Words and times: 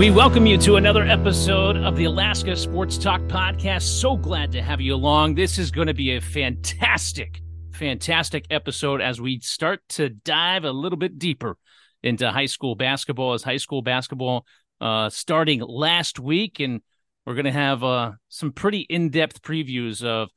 We 0.00 0.10
welcome 0.10 0.46
you 0.46 0.56
to 0.56 0.76
another 0.76 1.04
episode 1.04 1.76
of 1.76 1.94
the 1.94 2.04
Alaska 2.04 2.56
Sports 2.56 2.96
Talk 2.96 3.20
Podcast. 3.24 3.82
So 3.82 4.16
glad 4.16 4.50
to 4.52 4.62
have 4.62 4.80
you 4.80 4.94
along. 4.94 5.34
This 5.34 5.58
is 5.58 5.70
going 5.70 5.88
to 5.88 5.94
be 5.94 6.16
a 6.16 6.22
fantastic, 6.22 7.42
fantastic 7.74 8.46
episode 8.48 9.02
as 9.02 9.20
we 9.20 9.40
start 9.40 9.82
to 9.90 10.08
dive 10.08 10.64
a 10.64 10.72
little 10.72 10.96
bit 10.96 11.18
deeper 11.18 11.58
into 12.02 12.30
high 12.30 12.46
school 12.46 12.76
basketball. 12.76 13.34
As 13.34 13.42
high 13.42 13.58
school 13.58 13.82
basketball 13.82 14.46
uh, 14.80 15.10
starting 15.10 15.60
last 15.60 16.18
week, 16.18 16.60
and 16.60 16.80
we're 17.26 17.34
going 17.34 17.44
to 17.44 17.52
have 17.52 17.84
uh, 17.84 18.12
some 18.30 18.52
pretty 18.52 18.80
in 18.80 19.10
depth 19.10 19.42
previews 19.42 20.02
of 20.02 20.30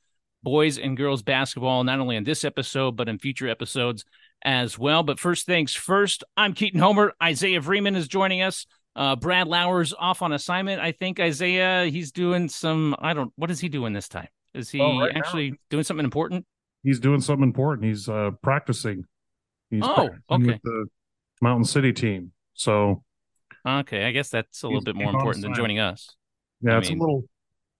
boys 0.43 0.77
and 0.77 0.97
girls 0.97 1.21
basketball, 1.21 1.85
not 1.85 2.01
only 2.01 2.17
in 2.17 2.25
this 2.25 2.43
episode, 2.43 2.97
but 2.97 3.07
in 3.07 3.17
future 3.17 3.47
episodes 3.47 4.03
as 4.43 4.77
well. 4.77 5.03
But 5.03 5.21
first 5.21 5.45
things 5.45 5.73
first, 5.73 6.21
I'm 6.35 6.51
Keaton 6.51 6.81
Homer. 6.81 7.13
Isaiah 7.23 7.61
Freeman 7.61 7.95
is 7.95 8.09
joining 8.09 8.41
us. 8.41 8.65
Uh, 8.95 9.15
Brad 9.15 9.47
Lauer's 9.47 9.93
off 9.97 10.21
on 10.21 10.33
assignment. 10.33 10.79
I 10.81 10.91
think 10.91 11.19
Isaiah, 11.19 11.85
he's 11.85 12.11
doing 12.11 12.47
some, 12.47 12.95
I 12.99 13.13
don't, 13.13 13.31
what 13.35 13.49
is 13.49 13.59
he 13.59 13.67
doing 13.69 13.93
this 13.93 14.07
time? 14.07 14.27
Is 14.53 14.69
he 14.69 14.79
Oh, 14.79 14.99
right 14.99 15.11
actually 15.15 15.51
now. 15.51 15.57
doing 15.71 15.83
something 15.83 16.03
important? 16.03 16.45
He's 16.83 16.99
doing 16.99 17.21
something 17.21 17.43
important. 17.43 17.87
He's 17.87 18.07
uh 18.07 18.31
practicing. 18.43 19.05
He's 19.71 19.81
Oh, 19.83 19.95
practicing 20.09 20.21
okay. 20.29 20.45
with 20.45 20.61
the 20.63 20.85
Mountain 21.41 21.65
City 21.65 21.91
team. 21.93 22.33
So 22.53 23.03
Okay. 23.67 24.05
I 24.05 24.11
guess 24.11 24.29
that's 24.29 24.61
a 24.63 24.67
little 24.67 24.83
bit 24.83 24.95
more 24.95 25.09
important 25.09 25.43
than 25.43 25.53
joining 25.55 25.79
us. 25.79 26.15
yeah, 26.61 26.75
I 26.75 26.77
it's 26.79 26.89
mean- 26.89 26.99
a 26.99 27.01
little 27.01 27.23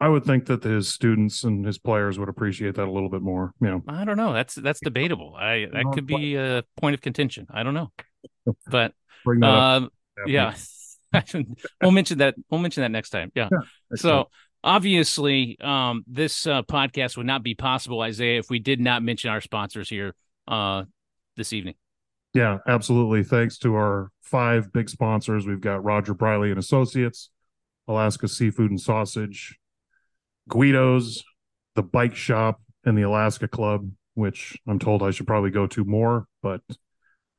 I 0.01 0.09
would 0.09 0.25
think 0.25 0.47
that 0.47 0.63
his 0.63 0.89
students 0.89 1.45
and 1.45 1.65
his 1.65 1.77
players 1.77 2.19
would 2.19 2.27
appreciate 2.27 2.75
that 2.75 2.87
a 2.87 2.91
little 2.91 3.07
bit 3.07 3.21
more. 3.21 3.53
You 3.61 3.67
know, 3.67 3.83
I 3.87 4.03
don't 4.03 4.17
know. 4.17 4.33
That's, 4.33 4.53
that's 4.55 4.81
debatable. 4.83 5.33
I, 5.33 5.67
that 5.71 5.85
could 5.93 6.05
be 6.05 6.35
a 6.35 6.65
point 6.75 6.93
of 6.93 6.99
contention. 7.01 7.47
I 7.51 7.63
don't 7.63 7.73
know. 7.73 7.91
But, 8.67 8.93
bring 9.23 9.39
that 9.39 9.47
up. 9.49 9.83
um, 9.83 9.89
yeah, 10.27 10.55
we'll 11.81 11.91
mention 11.91 12.17
that. 12.19 12.35
We'll 12.49 12.61
mention 12.61 12.81
that 12.81 12.91
next 12.91 13.09
time. 13.11 13.31
Yeah. 13.35 13.49
Next 13.91 14.01
So 14.01 14.29
obviously, 14.63 15.57
um, 15.61 16.03
this 16.07 16.47
uh, 16.47 16.63
podcast 16.63 17.17
would 17.17 17.25
not 17.25 17.43
be 17.43 17.55
possible, 17.55 18.01
Isaiah, 18.01 18.39
if 18.39 18.49
we 18.49 18.59
did 18.59 18.79
not 18.79 19.03
mention 19.03 19.29
our 19.29 19.41
sponsors 19.41 19.89
here 19.89 20.15
uh, 20.47 20.83
this 21.37 21.53
evening. 21.53 21.75
yeah, 22.33 22.57
absolutely. 22.67 23.23
Thanks 23.23 23.57
to 23.59 23.75
our 23.75 24.09
five 24.21 24.71
big 24.73 24.89
sponsors. 24.89 25.45
We've 25.45 25.61
got 25.61 25.83
Roger 25.83 26.13
Briley 26.13 26.49
and 26.49 26.59
Associates, 26.59 27.29
Alaska 27.87 28.27
Seafood 28.27 28.71
and 28.71 28.81
Sausage, 28.81 29.57
Guido's, 30.49 31.23
the 31.75 31.83
Bike 31.83 32.15
Shop, 32.15 32.61
and 32.85 32.97
the 32.97 33.03
Alaska 33.03 33.47
Club, 33.47 33.89
which 34.15 34.57
I'm 34.67 34.79
told 34.79 35.03
I 35.03 35.11
should 35.11 35.27
probably 35.27 35.51
go 35.51 35.67
to 35.67 35.83
more, 35.85 36.27
but 36.41 36.61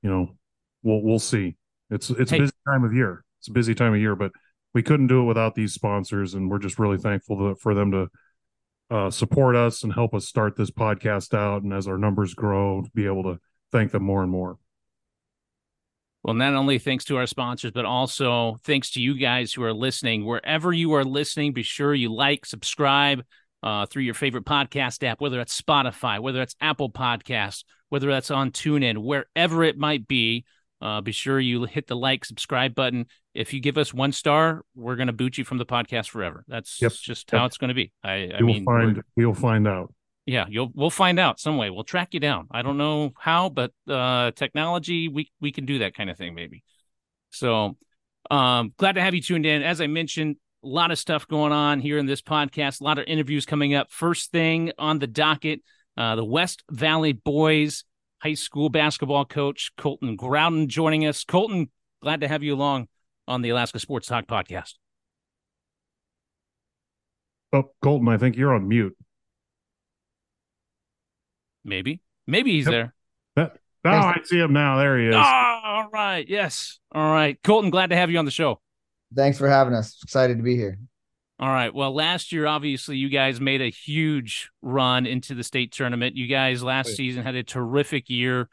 you 0.02 0.10
know, 0.10 0.36
we'll 0.82 1.02
we'll 1.02 1.18
see. 1.18 1.56
It's 1.90 2.10
it's 2.10 2.30
Hey. 2.30 2.38
a 2.38 2.40
busy 2.40 2.52
time 2.66 2.84
of 2.84 2.94
year. 2.94 3.24
It's 3.44 3.50
a 3.50 3.52
busy 3.52 3.74
time 3.74 3.92
of 3.92 4.00
year, 4.00 4.16
but 4.16 4.32
we 4.72 4.82
couldn't 4.82 5.08
do 5.08 5.20
it 5.20 5.24
without 5.26 5.54
these 5.54 5.74
sponsors, 5.74 6.32
and 6.32 6.50
we're 6.50 6.58
just 6.58 6.78
really 6.78 6.96
thankful 6.96 7.36
to, 7.36 7.54
for 7.60 7.74
them 7.74 7.90
to 7.90 8.08
uh, 8.90 9.10
support 9.10 9.54
us 9.54 9.84
and 9.84 9.92
help 9.92 10.14
us 10.14 10.26
start 10.26 10.56
this 10.56 10.70
podcast 10.70 11.36
out. 11.36 11.62
And 11.62 11.70
as 11.70 11.86
our 11.86 11.98
numbers 11.98 12.32
grow, 12.32 12.86
be 12.94 13.04
able 13.04 13.22
to 13.24 13.38
thank 13.70 13.92
them 13.92 14.02
more 14.02 14.22
and 14.22 14.32
more. 14.32 14.56
Well, 16.22 16.32
not 16.32 16.54
only 16.54 16.78
thanks 16.78 17.04
to 17.04 17.18
our 17.18 17.26
sponsors, 17.26 17.72
but 17.72 17.84
also 17.84 18.56
thanks 18.64 18.92
to 18.92 19.00
you 19.02 19.18
guys 19.18 19.52
who 19.52 19.62
are 19.62 19.74
listening. 19.74 20.24
Wherever 20.24 20.72
you 20.72 20.94
are 20.94 21.04
listening, 21.04 21.52
be 21.52 21.62
sure 21.62 21.92
you 21.92 22.14
like, 22.14 22.46
subscribe 22.46 23.26
uh, 23.62 23.84
through 23.84 24.04
your 24.04 24.14
favorite 24.14 24.46
podcast 24.46 25.06
app, 25.06 25.20
whether 25.20 25.36
that's 25.36 25.60
Spotify, 25.60 26.18
whether 26.18 26.38
that's 26.38 26.56
Apple 26.62 26.90
Podcasts, 26.90 27.64
whether 27.90 28.08
that's 28.08 28.30
on 28.30 28.52
TuneIn, 28.52 29.04
wherever 29.04 29.62
it 29.62 29.76
might 29.76 30.08
be. 30.08 30.46
Uh, 30.80 31.00
be 31.00 31.12
sure 31.12 31.40
you 31.40 31.64
hit 31.64 31.86
the 31.86 31.96
like, 31.96 32.24
subscribe 32.24 32.74
button. 32.74 33.06
If 33.34 33.52
you 33.52 33.60
give 33.60 33.76
us 33.76 33.92
one 33.92 34.12
star, 34.12 34.62
we're 34.76 34.96
going 34.96 35.08
to 35.08 35.12
boot 35.12 35.36
you 35.38 35.44
from 35.44 35.58
the 35.58 35.66
podcast 35.66 36.08
forever. 36.08 36.44
That's 36.46 36.80
Yep. 36.80 36.92
just 37.02 37.32
Yep. 37.32 37.38
how 37.40 37.46
it's 37.46 37.58
going 37.58 37.68
to 37.68 37.74
be. 37.74 37.92
I, 38.02 38.30
I 38.36 38.40
mean, 38.42 38.64
find 38.64 39.02
we'll 39.16 39.34
find 39.34 39.66
out. 39.66 39.92
yeah, 40.26 40.46
you'll 40.48 40.70
we'll 40.74 40.90
find 40.90 41.18
out 41.18 41.40
some 41.40 41.56
way. 41.56 41.68
We'll 41.70 41.84
track 41.84 42.14
you 42.14 42.20
down. 42.20 42.46
I 42.50 42.62
don't 42.62 42.78
know 42.78 43.12
how, 43.18 43.48
but 43.48 43.72
uh 43.88 44.30
technology 44.32 45.08
we 45.08 45.30
we 45.40 45.50
can 45.52 45.66
do 45.66 45.80
that 45.80 45.94
kind 45.96 46.10
of 46.10 46.16
thing 46.16 46.34
maybe. 46.34 46.62
So 47.30 47.76
um 48.30 48.72
glad 48.78 48.94
to 48.94 49.00
have 49.02 49.14
you 49.14 49.20
tuned 49.20 49.46
in. 49.46 49.62
As 49.62 49.80
I 49.80 49.86
mentioned, 49.86 50.36
a 50.62 50.68
lot 50.68 50.90
of 50.90 50.98
stuff 50.98 51.28
going 51.28 51.52
on 51.52 51.80
here 51.80 51.98
in 51.98 52.06
this 52.06 52.22
podcast, 52.22 52.80
a 52.80 52.84
lot 52.84 52.98
of 52.98 53.04
interviews 53.06 53.44
coming 53.44 53.74
up. 53.74 53.90
First 53.90 54.30
thing 54.30 54.72
on 54.78 54.98
the 55.00 55.06
docket, 55.06 55.60
uh 55.96 56.14
the 56.16 56.24
West 56.24 56.62
Valley 56.70 57.12
Boys 57.12 57.84
high 58.22 58.34
school 58.34 58.70
basketball 58.70 59.24
coach 59.26 59.72
Colton 59.76 60.16
Growden 60.16 60.68
joining 60.68 61.04
us. 61.04 61.24
Colton, 61.24 61.68
glad 62.00 62.20
to 62.22 62.28
have 62.28 62.42
you 62.42 62.54
along 62.54 62.88
on 63.26 63.42
the 63.42 63.50
Alaska 63.50 63.78
Sports 63.78 64.06
Talk 64.06 64.26
podcast. 64.26 64.74
Oh, 67.52 67.70
Colton, 67.82 68.08
I 68.08 68.18
think 68.18 68.36
you're 68.36 68.54
on 68.54 68.66
mute. 68.68 68.96
Maybe. 71.64 72.00
Maybe 72.26 72.52
he's 72.52 72.66
Yep. 72.66 72.72
there. 73.36 73.52
Oh, 73.86 73.90
I 73.90 74.18
see 74.24 74.38
him 74.38 74.54
now. 74.54 74.78
There 74.78 74.98
he 74.98 75.08
is. 75.08 75.14
Ah, 75.14 75.60
all 75.62 75.90
right. 75.90 76.26
Yes. 76.26 76.78
All 76.92 77.12
right. 77.12 77.38
Colton, 77.44 77.68
glad 77.70 77.90
to 77.90 77.96
have 77.96 78.10
you 78.10 78.18
on 78.18 78.24
the 78.24 78.30
show. 78.30 78.62
Thanks 79.14 79.36
for 79.36 79.46
having 79.46 79.74
us. 79.74 80.00
Excited 80.02 80.38
to 80.38 80.42
be 80.42 80.56
here. 80.56 80.78
All 81.38 81.50
right. 81.50 81.72
Well, 81.74 81.94
last 81.94 82.32
year, 82.32 82.46
obviously, 82.46 82.96
you 82.96 83.10
guys 83.10 83.42
made 83.42 83.60
a 83.60 83.68
huge 83.68 84.48
run 84.62 85.04
into 85.04 85.34
the 85.34 85.44
state 85.44 85.70
tournament. 85.70 86.16
You 86.16 86.26
guys 86.28 86.62
last 86.62 86.88
Yeah. 86.90 86.94
season 86.94 87.22
had 87.24 87.34
a 87.34 87.42
terrific 87.42 88.08
year, 88.08 88.48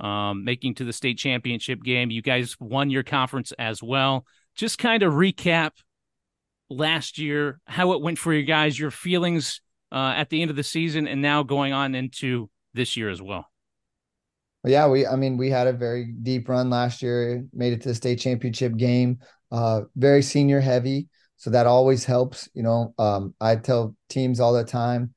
um, 0.00 0.44
making 0.44 0.74
to 0.74 0.84
the 0.84 0.92
state 0.92 1.18
championship 1.18 1.82
game. 1.82 2.10
You 2.10 2.22
guys 2.22 2.56
won 2.60 2.90
your 2.90 3.02
conference 3.02 3.52
as 3.58 3.82
well. 3.82 4.24
Just 4.54 4.78
kind 4.78 5.02
of 5.02 5.14
recap 5.14 5.70
last 6.68 7.18
year, 7.18 7.60
how 7.66 7.92
it 7.92 8.00
went 8.00 8.18
for 8.18 8.32
you 8.32 8.44
guys, 8.44 8.78
your 8.78 8.90
feelings 8.90 9.60
uh, 9.92 10.14
at 10.16 10.30
the 10.30 10.42
end 10.42 10.50
of 10.50 10.56
the 10.56 10.62
season, 10.62 11.06
and 11.06 11.22
now 11.22 11.42
going 11.42 11.72
on 11.72 11.94
into 11.94 12.50
this 12.74 12.96
year 12.96 13.10
as 13.10 13.22
well. 13.22 13.46
Yeah, 14.64 14.88
we 14.88 15.06
I 15.06 15.16
mean 15.16 15.36
we 15.36 15.48
had 15.48 15.68
a 15.68 15.72
very 15.72 16.12
deep 16.22 16.48
run 16.48 16.70
last 16.70 17.00
year, 17.00 17.44
made 17.52 17.72
it 17.72 17.82
to 17.82 17.88
the 17.88 17.94
state 17.94 18.18
championship 18.18 18.76
game. 18.76 19.18
Uh 19.52 19.82
very 19.94 20.22
senior 20.22 20.60
heavy, 20.60 21.08
so 21.36 21.50
that 21.50 21.66
always 21.66 22.04
helps, 22.04 22.48
you 22.52 22.62
know. 22.64 22.92
Um 22.98 23.34
I 23.40 23.56
tell 23.56 23.94
teams 24.08 24.40
all 24.40 24.52
the 24.52 24.64
time, 24.64 25.14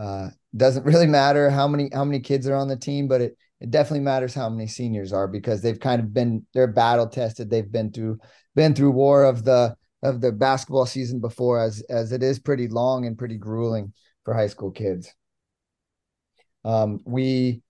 uh 0.00 0.28
doesn't 0.56 0.84
really 0.86 1.08
matter 1.08 1.50
how 1.50 1.66
many 1.66 1.90
how 1.92 2.04
many 2.04 2.20
kids 2.20 2.46
are 2.46 2.54
on 2.54 2.68
the 2.68 2.76
team, 2.76 3.08
but 3.08 3.20
it 3.20 3.36
it 3.62 3.70
definitely 3.70 4.00
matters 4.00 4.34
how 4.34 4.48
many 4.50 4.66
seniors 4.66 5.12
are 5.12 5.28
because 5.28 5.62
they've 5.62 5.78
kind 5.78 6.00
of 6.00 6.12
been 6.12 6.44
they're 6.52 6.66
battle 6.66 7.06
tested. 7.06 7.48
They've 7.48 7.70
been 7.70 7.92
through 7.92 8.18
been 8.56 8.74
through 8.74 8.90
war 8.90 9.22
of 9.22 9.44
the 9.44 9.76
of 10.02 10.20
the 10.20 10.32
basketball 10.32 10.84
season 10.84 11.20
before 11.20 11.62
as 11.62 11.80
as 11.88 12.10
it 12.10 12.24
is 12.24 12.40
pretty 12.40 12.66
long 12.66 13.06
and 13.06 13.16
pretty 13.16 13.38
grueling 13.38 13.92
for 14.24 14.34
high 14.34 14.48
school 14.48 14.72
kids. 14.72 15.14
Um 16.64 16.98
we 17.04 17.62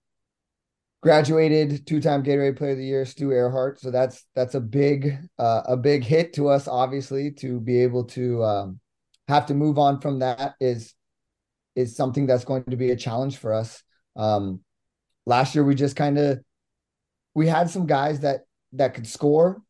graduated 1.03 1.87
two-time 1.87 2.23
Gatorade 2.23 2.57
Player 2.57 2.71
of 2.71 2.79
the 2.79 2.85
Year, 2.87 3.05
Stu 3.05 3.31
Earhart. 3.31 3.79
So 3.79 3.91
that's 3.91 4.25
that's 4.35 4.55
a 4.55 4.61
big 4.61 5.19
uh, 5.39 5.63
a 5.67 5.77
big 5.77 6.05
hit 6.05 6.33
to 6.35 6.49
us, 6.49 6.69
obviously, 6.69 7.33
to 7.33 7.61
be 7.61 7.83
able 7.83 8.05
to 8.05 8.43
um, 8.45 8.81
have 9.29 9.45
to 9.47 9.55
move 9.55 9.79
on 9.79 10.01
from 10.01 10.21
that 10.21 10.55
is 10.59 10.95
is 11.77 11.97
something 11.97 12.25
that's 12.25 12.45
going 12.47 12.65
to 12.65 12.77
be 12.77 12.93
a 12.93 12.97
challenge 12.97 13.37
for 13.37 13.53
us. 13.53 13.83
Um, 14.17 14.61
last 15.27 15.55
year, 15.55 15.65
we 15.65 15.75
just 15.75 15.97
kind 15.97 16.19
of 16.19 16.41
we 17.35 17.47
had 17.47 17.71
some 17.71 17.87
guys 17.87 18.21
that 18.21 18.41
that 18.73 18.95
could 18.95 19.07
score, 19.07 19.63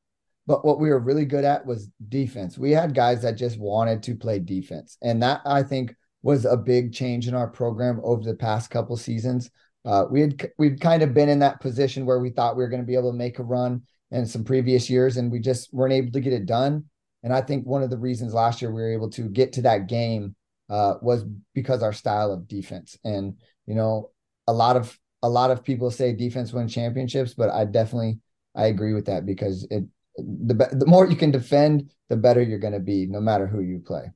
but 0.46 0.64
what 0.64 0.80
we 0.80 0.88
were 0.88 0.98
really 0.98 1.24
good 1.24 1.44
at 1.44 1.66
was 1.66 1.88
defense. 2.08 2.58
We 2.58 2.72
had 2.72 2.94
guys 2.94 3.22
that 3.22 3.32
just 3.32 3.58
wanted 3.58 4.02
to 4.04 4.14
play 4.14 4.38
defense, 4.38 4.96
and 5.02 5.22
that 5.22 5.40
I 5.44 5.62
think 5.62 5.94
was 6.22 6.44
a 6.44 6.56
big 6.56 6.92
change 6.92 7.28
in 7.28 7.34
our 7.34 7.48
program 7.48 8.00
over 8.02 8.22
the 8.22 8.34
past 8.34 8.70
couple 8.70 8.96
seasons. 8.96 9.50
Uh, 9.84 10.04
we 10.10 10.20
had 10.20 10.50
we'd 10.58 10.80
kind 10.80 11.02
of 11.02 11.14
been 11.14 11.28
in 11.28 11.40
that 11.40 11.60
position 11.60 12.06
where 12.06 12.20
we 12.20 12.30
thought 12.30 12.56
we 12.56 12.62
were 12.62 12.68
going 12.68 12.82
to 12.82 12.86
be 12.86 12.94
able 12.94 13.10
to 13.10 13.18
make 13.18 13.38
a 13.38 13.44
run 13.44 13.82
in 14.10 14.26
some 14.26 14.44
previous 14.44 14.88
years, 14.88 15.16
and 15.16 15.30
we 15.30 15.40
just 15.40 15.72
weren't 15.72 15.92
able 15.92 16.12
to 16.12 16.20
get 16.20 16.32
it 16.32 16.46
done. 16.46 16.84
And 17.24 17.32
I 17.32 17.40
think 17.40 17.66
one 17.66 17.82
of 17.82 17.90
the 17.90 17.98
reasons 17.98 18.34
last 18.34 18.60
year 18.60 18.72
we 18.72 18.82
were 18.82 18.92
able 18.92 19.10
to 19.10 19.28
get 19.28 19.52
to 19.54 19.62
that 19.62 19.86
game 19.86 20.34
uh, 20.68 20.94
was 21.02 21.24
because 21.54 21.82
our 21.82 21.92
style 21.92 22.32
of 22.32 22.48
defense. 22.48 22.98
And 23.04 23.34
you 23.66 23.74
know, 23.74 24.10
a 24.46 24.52
lot 24.52 24.76
of 24.76 24.96
a 25.22 25.28
lot 25.28 25.50
of 25.50 25.62
people 25.62 25.90
say 25.90 26.12
defense 26.12 26.52
wins 26.52 26.72
championships, 26.74 27.34
but 27.34 27.50
I 27.50 27.64
definitely 27.64 28.18
I 28.54 28.66
agree 28.66 28.92
with 28.94 29.06
that 29.06 29.24
because 29.26 29.66
it 29.70 29.84
the 30.16 30.68
the 30.72 30.86
more 30.86 31.08
you 31.08 31.16
can 31.16 31.30
defend, 31.30 31.90
the 32.08 32.16
better 32.16 32.42
you're 32.42 32.58
going 32.58 32.74
to 32.74 32.80
be, 32.80 33.06
no 33.06 33.20
matter 33.20 33.46
who 33.46 33.60
you 33.60 33.80
play. 33.80 34.10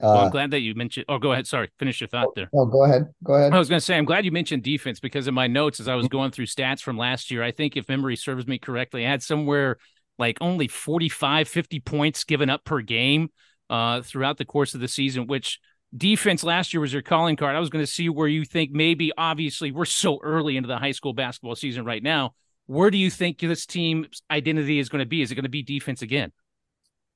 Well, 0.00 0.16
Uh, 0.16 0.24
I'm 0.26 0.30
glad 0.30 0.52
that 0.52 0.60
you 0.60 0.74
mentioned. 0.76 1.06
Oh, 1.08 1.18
go 1.18 1.32
ahead. 1.32 1.46
Sorry, 1.46 1.70
finish 1.78 2.00
your 2.00 2.08
thought 2.08 2.34
there. 2.36 2.48
oh, 2.54 2.66
go 2.66 2.84
ahead, 2.84 3.08
go 3.24 3.34
ahead. 3.34 3.52
I 3.52 3.58
was 3.58 3.68
going 3.68 3.80
to 3.80 3.84
say, 3.84 3.96
I'm 3.96 4.04
glad 4.04 4.24
you 4.24 4.30
mentioned 4.30 4.62
defense 4.62 5.00
because 5.00 5.26
in 5.26 5.34
my 5.34 5.48
notes, 5.48 5.80
as 5.80 5.88
I 5.88 5.96
was 5.96 6.06
going 6.08 6.30
through 6.30 6.46
stats 6.46 6.80
from 6.80 6.96
last 6.96 7.30
year, 7.32 7.42
I 7.42 7.50
think 7.50 7.76
if 7.76 7.88
memory 7.88 8.14
serves 8.14 8.46
me 8.46 8.58
correctly, 8.58 9.04
I 9.04 9.10
had 9.10 9.22
somewhere 9.22 9.78
like 10.18 10.38
only 10.40 10.68
45, 10.68 11.48
50 11.48 11.80
points 11.80 12.24
given 12.24 12.48
up 12.50 12.64
per 12.64 12.80
game 12.80 13.30
uh, 13.70 14.02
throughout 14.02 14.36
the 14.38 14.44
course 14.44 14.74
of 14.74 14.80
the 14.80 14.88
season, 14.88 15.26
which 15.26 15.58
defense 15.96 16.44
last 16.44 16.72
year 16.72 16.80
was 16.80 16.92
your 16.92 17.02
calling 17.02 17.36
card. 17.36 17.56
I 17.56 17.60
was 17.60 17.70
going 17.70 17.84
to 17.84 17.90
see 17.90 18.08
where 18.08 18.28
you 18.28 18.44
think 18.44 18.70
maybe, 18.70 19.12
obviously, 19.16 19.72
we're 19.72 19.84
so 19.84 20.18
early 20.22 20.56
into 20.56 20.66
the 20.66 20.78
high 20.78 20.92
school 20.92 21.12
basketball 21.12 21.56
season 21.56 21.84
right 21.84 22.02
now. 22.02 22.34
Where 22.66 22.90
do 22.90 22.98
you 22.98 23.10
think 23.10 23.38
this 23.38 23.64
team's 23.64 24.22
identity 24.30 24.78
is 24.78 24.88
going 24.88 25.00
to 25.00 25.08
be? 25.08 25.22
Is 25.22 25.32
it 25.32 25.34
going 25.34 25.44
to 25.44 25.48
be 25.48 25.62
defense 25.62 26.02
again? 26.02 26.32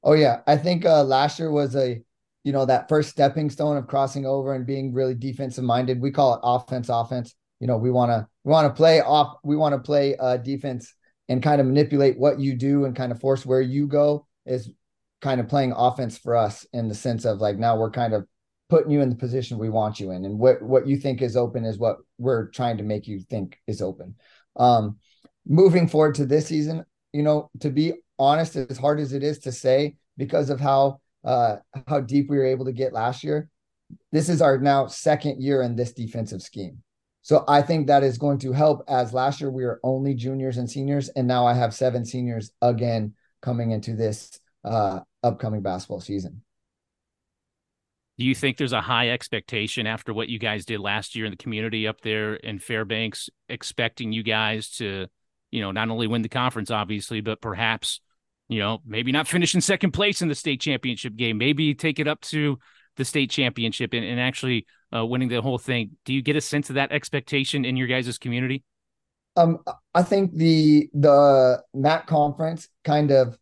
Oh 0.03 0.15
yeah, 0.15 0.41
I 0.47 0.57
think 0.57 0.85
uh, 0.85 1.05
last 1.05 1.39
year 1.39 1.51
was 1.51 1.77
a 1.77 2.03
you 2.45 2.53
know 2.53 2.65
that 2.67 2.89
first 2.89 3.11
stepping 3.11 3.51
stone 3.51 3.77
of 3.77 3.87
crossing 3.87 4.27
over 4.27 4.55
and 4.55 4.67
being 4.67 4.93
really 4.93 5.15
defensive 5.15 5.63
minded. 5.63 6.01
We 6.01 6.11
call 6.11 6.35
it 6.35 6.41
offense 6.43 6.89
offense. 6.89 7.35
You 7.61 7.67
know, 7.67 7.77
we 7.77 7.91
want 7.91 8.11
to 8.11 8.27
we 8.45 8.51
want 8.51 8.67
to 8.67 8.77
play 8.77 9.01
off 9.01 9.37
we 9.45 9.55
want 9.55 9.75
to 9.75 9.79
play 9.79 10.17
uh 10.17 10.39
defense 10.39 10.93
and 11.29 11.43
kind 11.43 11.61
of 11.61 11.67
manipulate 11.67 12.19
what 12.19 12.41
you 12.41 12.57
do 12.57 12.85
and 12.85 12.97
kind 12.97 13.13
of 13.13 13.21
force 13.21 13.47
where 13.47 13.61
you 13.61 13.87
go 13.87 14.27
is 14.45 14.71
kind 15.21 15.41
of 15.41 15.49
playing 15.49 15.73
offense 15.73 16.19
for 16.19 16.37
us 16.37 16.67
in 16.73 16.89
the 16.89 16.95
sense 16.95 17.25
of 17.25 17.39
like 17.39 17.57
now 17.57 17.79
we're 17.79 17.91
kind 17.91 18.13
of 18.13 18.27
putting 18.73 18.91
you 18.91 19.03
in 19.03 19.11
the 19.11 19.25
position 19.27 19.59
we 19.59 19.69
want 19.69 20.01
you 20.01 20.13
in 20.13 20.25
and 20.25 20.39
what 20.39 20.63
what 20.63 20.87
you 20.87 20.97
think 20.97 21.21
is 21.21 21.37
open 21.37 21.63
is 21.63 21.77
what 21.79 21.99
we're 22.17 22.49
trying 22.49 22.79
to 22.79 22.83
make 22.83 23.07
you 23.07 23.21
think 23.21 23.59
is 23.67 23.83
open. 23.83 24.15
Um 24.57 24.97
moving 25.47 25.87
forward 25.87 26.15
to 26.15 26.25
this 26.25 26.47
season, 26.47 26.83
you 27.13 27.23
know, 27.23 27.51
to 27.61 27.69
be 27.69 27.93
honest 28.19 28.57
as 28.57 28.79
hard 28.79 28.99
as 28.99 29.13
it 29.13 29.23
is 29.23 29.39
to 29.41 29.53
say 29.53 29.97
because 30.17 30.49
of 30.49 30.59
how 30.59 31.01
uh, 31.23 31.57
how 31.87 32.01
deep 32.01 32.31
we 32.31 32.39
were 32.39 32.47
able 32.47 32.65
to 32.65 32.73
get 32.73 32.95
last 32.95 33.23
year. 33.23 33.51
This 34.11 34.31
is 34.31 34.41
our 34.41 34.59
now 34.59 34.87
second 34.87 35.43
year 35.43 35.61
in 35.63 35.77
this 35.77 35.93
defensive 35.93 36.41
scheme. 36.41 36.83
So 37.21 37.45
I 37.47 37.61
think 37.61 37.87
that 37.87 38.03
is 38.03 38.19
going 38.19 38.39
to 38.39 38.53
help 38.53 38.85
as 38.89 39.13
last 39.13 39.41
year 39.41 39.51
we 39.51 39.65
were 39.65 39.81
only 39.85 40.15
juniors 40.15 40.57
and 40.57 40.69
seniors, 40.69 41.11
and 41.11 41.29
now 41.29 41.47
I 41.47 41.55
have 41.55 41.75
seven 41.75 42.05
seniors 42.05 42.51
again 42.63 43.15
coming 43.43 43.71
into 43.71 43.95
this 43.95 44.41
uh, 44.65 45.01
upcoming 45.23 45.63
basketball 45.63 46.01
season. 46.01 46.43
Do 48.23 48.29
you 48.29 48.37
think 48.37 48.57
there's 48.57 48.73
a 48.73 48.81
high 48.81 49.09
expectation 49.09 49.85
after 49.85 50.15
what 50.15 50.29
you 50.29 50.39
guys 50.39 50.65
did 50.65 50.79
last 50.79 51.17
year 51.17 51.25
in 51.25 51.33
the 51.33 51.37
community 51.37 51.89
up 51.89 52.03
there 52.03 52.35
in 52.35 52.61
Fairbanks, 52.61 53.29
expecting 53.49 54.13
you 54.13 54.23
guys 54.23 54.71
to, 54.77 55.09
you 55.51 55.61
know, 55.61 55.73
not 55.73 55.89
only 55.89 56.07
win 56.07 56.23
the 56.23 56.29
conference, 56.29 56.71
obviously, 56.71 57.21
but 57.21 57.41
perhaps 57.41 58.01
you 58.49 58.61
know, 58.61 58.81
maybe 58.87 59.11
not 59.11 59.27
finish 59.27 59.57
in 59.57 59.61
second 59.61 59.93
place 59.93 60.23
in 60.23 60.29
the 60.29 60.37
state 60.37 60.61
championship 60.61 61.17
game, 61.17 61.37
maybe 61.37 61.75
take 61.75 61.99
it 61.99 62.07
up 62.07 62.21
to 62.21 62.59
the 62.97 63.05
state 63.05 63.31
championship 63.31 63.93
and, 63.93 64.05
and 64.05 64.21
actually 64.21 64.67
uh, 64.95 65.05
winning 65.05 65.29
the 65.29 65.41
whole 65.41 65.59
thing. 65.59 65.91
Do 66.05 66.13
you 66.13 66.23
get 66.23 66.37
a 66.37 66.41
sense 66.41 66.69
of 66.69 66.75
that 66.75 66.93
expectation 66.93 67.65
in 67.65 67.77
your 67.77 67.89
guys' 67.89 68.19
community? 68.19 68.63
Um, 69.35 69.59
I 69.95 70.03
think 70.03 70.35
the 70.35 70.89
the 70.93 71.63
MAC 71.75 72.07
conference 72.07 72.69
kind 72.85 73.11
of 73.11 73.37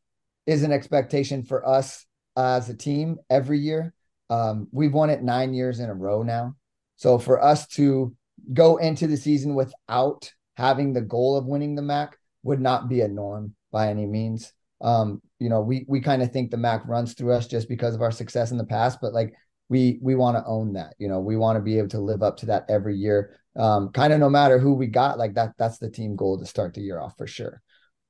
is 0.46 0.62
an 0.62 0.70
expectation 0.70 1.42
for 1.42 1.68
us 1.68 2.06
as 2.36 2.70
a 2.70 2.74
team 2.74 3.18
every 3.28 3.58
year. 3.58 3.92
Um, 4.30 4.68
we've 4.70 4.94
won 4.94 5.10
it 5.10 5.22
nine 5.22 5.52
years 5.52 5.80
in 5.80 5.90
a 5.90 5.94
row 5.94 6.22
now. 6.22 6.54
So 6.96 7.18
for 7.18 7.42
us 7.42 7.66
to 7.68 8.14
go 8.54 8.76
into 8.76 9.06
the 9.06 9.16
season 9.16 9.54
without 9.54 10.32
having 10.54 10.92
the 10.92 11.00
goal 11.00 11.36
of 11.36 11.46
winning 11.46 11.74
the 11.74 11.82
MAC 11.82 12.16
would 12.42 12.60
not 12.60 12.88
be 12.88 13.00
a 13.00 13.08
norm 13.08 13.54
by 13.72 13.88
any 13.88 14.06
means. 14.06 14.52
Um, 14.80 15.20
you 15.38 15.48
know, 15.48 15.60
we 15.60 15.84
we 15.88 16.00
kind 16.00 16.22
of 16.22 16.32
think 16.32 16.50
the 16.50 16.56
MAC 16.56 16.86
runs 16.86 17.14
through 17.14 17.32
us 17.32 17.46
just 17.46 17.68
because 17.68 17.94
of 17.94 18.02
our 18.02 18.12
success 18.12 18.50
in 18.50 18.58
the 18.58 18.64
past, 18.64 18.98
but 19.02 19.12
like 19.12 19.34
we 19.68 19.98
we 20.00 20.14
want 20.14 20.36
to 20.36 20.44
own 20.46 20.74
that. 20.74 20.94
You 20.98 21.08
know, 21.08 21.20
we 21.20 21.36
want 21.36 21.56
to 21.56 21.62
be 21.62 21.78
able 21.78 21.88
to 21.88 22.00
live 22.00 22.22
up 22.22 22.38
to 22.38 22.46
that 22.46 22.66
every 22.68 22.96
year. 22.96 23.36
Um, 23.56 23.90
kind 23.90 24.12
of 24.12 24.20
no 24.20 24.30
matter 24.30 24.58
who 24.58 24.74
we 24.74 24.86
got, 24.86 25.18
like 25.18 25.34
that 25.34 25.54
that's 25.58 25.78
the 25.78 25.90
team 25.90 26.16
goal 26.16 26.38
to 26.38 26.46
start 26.46 26.74
the 26.74 26.80
year 26.80 27.00
off 27.00 27.16
for 27.18 27.26
sure. 27.26 27.60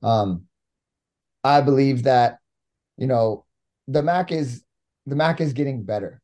Um, 0.02 0.44
I 1.42 1.60
believe 1.60 2.04
that, 2.04 2.38
you 2.96 3.06
know, 3.06 3.46
the 3.88 4.02
MAC 4.02 4.32
is 4.32 4.62
the 5.10 5.16
MAC 5.16 5.40
is 5.40 5.52
getting 5.52 5.82
better. 5.82 6.22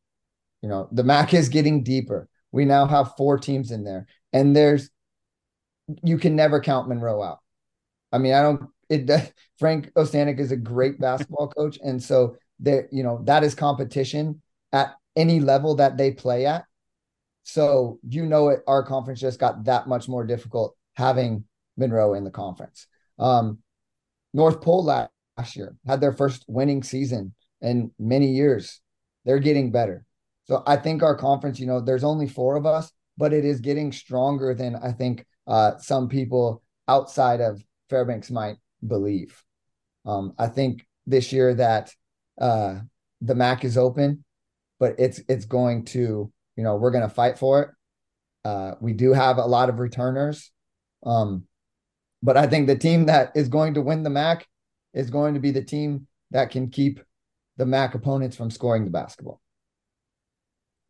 You 0.61 0.69
know, 0.69 0.87
the 0.91 1.03
MAC 1.03 1.33
is 1.33 1.49
getting 1.49 1.83
deeper. 1.83 2.27
We 2.51 2.65
now 2.65 2.85
have 2.87 3.15
four 3.17 3.37
teams 3.37 3.71
in 3.71 3.83
there, 3.83 4.07
and 4.33 4.55
there's 4.55 4.89
you 6.03 6.17
can 6.17 6.35
never 6.35 6.59
count 6.59 6.87
Monroe 6.87 7.21
out. 7.21 7.39
I 8.11 8.17
mean, 8.17 8.33
I 8.33 8.41
don't 8.41 8.69
it 8.89 9.33
Frank 9.59 9.93
Ostanek 9.93 10.39
is 10.39 10.51
a 10.51 10.57
great 10.57 10.99
basketball 10.99 11.49
coach, 11.49 11.77
and 11.83 12.01
so 12.01 12.37
there, 12.59 12.87
you 12.91 13.03
know, 13.03 13.21
that 13.25 13.43
is 13.43 13.53
competition 13.53 14.41
at 14.71 14.95
any 15.15 15.39
level 15.39 15.75
that 15.75 15.97
they 15.97 16.11
play 16.11 16.45
at. 16.45 16.65
So 17.43 17.99
you 18.07 18.25
know 18.25 18.49
it. 18.49 18.61
Our 18.67 18.83
conference 18.83 19.19
just 19.19 19.39
got 19.39 19.65
that 19.65 19.87
much 19.87 20.07
more 20.07 20.25
difficult 20.25 20.75
having 20.95 21.45
Monroe 21.77 22.13
in 22.13 22.23
the 22.23 22.31
conference. 22.31 22.87
Um, 23.19 23.59
North 24.33 24.61
Pole 24.61 24.83
last 24.83 25.55
year 25.55 25.75
had 25.85 26.01
their 26.01 26.11
first 26.11 26.45
winning 26.47 26.83
season 26.83 27.33
in 27.61 27.91
many 27.99 28.27
years. 28.27 28.81
They're 29.25 29.39
getting 29.39 29.71
better. 29.71 30.05
So 30.45 30.63
I 30.65 30.77
think 30.77 31.03
our 31.03 31.15
conference, 31.15 31.59
you 31.59 31.67
know, 31.67 31.81
there's 31.81 32.03
only 32.03 32.27
four 32.27 32.55
of 32.55 32.65
us, 32.65 32.91
but 33.17 33.33
it 33.33 33.43
is 33.43 33.59
getting 33.59 33.91
stronger 33.91 34.53
than 34.53 34.75
I 34.75 34.91
think 34.91 35.25
uh, 35.45 35.77
some 35.77 36.07
people 36.07 36.61
outside 36.87 37.41
of 37.41 37.61
Fairbanks 37.89 38.31
might 38.31 38.57
believe. 38.85 39.43
Um, 40.05 40.33
I 40.37 40.47
think 40.47 40.85
this 41.05 41.33
year 41.33 41.53
that 41.55 41.91
uh, 42.39 42.79
the 43.21 43.35
MAC 43.35 43.65
is 43.65 43.77
open, 43.77 44.23
but 44.79 44.95
it's 44.99 45.21
it's 45.27 45.45
going 45.45 45.85
to 45.85 46.31
you 46.55 46.63
know 46.63 46.75
we're 46.75 46.91
going 46.91 47.07
to 47.07 47.13
fight 47.13 47.37
for 47.37 47.61
it. 47.61 47.69
Uh, 48.45 48.75
we 48.79 48.93
do 48.93 49.11
have 49.11 49.37
a 49.37 49.45
lot 49.45 49.69
of 49.69 49.79
returners, 49.79 50.51
um, 51.05 51.43
but 52.23 52.37
I 52.37 52.47
think 52.47 52.67
the 52.67 52.77
team 52.77 53.07
that 53.07 53.31
is 53.35 53.49
going 53.49 53.73
to 53.73 53.81
win 53.81 54.03
the 54.03 54.09
MAC 54.09 54.47
is 54.93 55.09
going 55.09 55.33
to 55.33 55.39
be 55.39 55.51
the 55.51 55.63
team 55.63 56.07
that 56.31 56.51
can 56.51 56.69
keep 56.69 57.01
the 57.57 57.65
MAC 57.65 57.95
opponents 57.95 58.35
from 58.35 58.49
scoring 58.49 58.85
the 58.85 58.91
basketball. 58.91 59.41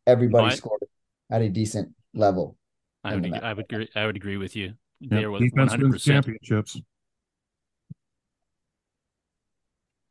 Everybody 0.06 0.54
scored 0.56 0.82
at 1.30 1.42
a 1.42 1.48
decent 1.48 1.94
level. 2.14 2.56
I 3.04 3.16
would, 3.16 3.34
I 3.34 3.52
would 3.52 3.64
agree. 3.70 3.88
I 3.94 4.06
would 4.06 4.16
agree 4.16 4.36
with 4.36 4.56
you. 4.56 4.74
There 5.00 5.30
was 5.30 5.42
defense 5.42 5.76
wins 5.76 6.04
championships. 6.04 6.80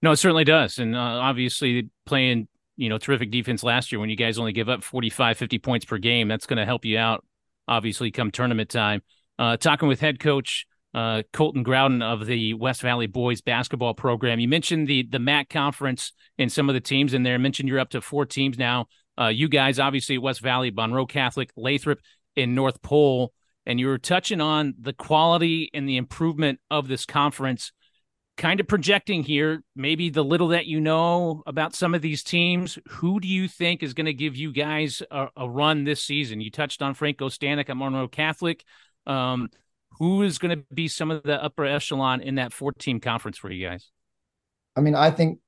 No, 0.02 0.12
it 0.12 0.18
certainly 0.18 0.44
does. 0.44 0.78
And 0.78 0.96
uh, 0.96 1.00
obviously, 1.00 1.90
playing 2.06 2.48
you 2.76 2.90
know 2.90 2.98
terrific 2.98 3.32
defense 3.32 3.64
last 3.64 3.92
year 3.92 4.00
when 4.00 4.10
you 4.10 4.16
guys 4.16 4.38
only 4.38 4.54
give 4.54 4.70
up 4.70 4.84
45, 4.84 5.38
50 5.38 5.60
points 5.60 5.86
per 5.86 5.98
game, 5.98 6.28
that's 6.28 6.46
going 6.46 6.58
to 6.58 6.66
help 6.66 6.86
you 6.86 6.98
out. 6.98 7.26
Obviously, 7.68 8.12
come 8.12 8.32
tournament 8.32 8.70
time. 8.70 9.02
Uh, 9.40 9.58
talking 9.58 9.88
with 9.88 10.00
head 10.00 10.20
coach 10.20 10.66
uh, 10.98 11.22
Colton 11.32 11.64
Growden 11.64 12.02
of 12.02 12.26
the 12.26 12.56
West 12.56 12.82
Valley 12.82 13.06
boys 13.06 13.40
basketball 13.40 13.94
program. 13.94 14.40
You 14.40 14.48
mentioned 14.48 14.88
the 14.88 15.04
the 15.04 15.20
MAC 15.20 15.48
conference 15.48 16.12
and 16.40 16.52
some 16.52 16.70
of 16.70 16.74
the 16.74 16.82
teams 16.82 17.14
in 17.14 17.22
there. 17.22 17.36
I 17.36 17.38
mentioned 17.38 17.70
you're 17.70 17.78
up 17.78 17.92
to 17.92 18.02
four 18.02 18.26
teams 18.26 18.58
now. 18.58 18.88
Uh, 19.16 19.28
you 19.28 19.48
guys, 19.48 19.78
obviously, 19.78 20.18
West 20.18 20.42
Valley, 20.42 20.72
Monroe 20.72 21.06
Catholic, 21.06 21.52
Lathrop, 21.56 22.00
and 22.36 22.56
North 22.56 22.82
Pole. 22.82 23.32
And 23.68 23.80
you 23.80 23.86
were 23.86 24.00
touching 24.00 24.42
on 24.42 24.74
the 24.80 24.92
quality 24.92 25.70
and 25.72 25.88
the 25.88 25.98
improvement 25.98 26.60
of 26.72 26.88
this 26.88 27.06
conference 27.06 27.72
kind 28.36 28.60
of 28.60 28.68
projecting 28.68 29.22
here, 29.22 29.64
maybe 29.76 30.10
the 30.10 30.24
little 30.24 30.48
that 30.50 30.66
you 30.66 30.80
know 30.80 31.44
about 31.46 31.76
some 31.76 31.94
of 31.94 32.02
these 32.02 32.24
teams, 32.24 32.80
who 32.88 33.20
do 33.20 33.28
you 33.28 33.48
think 33.48 33.84
is 33.84 33.94
going 33.94 34.06
to 34.06 34.14
give 34.14 34.36
you 34.36 34.52
guys 34.52 35.04
a, 35.12 35.28
a, 35.36 35.50
run 35.50 35.84
this 35.84 36.04
season? 36.04 36.40
You 36.40 36.52
touched 36.52 36.82
on 36.82 36.94
Frank 36.94 37.18
Ostanek 37.18 37.70
at 37.70 37.78
Monroe 37.78 38.08
Catholic. 38.08 38.64
Um, 39.08 39.50
who 40.00 40.22
is 40.22 40.38
going 40.38 40.58
to 40.58 40.66
be 40.74 40.88
some 40.88 41.12
of 41.12 41.24
the 41.24 41.42
upper 41.44 41.66
echelon 41.66 42.22
in 42.22 42.36
that 42.36 42.54
14 42.54 43.00
conference 43.00 43.38
for 43.38 43.52
you 43.52 43.68
guys? 43.68 43.90
I 44.76 44.82
mean, 44.82 44.96
I 44.96 45.12
think 45.12 45.40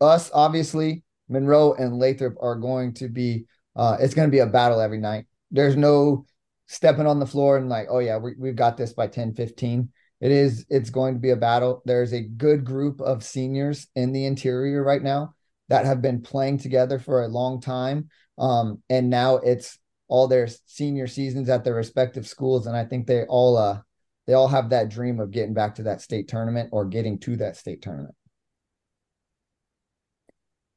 us, 0.00 0.30
obviously, 0.32 1.02
Monroe 1.28 1.74
and 1.74 1.98
Lathrop 1.98 2.34
are 2.40 2.56
going 2.56 2.94
to 2.94 3.08
be, 3.08 3.46
uh, 3.76 3.96
it's 4.00 4.14
going 4.14 4.28
to 4.28 4.32
be 4.32 4.40
a 4.40 4.46
battle 4.46 4.80
every 4.80 4.98
night. 4.98 5.26
There's 5.50 5.76
no 5.76 6.26
stepping 6.66 7.06
on 7.06 7.18
the 7.18 7.26
floor 7.26 7.56
and 7.56 7.68
like, 7.68 7.88
oh, 7.90 7.98
yeah, 7.98 8.18
we, 8.18 8.34
we've 8.38 8.56
got 8.56 8.76
this 8.76 8.92
by 8.92 9.06
10, 9.06 9.34
15 9.34 9.88
it 10.24 10.30
is 10.30 10.64
it's 10.70 10.88
going 10.88 11.14
to 11.14 11.20
be 11.20 11.30
a 11.30 11.36
battle 11.36 11.82
there's 11.84 12.14
a 12.14 12.22
good 12.22 12.64
group 12.64 13.00
of 13.00 13.22
seniors 13.22 13.88
in 13.94 14.10
the 14.12 14.24
interior 14.24 14.82
right 14.82 15.02
now 15.02 15.34
that 15.68 15.84
have 15.84 16.00
been 16.00 16.22
playing 16.22 16.56
together 16.56 16.98
for 16.98 17.22
a 17.22 17.28
long 17.28 17.60
time 17.60 18.08
um, 18.38 18.82
and 18.88 19.10
now 19.10 19.36
it's 19.36 19.78
all 20.14 20.28
their 20.28 20.46
senior 20.66 21.08
seasons 21.08 21.48
at 21.48 21.64
their 21.64 21.74
respective 21.74 22.24
schools 22.24 22.68
and 22.68 22.76
i 22.76 22.84
think 22.84 23.04
they 23.04 23.24
all 23.24 23.56
uh 23.56 23.80
they 24.28 24.32
all 24.32 24.46
have 24.46 24.70
that 24.70 24.88
dream 24.88 25.18
of 25.18 25.32
getting 25.32 25.52
back 25.52 25.74
to 25.74 25.82
that 25.82 26.00
state 26.00 26.28
tournament 26.28 26.68
or 26.70 26.84
getting 26.84 27.18
to 27.18 27.36
that 27.36 27.56
state 27.56 27.82
tournament 27.82 28.14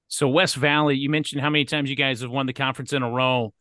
so 0.08 0.28
west 0.28 0.56
valley 0.56 0.98
you 0.98 1.08
mentioned 1.08 1.40
how 1.40 1.52
many 1.52 1.66
times 1.66 1.88
you 1.88 1.96
guys 1.96 2.22
have 2.22 2.32
won 2.32 2.48
the 2.48 2.54
conference 2.54 2.94
in 2.94 3.04
a 3.04 3.12
row 3.12 3.54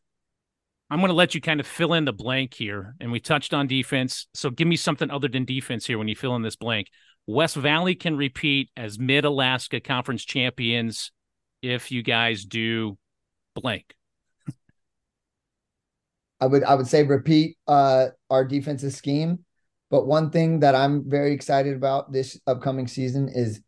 I'm 0.89 0.99
going 0.99 1.09
to 1.09 1.15
let 1.15 1.35
you 1.35 1.41
kind 1.41 1.59
of 1.59 1.67
fill 1.67 1.93
in 1.93 2.05
the 2.05 2.13
blank 2.13 2.53
here. 2.53 2.95
And 3.01 3.11
we 3.11 3.19
touched 3.19 3.53
on 3.53 3.67
defense. 3.67 4.27
So 4.33 4.49
give 4.49 4.69
me 4.69 4.77
something 4.77 5.11
other 5.11 5.27
than 5.27 5.43
defense 5.43 5.85
here 5.85 5.97
when 5.97 6.07
you 6.07 6.15
fill 6.15 6.33
in 6.37 6.43
this 6.43 6.55
blank. 6.55 6.87
West 7.25 7.57
Valley 7.57 7.93
can 7.93 8.15
repeat 8.15 8.69
as 8.77 8.97
Mid 8.97 9.25
Alaska 9.25 9.81
Conference 9.81 10.23
champions 10.23 11.11
if 11.61 11.91
you 11.91 12.03
guys 12.03 12.45
do 12.45 12.97
blank. 13.53 13.96
I 16.39 16.47
would 16.47 16.63
I 16.63 16.75
would 16.75 16.87
say 16.87 17.03
repeat 17.03 17.57
uh, 17.67 18.07
our 18.29 18.45
defensive 18.45 18.93
scheme. 18.93 19.39
But 19.89 20.05
one 20.05 20.31
thing 20.31 20.59
that 20.59 20.75
I'm 20.75 21.09
very 21.09 21.31
excited 21.31 21.75
about 21.75 22.11
this 22.11 22.39
upcoming 22.45 22.87
season 22.87 23.29
is 23.33 23.61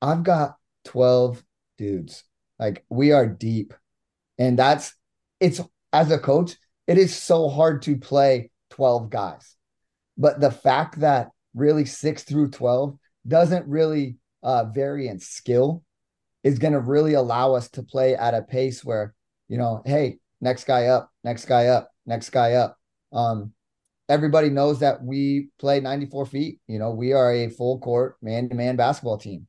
I've 0.00 0.22
got 0.22 0.54
12 0.84 1.42
dudes. 1.78 2.24
Like 2.58 2.84
we 2.88 3.12
are 3.12 3.26
deep. 3.26 3.74
And 4.38 4.58
that's 4.58 4.94
it's 5.40 5.60
as 5.92 6.10
a 6.10 6.18
coach, 6.18 6.56
it 6.86 6.98
is 6.98 7.14
so 7.14 7.48
hard 7.48 7.82
to 7.82 7.96
play 7.96 8.50
12 8.70 9.10
guys. 9.10 9.56
But 10.16 10.40
the 10.40 10.50
fact 10.50 11.00
that 11.00 11.30
really 11.54 11.84
six 11.84 12.22
through 12.22 12.50
12 12.50 12.96
doesn't 13.26 13.66
really 13.66 14.16
uh, 14.42 14.64
vary 14.66 15.08
in 15.08 15.18
skill, 15.18 15.82
is 16.44 16.58
going 16.58 16.74
to 16.74 16.80
really 16.80 17.14
allow 17.14 17.54
us 17.54 17.70
to 17.70 17.82
play 17.82 18.14
at 18.14 18.34
a 18.34 18.42
pace 18.42 18.84
where, 18.84 19.14
you 19.48 19.56
know, 19.56 19.82
hey, 19.86 20.18
next 20.40 20.64
guy 20.64 20.86
up, 20.86 21.10
next 21.24 21.46
guy 21.46 21.68
up, 21.68 21.90
next 22.06 22.30
guy 22.30 22.54
up. 22.54 22.78
Um, 23.12 23.52
everybody 24.08 24.50
knows 24.50 24.80
that 24.80 25.02
we 25.02 25.48
play 25.58 25.80
94 25.80 26.26
feet. 26.26 26.60
You 26.66 26.78
know, 26.78 26.90
we 26.90 27.12
are 27.12 27.32
a 27.32 27.48
full 27.48 27.78
court 27.78 28.16
man 28.22 28.48
to 28.48 28.54
man 28.54 28.76
basketball 28.76 29.18
team. 29.18 29.46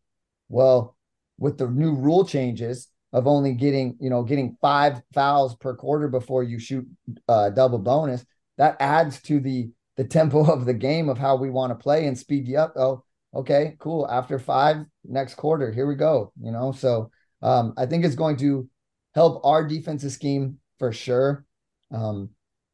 Well, 0.49 0.95
with 1.37 1.57
the 1.57 1.67
new 1.67 1.93
rule 1.93 2.25
changes 2.25 2.87
of 3.11 3.27
only 3.27 3.53
getting, 3.53 3.97
you 3.99 4.09
know, 4.09 4.23
getting 4.23 4.57
five 4.61 5.01
fouls 5.13 5.55
per 5.55 5.75
quarter 5.75 6.07
before 6.07 6.43
you 6.43 6.59
shoot 6.59 6.85
uh, 7.27 7.49
double 7.49 7.79
bonus, 7.79 8.25
that 8.57 8.77
adds 8.79 9.21
to 9.23 9.39
the 9.39 9.69
the 9.97 10.03
tempo 10.03 10.51
of 10.51 10.65
the 10.65 10.73
game 10.73 11.09
of 11.09 11.17
how 11.17 11.35
we 11.35 11.49
want 11.49 11.71
to 11.71 11.81
play 11.81 12.05
and 12.05 12.17
speed 12.17 12.47
you 12.47 12.57
up. 12.57 12.73
Oh, 12.75 13.03
okay, 13.33 13.75
cool. 13.79 14.07
After 14.09 14.37
five, 14.39 14.85
next 15.03 15.35
quarter, 15.35 15.71
here 15.71 15.87
we 15.87 15.95
go. 15.95 16.33
You 16.41 16.51
know, 16.51 16.71
so 16.71 17.11
um, 17.41 17.73
I 17.77 17.85
think 17.85 18.03
it's 18.03 18.15
going 18.15 18.37
to 18.37 18.67
help 19.13 19.45
our 19.45 19.65
defensive 19.65 20.11
scheme 20.11 20.57
for 20.79 20.91
sure. 20.91 21.45
Um, 21.91 22.31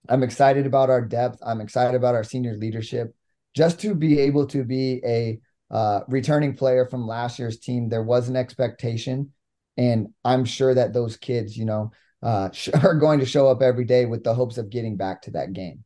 I'm 0.10 0.24
excited 0.24 0.66
about 0.66 0.90
our 0.90 1.02
depth. 1.02 1.38
I'm 1.46 1.62
excited 1.62 1.96
about 1.96 2.16
our 2.16 2.24
senior 2.24 2.56
leadership. 2.56 3.16
Just 3.56 3.80
to 3.82 3.94
be 3.96 4.20
able 4.20 4.48
to 4.48 4.64
be 4.64 5.02
a 5.06 5.40
uh, 5.70 6.02
returning 6.08 6.56
player 6.56 6.88
from 6.88 7.08
last 7.08 7.40
year's 7.40 7.60
team, 7.60 7.90
there 7.90 8.04
was 8.04 8.30
an 8.30 8.36
expectation, 8.36 9.32
and 9.78 10.10
I'm 10.24 10.46
sure 10.46 10.74
that 10.74 10.94
those 10.94 11.18
kids, 11.18 11.56
you 11.58 11.66
know, 11.66 11.92
uh, 12.24 12.50
are 12.84 12.96
going 12.96 13.20
to 13.20 13.26
show 13.26 13.48
up 13.48 13.62
every 13.62 13.86
day 13.86 14.06
with 14.06 14.24
the 14.24 14.34
hopes 14.34 14.58
of 14.58 14.70
getting 14.70 14.98
back 14.98 15.22
to 15.24 15.32
that 15.32 15.54
game. 15.54 15.84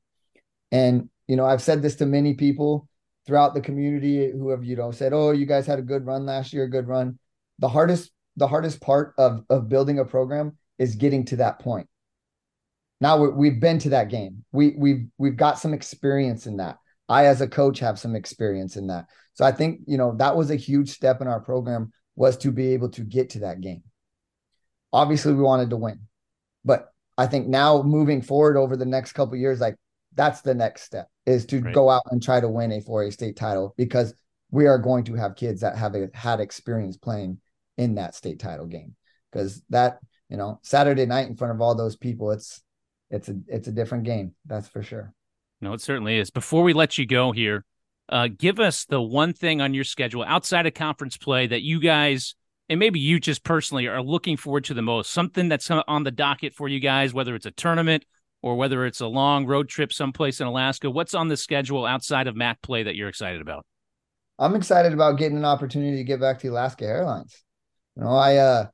And 0.72 1.10
you 1.28 1.36
know, 1.36 1.46
I've 1.46 1.62
said 1.62 1.82
this 1.82 1.96
to 1.96 2.06
many 2.06 2.36
people 2.36 2.88
throughout 3.26 3.56
the 3.56 3.62
community 3.62 4.32
who 4.32 4.50
have, 4.50 4.64
you 4.64 4.76
know, 4.76 4.92
said, 4.92 5.14
"Oh, 5.14 5.32
you 5.32 5.46
guys 5.46 5.66
had 5.66 5.80
a 5.80 5.84
good 5.84 6.06
run 6.06 6.26
last 6.26 6.54
year, 6.54 6.68
good 6.68 6.88
run." 6.88 7.20
The 7.60 7.70
hardest, 7.70 8.12
the 8.36 8.48
hardest 8.48 8.82
part 8.82 9.14
of 9.18 9.44
of 9.50 9.70
building 9.70 10.00
a 10.00 10.06
program 10.06 10.58
is 10.78 10.96
getting 10.96 11.26
to 11.26 11.38
that 11.38 11.60
point. 11.60 11.88
Now 13.02 13.24
we 13.26 13.50
have 13.50 13.60
been 13.60 13.80
to 13.80 13.90
that 13.90 14.10
game. 14.10 14.46
We 14.52 14.76
we've 14.78 15.08
we've 15.18 15.38
got 15.38 15.60
some 15.60 15.74
experience 15.74 16.48
in 16.48 16.58
that. 16.58 16.78
I, 17.08 17.26
as 17.28 17.42
a 17.42 17.48
coach, 17.48 17.80
have 17.80 18.00
some 18.00 18.16
experience 18.16 18.78
in 18.78 18.88
that. 18.88 19.06
So 19.34 19.46
I 19.46 19.52
think 19.52 19.82
you 19.86 19.98
know 19.98 20.16
that 20.18 20.36
was 20.36 20.50
a 20.50 20.56
huge 20.56 20.90
step 20.90 21.22
in 21.22 21.28
our 21.28 21.40
program 21.40 21.92
was 22.16 22.38
to 22.38 22.52
be 22.52 22.74
able 22.74 22.90
to 22.90 23.02
get 23.02 23.32
to 23.32 23.40
that 23.40 23.62
game. 23.62 23.84
Obviously, 24.94 25.34
we 25.34 25.44
wanted 25.44 25.70
to 25.72 25.78
win, 25.78 26.00
but 26.64 26.88
I 27.18 27.28
think 27.28 27.48
now 27.48 27.82
moving 27.82 28.22
forward 28.22 28.58
over 28.58 28.78
the 28.78 28.86
next 28.86 29.14
couple 29.14 29.36
years, 29.36 29.60
like 29.60 29.76
that's 30.14 30.42
the 30.42 30.54
next 30.54 30.84
step 30.84 31.10
is 31.26 31.46
to 31.48 31.60
right. 31.60 31.74
go 31.74 31.90
out 31.90 32.04
and 32.12 32.24
try 32.24 32.40
to 32.40 32.48
win 32.48 32.72
a 32.72 32.82
4A 32.82 33.12
state 33.12 33.36
title 33.36 33.74
because 33.78 34.14
we 34.52 34.68
are 34.68 34.78
going 34.78 35.04
to 35.06 35.16
have 35.16 35.36
kids 35.36 35.62
that 35.62 35.78
have 35.78 35.96
a, 35.96 36.10
had 36.14 36.40
experience 36.40 36.98
playing 36.98 37.40
in 37.78 37.96
that 37.96 38.16
state 38.16 38.40
title 38.40 38.68
game 38.68 38.96
because 39.32 39.62
that 39.70 40.00
you 40.30 40.38
know 40.38 40.60
Saturday 40.64 41.06
night 41.06 41.28
in 41.28 41.36
front 41.36 41.54
of 41.54 41.62
all 41.62 41.76
those 41.76 41.98
people 41.98 42.32
it's 42.32 42.62
it's 43.16 43.30
a 43.30 43.36
it's 43.48 43.68
a 43.68 43.72
different 43.72 44.04
game 44.04 44.34
that's 44.46 44.68
for 44.68 44.84
sure 44.84 45.14
no 45.62 45.74
it 45.74 45.82
certainly 45.82 46.18
is 46.18 46.30
before 46.30 46.64
we 46.64 46.74
let 46.74 46.98
you 46.98 47.06
go 47.06 47.32
here 47.32 47.66
uh 48.10 48.28
give 48.28 48.60
us 48.60 48.86
the 48.86 49.02
one 49.02 49.34
thing 49.34 49.62
on 49.62 49.74
your 49.74 49.84
schedule 49.84 50.24
outside 50.28 50.66
of 50.66 50.74
conference 50.74 51.18
play 51.18 51.48
that 51.48 51.62
you 51.62 51.80
guys 51.80 52.36
and 52.70 52.80
maybe 52.80 53.00
you 53.00 53.20
just 53.20 53.44
personally 53.44 53.88
are 53.88 54.02
looking 54.02 54.38
forward 54.38 54.64
to 54.64 54.74
the 54.74 54.82
most 54.82 55.12
something 55.12 55.50
that's 55.50 55.70
on 55.70 56.04
the 56.04 56.12
docket 56.12 56.54
for 56.54 56.68
you 56.68 56.80
guys 56.80 57.14
whether 57.14 57.36
it's 57.36 57.46
a 57.46 57.52
tournament 57.52 58.06
or 58.46 58.56
whether 58.56 58.86
it's 58.86 59.02
a 59.02 59.08
long 59.08 59.48
road 59.48 59.68
trip 59.68 59.92
someplace 59.92 60.40
in 60.40 60.46
Alaska. 60.46 60.88
What's 60.88 61.16
on 61.16 61.30
the 61.30 61.36
schedule 61.36 61.84
outside 61.84 62.28
of 62.28 62.36
MAC 62.36 62.62
play 62.62 62.84
that 62.84 62.96
you're 62.96 63.10
excited 63.10 63.42
about? 63.42 63.66
I'm 64.38 64.54
excited 64.54 64.94
about 64.94 65.18
getting 65.18 65.40
an 65.40 65.46
opportunity 65.46 65.98
to 65.98 66.04
get 66.04 66.20
back 66.20 66.40
to 66.40 66.50
Alaska 66.50 66.86
Airlines. 66.86 67.44
You 67.98 68.04
know, 68.04 68.10
I 68.12 68.36
uh 68.36 68.68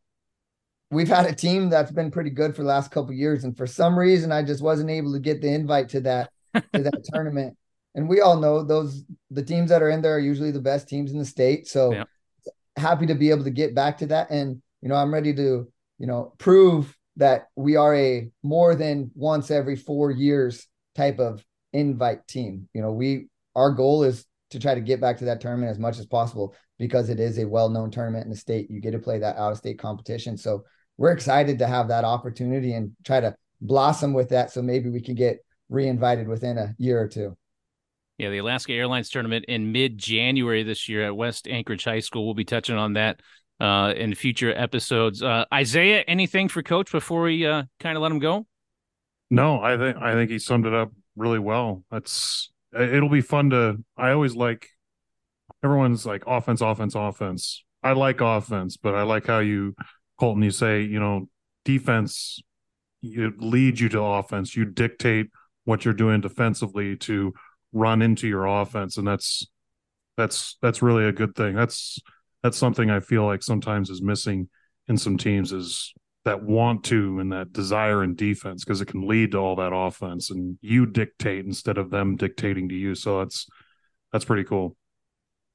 we've 0.91 1.07
had 1.07 1.25
a 1.25 1.33
team 1.33 1.69
that's 1.69 1.91
been 1.91 2.11
pretty 2.11 2.29
good 2.29 2.55
for 2.55 2.61
the 2.61 2.67
last 2.67 2.91
couple 2.91 3.13
years, 3.13 3.43
and 3.43 3.55
for 3.55 3.65
some 3.65 3.97
reason 3.97 4.31
I 4.31 4.43
just 4.43 4.61
wasn't 4.61 4.89
able 4.89 5.13
to 5.13 5.19
get 5.19 5.41
the 5.41 5.47
invite 5.47 5.89
to 5.89 6.01
that 6.01 6.29
to 6.53 6.83
that 6.83 7.03
tournament. 7.13 7.57
And 7.95 8.07
we 8.07 8.21
all 8.21 8.37
know 8.37 8.63
those 8.63 9.03
the 9.31 9.43
teams 9.43 9.69
that 9.69 9.81
are 9.81 9.89
in 9.89 10.01
there 10.01 10.15
are 10.15 10.19
usually 10.19 10.51
the 10.51 10.61
best 10.61 10.87
teams 10.87 11.11
in 11.11 11.17
the 11.17 11.25
state. 11.25 11.67
So 11.67 11.93
yeah. 11.93 12.03
happy 12.77 13.05
to 13.07 13.15
be 13.15 13.31
able 13.31 13.43
to 13.45 13.49
get 13.49 13.73
back 13.73 13.97
to 13.99 14.05
that. 14.07 14.29
And 14.29 14.61
you 14.81 14.89
know, 14.89 14.95
I'm 14.95 15.13
ready 15.13 15.33
to, 15.33 15.67
you 15.97 16.07
know, 16.07 16.33
prove 16.37 16.95
that 17.17 17.47
we 17.55 17.75
are 17.75 17.95
a 17.95 18.29
more 18.43 18.75
than 18.75 19.11
once 19.15 19.51
every 19.51 19.75
four 19.75 20.11
years 20.11 20.67
type 20.95 21.19
of 21.19 21.43
invite 21.73 22.27
team. 22.27 22.67
You 22.73 22.81
know, 22.81 22.91
we 22.91 23.27
our 23.55 23.71
goal 23.71 24.03
is 24.03 24.25
to 24.51 24.59
try 24.59 24.75
to 24.75 24.81
get 24.81 24.99
back 24.99 25.17
to 25.17 25.25
that 25.25 25.39
tournament 25.41 25.71
as 25.71 25.79
much 25.79 25.97
as 25.99 26.05
possible 26.05 26.53
because 26.77 27.09
it 27.09 27.19
is 27.19 27.37
a 27.37 27.47
well-known 27.47 27.91
tournament 27.91 28.25
in 28.25 28.31
the 28.31 28.35
state. 28.35 28.69
You 28.69 28.81
get 28.81 28.91
to 28.91 28.99
play 28.99 29.19
that 29.19 29.37
out-of-state 29.37 29.79
competition. 29.79 30.37
So 30.37 30.63
we're 31.01 31.11
excited 31.11 31.57
to 31.57 31.65
have 31.65 31.87
that 31.87 32.05
opportunity 32.05 32.73
and 32.73 32.91
try 33.03 33.19
to 33.19 33.35
blossom 33.59 34.13
with 34.13 34.29
that. 34.29 34.51
So 34.51 34.61
maybe 34.61 34.91
we 34.91 35.01
can 35.01 35.15
get 35.15 35.43
re-invited 35.67 36.27
within 36.27 36.59
a 36.59 36.75
year 36.77 37.01
or 37.01 37.07
two. 37.07 37.35
Yeah, 38.19 38.29
the 38.29 38.37
Alaska 38.37 38.73
Airlines 38.73 39.09
tournament 39.09 39.45
in 39.47 39.71
mid-January 39.71 40.61
this 40.61 40.87
year 40.87 41.07
at 41.07 41.15
West 41.15 41.47
Anchorage 41.47 41.83
High 41.85 42.01
School. 42.01 42.25
We'll 42.25 42.35
be 42.35 42.45
touching 42.45 42.75
on 42.75 42.93
that 42.93 43.19
uh, 43.59 43.93
in 43.97 44.13
future 44.13 44.53
episodes. 44.55 45.23
Uh, 45.23 45.45
Isaiah, 45.51 46.03
anything 46.07 46.47
for 46.47 46.61
Coach 46.61 46.91
before 46.91 47.23
we 47.23 47.47
uh, 47.47 47.63
kind 47.79 47.97
of 47.97 48.03
let 48.03 48.11
him 48.11 48.19
go? 48.19 48.45
No, 49.31 49.59
I 49.59 49.77
think 49.77 49.97
I 49.97 50.13
think 50.13 50.29
he 50.29 50.37
summed 50.37 50.67
it 50.67 50.73
up 50.75 50.91
really 51.15 51.39
well. 51.39 51.83
That's 51.89 52.51
it'll 52.79 53.09
be 53.09 53.21
fun 53.21 53.49
to. 53.49 53.77
I 53.97 54.11
always 54.11 54.35
like 54.35 54.67
everyone's 55.63 56.05
like 56.05 56.25
offense, 56.27 56.61
offense, 56.61 56.93
offense. 56.93 57.63
I 57.81 57.93
like 57.93 58.21
offense, 58.21 58.77
but 58.77 58.93
I 58.93 59.01
like 59.01 59.25
how 59.25 59.39
you, 59.39 59.73
Colton, 60.21 60.43
you 60.43 60.51
say 60.51 60.83
you 60.83 60.99
know 60.99 61.27
defense. 61.65 62.39
Leads 63.03 63.81
you 63.81 63.89
to 63.89 63.99
offense. 63.99 64.55
You 64.55 64.65
dictate 64.65 65.31
what 65.63 65.83
you're 65.83 65.95
doing 65.95 66.21
defensively 66.21 66.95
to 66.97 67.33
run 67.73 68.03
into 68.03 68.27
your 68.27 68.45
offense, 68.45 68.97
and 68.97 69.07
that's 69.07 69.47
that's 70.17 70.59
that's 70.61 70.83
really 70.83 71.05
a 71.05 71.11
good 71.11 71.35
thing. 71.35 71.55
That's 71.55 71.97
that's 72.43 72.55
something 72.55 72.91
I 72.91 72.99
feel 72.99 73.25
like 73.25 73.41
sometimes 73.41 73.89
is 73.89 74.03
missing 74.03 74.49
in 74.87 74.95
some 74.95 75.17
teams 75.17 75.51
is 75.51 75.91
that 76.23 76.43
want 76.43 76.83
to 76.83 77.19
and 77.19 77.31
that 77.31 77.51
desire 77.51 78.03
in 78.03 78.13
defense 78.13 78.63
because 78.63 78.79
it 78.79 78.89
can 78.89 79.07
lead 79.07 79.31
to 79.31 79.39
all 79.39 79.55
that 79.55 79.73
offense 79.73 80.29
and 80.29 80.59
you 80.61 80.85
dictate 80.85 81.45
instead 81.45 81.79
of 81.79 81.89
them 81.89 82.15
dictating 82.15 82.69
to 82.69 82.75
you. 82.75 82.93
So 82.93 83.17
that's 83.17 83.47
that's 84.11 84.25
pretty 84.25 84.43
cool. 84.43 84.77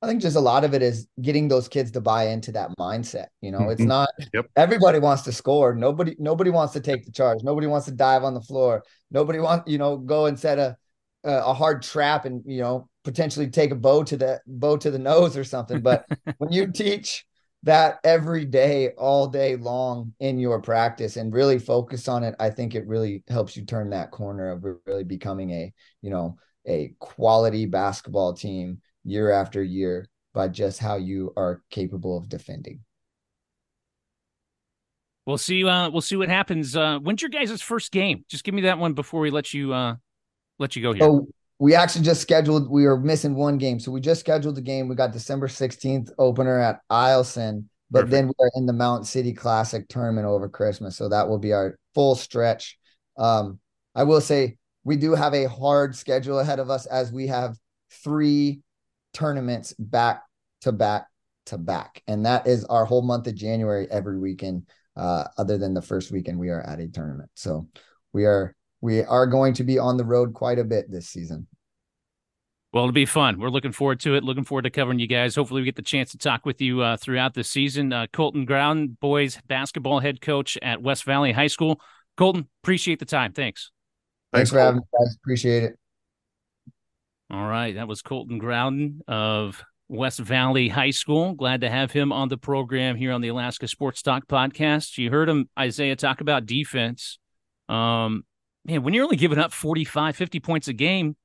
I 0.06 0.08
think 0.08 0.22
just 0.22 0.36
a 0.36 0.40
lot 0.40 0.62
of 0.62 0.72
it 0.72 0.82
is 0.82 1.08
getting 1.20 1.48
those 1.48 1.66
kids 1.66 1.90
to 1.92 2.00
buy 2.00 2.28
into 2.28 2.52
that 2.52 2.70
mindset. 2.78 3.26
You 3.40 3.50
know, 3.50 3.70
it's 3.70 3.80
mm-hmm. 3.80 3.88
not 3.88 4.10
yep. 4.32 4.46
everybody 4.54 5.00
wants 5.00 5.22
to 5.22 5.32
score. 5.32 5.74
Nobody, 5.74 6.14
nobody 6.20 6.50
wants 6.50 6.72
to 6.74 6.80
take 6.80 7.04
the 7.04 7.10
charge. 7.10 7.42
Nobody 7.42 7.66
wants 7.66 7.86
to 7.86 7.92
dive 7.92 8.22
on 8.22 8.32
the 8.32 8.40
floor. 8.40 8.84
Nobody 9.10 9.40
wants, 9.40 9.68
you 9.68 9.78
know, 9.78 9.96
go 9.96 10.26
and 10.26 10.38
set 10.38 10.60
a 10.60 10.76
a 11.24 11.52
hard 11.52 11.82
trap 11.82 12.24
and 12.24 12.42
you 12.46 12.60
know 12.60 12.88
potentially 13.02 13.48
take 13.48 13.72
a 13.72 13.74
bow 13.74 14.04
to 14.04 14.16
the 14.16 14.40
bow 14.46 14.76
to 14.76 14.92
the 14.92 14.98
nose 15.10 15.36
or 15.36 15.42
something. 15.42 15.80
But 15.80 16.06
when 16.38 16.52
you 16.52 16.70
teach 16.70 17.26
that 17.64 17.98
every 18.04 18.44
day, 18.44 18.90
all 18.90 19.26
day 19.26 19.56
long 19.56 20.14
in 20.20 20.38
your 20.38 20.60
practice 20.60 21.16
and 21.16 21.34
really 21.34 21.58
focus 21.58 22.06
on 22.06 22.22
it, 22.22 22.36
I 22.38 22.50
think 22.50 22.76
it 22.76 22.86
really 22.86 23.24
helps 23.26 23.56
you 23.56 23.64
turn 23.64 23.90
that 23.90 24.12
corner 24.12 24.52
of 24.52 24.64
really 24.86 25.02
becoming 25.02 25.50
a, 25.50 25.72
you 26.00 26.10
know, 26.10 26.38
a 26.64 26.94
quality 27.00 27.66
basketball 27.66 28.34
team 28.34 28.80
year 29.06 29.30
after 29.30 29.62
year 29.62 30.06
by 30.34 30.48
just 30.48 30.80
how 30.80 30.96
you 30.96 31.32
are 31.36 31.62
capable 31.70 32.18
of 32.18 32.28
defending. 32.28 32.80
We'll 35.24 35.38
see. 35.38 35.64
Uh, 35.64 35.90
we'll 35.90 36.02
see 36.02 36.16
what 36.16 36.28
happens. 36.28 36.76
Uh, 36.76 36.98
when's 36.98 37.22
your 37.22 37.30
guys' 37.30 37.62
first 37.62 37.90
game? 37.90 38.24
Just 38.28 38.44
give 38.44 38.54
me 38.54 38.62
that 38.62 38.78
one 38.78 38.92
before 38.92 39.20
we 39.20 39.30
let 39.30 39.54
you 39.54 39.72
uh, 39.72 39.96
let 40.58 40.76
you 40.76 40.82
go 40.82 40.92
here. 40.92 41.00
So 41.00 41.26
we 41.58 41.74
actually 41.74 42.04
just 42.04 42.20
scheduled. 42.20 42.70
We 42.70 42.84
are 42.86 42.96
missing 42.96 43.34
one 43.34 43.58
game, 43.58 43.80
so 43.80 43.90
we 43.90 44.00
just 44.00 44.20
scheduled 44.20 44.56
the 44.56 44.60
game. 44.60 44.88
We 44.88 44.94
got 44.94 45.12
December 45.12 45.48
sixteenth 45.48 46.10
opener 46.18 46.60
at 46.60 46.80
Eielson, 46.92 47.64
but 47.90 48.00
Perfect. 48.00 48.10
then 48.10 48.26
we 48.28 48.34
are 48.38 48.50
in 48.54 48.66
the 48.66 48.72
Mount 48.72 49.06
City 49.06 49.32
Classic 49.32 49.88
tournament 49.88 50.26
over 50.26 50.48
Christmas, 50.48 50.96
so 50.96 51.08
that 51.08 51.28
will 51.28 51.38
be 51.38 51.52
our 51.52 51.76
full 51.94 52.14
stretch. 52.14 52.78
Um, 53.16 53.58
I 53.94 54.04
will 54.04 54.20
say 54.20 54.58
we 54.84 54.96
do 54.96 55.14
have 55.14 55.34
a 55.34 55.48
hard 55.48 55.96
schedule 55.96 56.38
ahead 56.38 56.60
of 56.60 56.70
us 56.70 56.86
as 56.86 57.10
we 57.10 57.26
have 57.26 57.56
three 57.90 58.60
tournaments 59.16 59.72
back 59.78 60.22
to 60.60 60.72
back 60.72 61.06
to 61.46 61.58
back, 61.58 62.02
and 62.06 62.26
that 62.26 62.46
is 62.46 62.64
our 62.66 62.84
whole 62.84 63.02
month 63.02 63.26
of 63.26 63.34
January 63.34 63.88
every 63.90 64.18
weekend. 64.18 64.66
Uh, 64.94 65.24
other 65.36 65.58
than 65.58 65.74
the 65.74 65.82
first 65.82 66.10
weekend, 66.10 66.38
we 66.38 66.48
are 66.50 66.62
at 66.62 66.80
a 66.80 66.88
tournament, 66.88 67.30
so 67.34 67.66
we 68.12 68.24
are 68.24 68.54
we 68.80 69.02
are 69.02 69.26
going 69.26 69.54
to 69.54 69.64
be 69.64 69.78
on 69.78 69.96
the 69.96 70.04
road 70.04 70.34
quite 70.34 70.58
a 70.58 70.64
bit 70.64 70.90
this 70.90 71.08
season. 71.08 71.46
Well, 72.72 72.84
it'll 72.84 72.92
be 72.92 73.06
fun. 73.06 73.38
We're 73.38 73.48
looking 73.48 73.72
forward 73.72 74.00
to 74.00 74.16
it. 74.16 74.24
Looking 74.24 74.44
forward 74.44 74.62
to 74.62 74.70
covering 74.70 74.98
you 74.98 75.06
guys. 75.06 75.34
Hopefully, 75.34 75.62
we 75.62 75.64
get 75.64 75.76
the 75.76 75.82
chance 75.82 76.10
to 76.10 76.18
talk 76.18 76.44
with 76.44 76.60
you 76.60 76.82
uh, 76.82 76.96
throughout 76.98 77.32
the 77.32 77.44
season. 77.44 77.92
Uh, 77.92 78.06
Colton 78.12 78.46
Growden, 78.46 78.98
boys 79.00 79.38
basketball 79.46 80.00
head 80.00 80.20
coach 80.20 80.58
at 80.60 80.82
West 80.82 81.04
Valley 81.04 81.32
High 81.32 81.46
School. 81.46 81.80
Colton, 82.16 82.48
appreciate 82.62 82.98
the 82.98 83.06
time. 83.06 83.32
Thanks. 83.32 83.70
Thanks, 84.32 84.50
Thanks 84.50 84.50
for 84.50 84.58
having 84.58 84.80
me, 84.80 84.82
guys. 84.92 85.16
Appreciate 85.16 85.62
it. 85.62 85.78
All 87.30 87.46
right. 87.46 87.74
That 87.74 87.88
was 87.88 88.02
Colton 88.02 88.40
Growden 88.40 89.00
of 89.08 89.62
West 89.88 90.18
Valley 90.18 90.68
High 90.68 90.90
School. 90.90 91.34
Glad 91.34 91.62
to 91.62 91.70
have 91.70 91.92
him 91.92 92.12
on 92.12 92.28
the 92.28 92.38
program 92.38 92.96
here 92.96 93.12
on 93.12 93.20
the 93.20 93.28
Alaska 93.28 93.68
Sports 93.68 94.02
Talk 94.02 94.26
podcast. 94.26 94.96
You 94.98 95.10
heard 95.10 95.28
him, 95.28 95.48
Isaiah, 95.58 95.96
talk 95.96 96.20
about 96.20 96.46
defense. 96.46 97.18
Um, 97.68 98.24
man, 98.64 98.82
when 98.82 98.94
you're 98.94 99.04
only 99.04 99.16
giving 99.16 99.38
up 99.38 99.52
45, 99.52 100.16
50 100.16 100.40
points 100.40 100.68
a 100.68 100.72
game, 100.72 101.16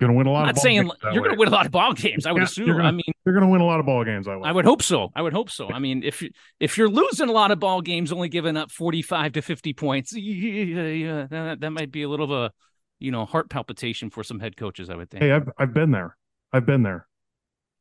going 0.00 0.12
to 0.12 0.16
win 0.16 0.26
a 0.26 0.30
lot. 0.32 0.40
I'm 0.40 0.46
not 0.54 0.58
saying 0.58 0.90
you're 1.12 1.22
going 1.22 1.32
to 1.32 1.38
win 1.38 1.48
a 1.48 1.52
lot 1.52 1.66
of 1.66 1.72
ball 1.72 1.92
games. 1.92 2.26
I 2.26 2.32
would 2.32 2.40
yeah, 2.40 2.44
assume. 2.44 2.66
Gonna, 2.68 2.84
I 2.84 2.90
mean, 2.90 3.02
you're 3.24 3.34
going 3.34 3.46
to 3.46 3.50
win 3.50 3.60
a 3.60 3.66
lot 3.66 3.80
of 3.80 3.86
ball 3.86 4.04
games. 4.04 4.26
I 4.26 4.36
would. 4.36 4.46
I 4.46 4.52
would 4.52 4.64
hope 4.64 4.82
so. 4.82 5.10
I 5.14 5.22
would 5.22 5.32
hope 5.32 5.50
so. 5.50 5.70
I 5.70 5.78
mean, 5.78 6.02
if 6.02 6.22
you 6.22 6.30
if 6.58 6.78
you're 6.78 6.88
losing 6.88 7.28
a 7.28 7.32
lot 7.32 7.50
of 7.50 7.60
ball 7.60 7.82
games, 7.82 8.10
only 8.10 8.28
giving 8.28 8.56
up 8.56 8.70
45 8.70 9.32
to 9.32 9.42
50 9.42 9.72
points, 9.74 10.12
yeah, 10.16 10.86
yeah, 10.86 11.26
that, 11.30 11.60
that 11.60 11.70
might 11.70 11.92
be 11.92 12.02
a 12.02 12.08
little 12.08 12.24
of 12.24 12.30
a 12.30 12.52
you 13.00 13.10
know 13.10 13.24
heart 13.24 13.50
palpitation 13.50 14.10
for 14.10 14.22
some 14.22 14.38
head 14.38 14.56
coaches. 14.56 14.88
I 14.90 14.96
would 14.96 15.10
think. 15.10 15.22
Hey, 15.22 15.32
I've 15.32 15.48
I've 15.58 15.74
been 15.74 15.90
there. 15.90 16.16
I've 16.52 16.66
been 16.66 16.82
there. 16.82 17.06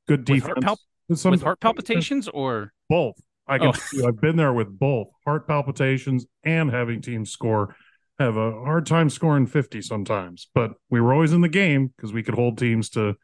Good 0.08 0.26
defense. 0.26 0.56
With 0.56 0.64
heart, 0.64 0.80
pal- 1.24 1.32
with 1.32 1.44
heart 1.44 1.60
palpitations 1.60 2.28
or 2.28 2.74
both. 2.90 3.16
I 3.48 3.58
can. 3.58 3.74
Oh. 3.76 4.08
I've 4.08 4.22
been 4.22 4.38
there 4.38 4.54
with 4.54 4.78
both 4.78 5.08
heart 5.26 5.48
palpitations 5.48 6.26
and 6.44 6.72
having 6.72 7.02
teams 7.02 7.32
score 7.32 7.76
have 8.20 8.36
a 8.36 8.52
hard 8.52 8.86
time 8.86 9.10
scoring 9.10 9.48
50 9.48 9.82
sometimes, 9.82 10.50
but 10.54 10.74
we 10.90 11.00
were 11.00 11.14
always 11.14 11.32
in 11.32 11.42
the 11.42 11.50
game 11.50 11.94
because 11.96 12.12
we 12.12 12.22
could 12.22 12.36
hold 12.36 12.58
teams 12.58 12.90
to 12.90 13.16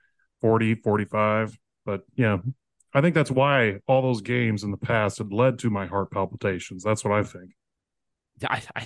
40, 0.41 0.75
45. 0.75 1.57
But 1.85 2.03
yeah, 2.15 2.37
I 2.93 3.01
think 3.01 3.13
that's 3.13 3.29
why 3.29 3.79
all 3.87 4.01
those 4.01 4.21
games 4.21 4.63
in 4.63 4.71
the 4.71 4.77
past 4.77 5.17
had 5.17 5.33
led 5.33 5.59
to 5.59 5.69
my 5.69 5.85
heart 5.85 6.11
palpitations. 6.11 6.81
That's 6.83 7.03
what 7.03 7.13
I 7.13 7.23
think. 7.23 7.51
I, 8.43 8.61
I 8.75 8.81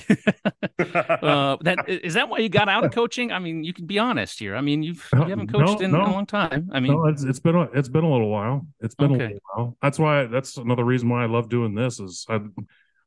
uh, 0.79 1.57
that 1.61 1.85
is 1.87 2.13
that 2.13 2.29
why 2.29 2.37
you 2.39 2.49
got 2.49 2.69
out 2.69 2.83
of 2.83 2.91
coaching? 2.91 3.31
I 3.31 3.39
mean, 3.39 3.63
you 3.63 3.73
can 3.73 3.85
be 3.85 3.97
honest 3.97 4.39
here. 4.39 4.55
I 4.55 4.61
mean, 4.61 4.83
you've 4.83 5.07
you 5.13 5.23
haven't 5.23 5.51
coached 5.51 5.79
no, 5.79 5.85
in, 5.85 5.91
no. 5.91 6.01
a 6.01 6.11
long 6.11 6.25
time. 6.25 6.69
I 6.71 6.79
mean, 6.79 6.93
no, 6.93 7.07
it's, 7.07 7.23
it's 7.23 7.39
been 7.39 7.55
a, 7.55 7.63
it's 7.73 7.89
been 7.89 8.03
a 8.03 8.11
little 8.11 8.29
while. 8.29 8.67
It's 8.79 8.95
been 8.95 9.13
okay. 9.13 9.23
a 9.23 9.27
little 9.27 9.39
while. 9.55 9.77
That's 9.81 9.97
why 9.97 10.25
that's 10.25 10.57
another 10.57 10.83
reason 10.83 11.09
why 11.09 11.23
I 11.23 11.25
love 11.25 11.49
doing 11.49 11.73
this. 11.73 11.99
Is 11.99 12.25
I 12.29 12.41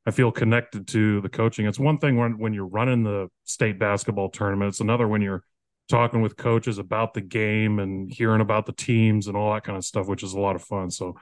I 0.05 0.11
feel 0.11 0.33
connected 0.33 0.89
to 0.89 1.21
the 1.21 1.29
coaching. 1.29 1.67
It's 1.67 1.79
one 1.79 1.99
thing 1.99 2.17
when 2.17 2.39
when 2.39 2.53
you're 2.53 2.67
running 2.67 3.05
the 3.05 3.29
state 3.45 3.79
basketball 3.79 4.31
tournament. 4.31 4.71
It's 4.71 4.81
another 4.81 5.07
when 5.07 5.23
you're 5.23 5.45
talking 5.89 6.23
with 6.23 6.37
coaches 6.37 6.79
about 6.79 7.15
the 7.15 7.21
game 7.21 7.79
and 7.79 8.11
hearing 8.11 8.41
about 8.41 8.67
the 8.67 8.73
teams 8.73 9.29
and 9.29 9.37
all 9.37 9.53
that 9.53 9.65
kind 9.65 9.77
of 9.77 9.85
stuff, 9.85 10.07
which 10.09 10.23
is 10.23 10.33
a 10.33 10.41
lot 10.41 10.57
of 10.57 10.63
fun. 10.63 10.91
So, 10.91 11.17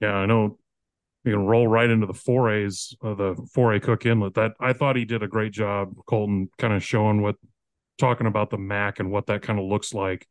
yeah, 0.00 0.14
I 0.14 0.26
know 0.26 0.58
you 1.28 1.34
can 1.34 1.46
roll 1.46 1.68
right 1.68 1.88
into 1.88 2.06
the 2.06 2.14
4As, 2.14 2.94
uh, 3.04 3.14
the 3.14 3.34
4A 3.56 3.82
Cook 3.82 4.06
Inlet. 4.06 4.34
That 4.34 4.52
I 4.60 4.72
thought 4.72 4.96
he 4.96 5.04
did 5.04 5.22
a 5.22 5.28
great 5.28 5.52
job, 5.52 5.94
Colton, 6.06 6.48
kind 6.58 6.72
of 6.72 6.82
showing 6.82 7.22
what, 7.22 7.36
talking 7.98 8.26
about 8.26 8.50
the 8.50 8.58
MAC 8.58 8.98
and 8.98 9.10
what 9.10 9.26
that 9.26 9.42
kind 9.42 9.58
of 9.58 9.66
looks 9.66 9.92
like 9.92 10.26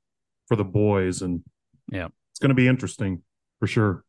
for 0.48 0.56
the 0.56 0.64
boys, 0.64 1.22
and 1.22 1.44
yeah, 1.92 2.08
it's 2.32 2.40
going 2.40 2.50
to 2.50 2.56
be 2.56 2.68
interesting 2.68 3.22
for 3.60 3.68
sure. 3.68 4.04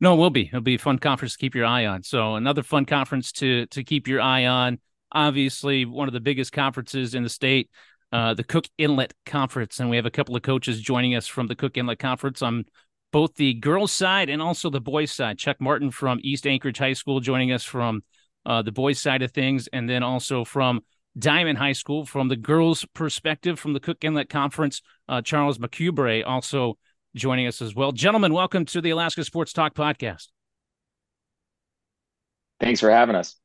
No, 0.00 0.14
it 0.14 0.16
will 0.16 0.30
be. 0.30 0.48
It'll 0.48 0.60
be 0.60 0.74
a 0.74 0.78
fun 0.78 0.98
conference 0.98 1.34
to 1.34 1.38
keep 1.38 1.54
your 1.54 1.64
eye 1.64 1.86
on. 1.86 2.02
So 2.02 2.34
another 2.34 2.62
fun 2.62 2.84
conference 2.84 3.30
to 3.32 3.66
to 3.66 3.84
keep 3.84 4.08
your 4.08 4.20
eye 4.20 4.46
on. 4.46 4.78
Obviously, 5.12 5.84
one 5.84 6.08
of 6.08 6.14
the 6.14 6.20
biggest 6.20 6.52
conferences 6.52 7.14
in 7.14 7.22
the 7.22 7.28
state, 7.28 7.70
uh, 8.10 8.34
the 8.34 8.44
Cook 8.44 8.66
Inlet 8.78 9.14
Conference, 9.26 9.78
and 9.78 9.88
we 9.90 9.96
have 9.96 10.06
a 10.06 10.10
couple 10.10 10.34
of 10.34 10.42
coaches 10.42 10.80
joining 10.80 11.14
us 11.14 11.26
from 11.26 11.46
the 11.46 11.54
Cook 11.54 11.76
Inlet 11.76 11.98
Conference 11.98 12.42
on 12.42 12.64
both 13.12 13.34
the 13.34 13.54
girls' 13.54 13.92
side 13.92 14.28
and 14.28 14.42
also 14.42 14.70
the 14.70 14.80
boys' 14.80 15.12
side. 15.12 15.38
Chuck 15.38 15.60
Martin 15.60 15.90
from 15.90 16.18
East 16.22 16.46
Anchorage 16.46 16.78
High 16.78 16.94
School 16.94 17.20
joining 17.20 17.52
us 17.52 17.62
from 17.62 18.02
uh, 18.44 18.62
the 18.62 18.72
boys' 18.72 19.00
side 19.00 19.22
of 19.22 19.30
things, 19.30 19.68
and 19.72 19.88
then 19.88 20.02
also 20.02 20.44
from 20.44 20.80
Dimond 21.18 21.56
High 21.56 21.72
School 21.72 22.06
from 22.06 22.28
the 22.28 22.36
girls' 22.36 22.84
perspective 22.94 23.60
from 23.60 23.74
the 23.74 23.80
Cook 23.80 24.02
Inlet 24.02 24.30
Conference. 24.30 24.82
Uh, 25.08 25.20
Charles 25.20 25.58
McCubrey 25.58 26.26
also 26.26 26.78
joining 27.14 27.46
us 27.46 27.60
as 27.60 27.74
well. 27.74 27.92
Gentlemen, 27.92 28.32
welcome 28.32 28.64
to 28.66 28.80
the 28.80 28.90
Alaska 28.90 29.22
Sports 29.24 29.52
Talk 29.52 29.74
podcast. 29.74 30.28
Thanks 32.58 32.80
for 32.80 32.90
having 32.90 33.14
us. 33.14 33.36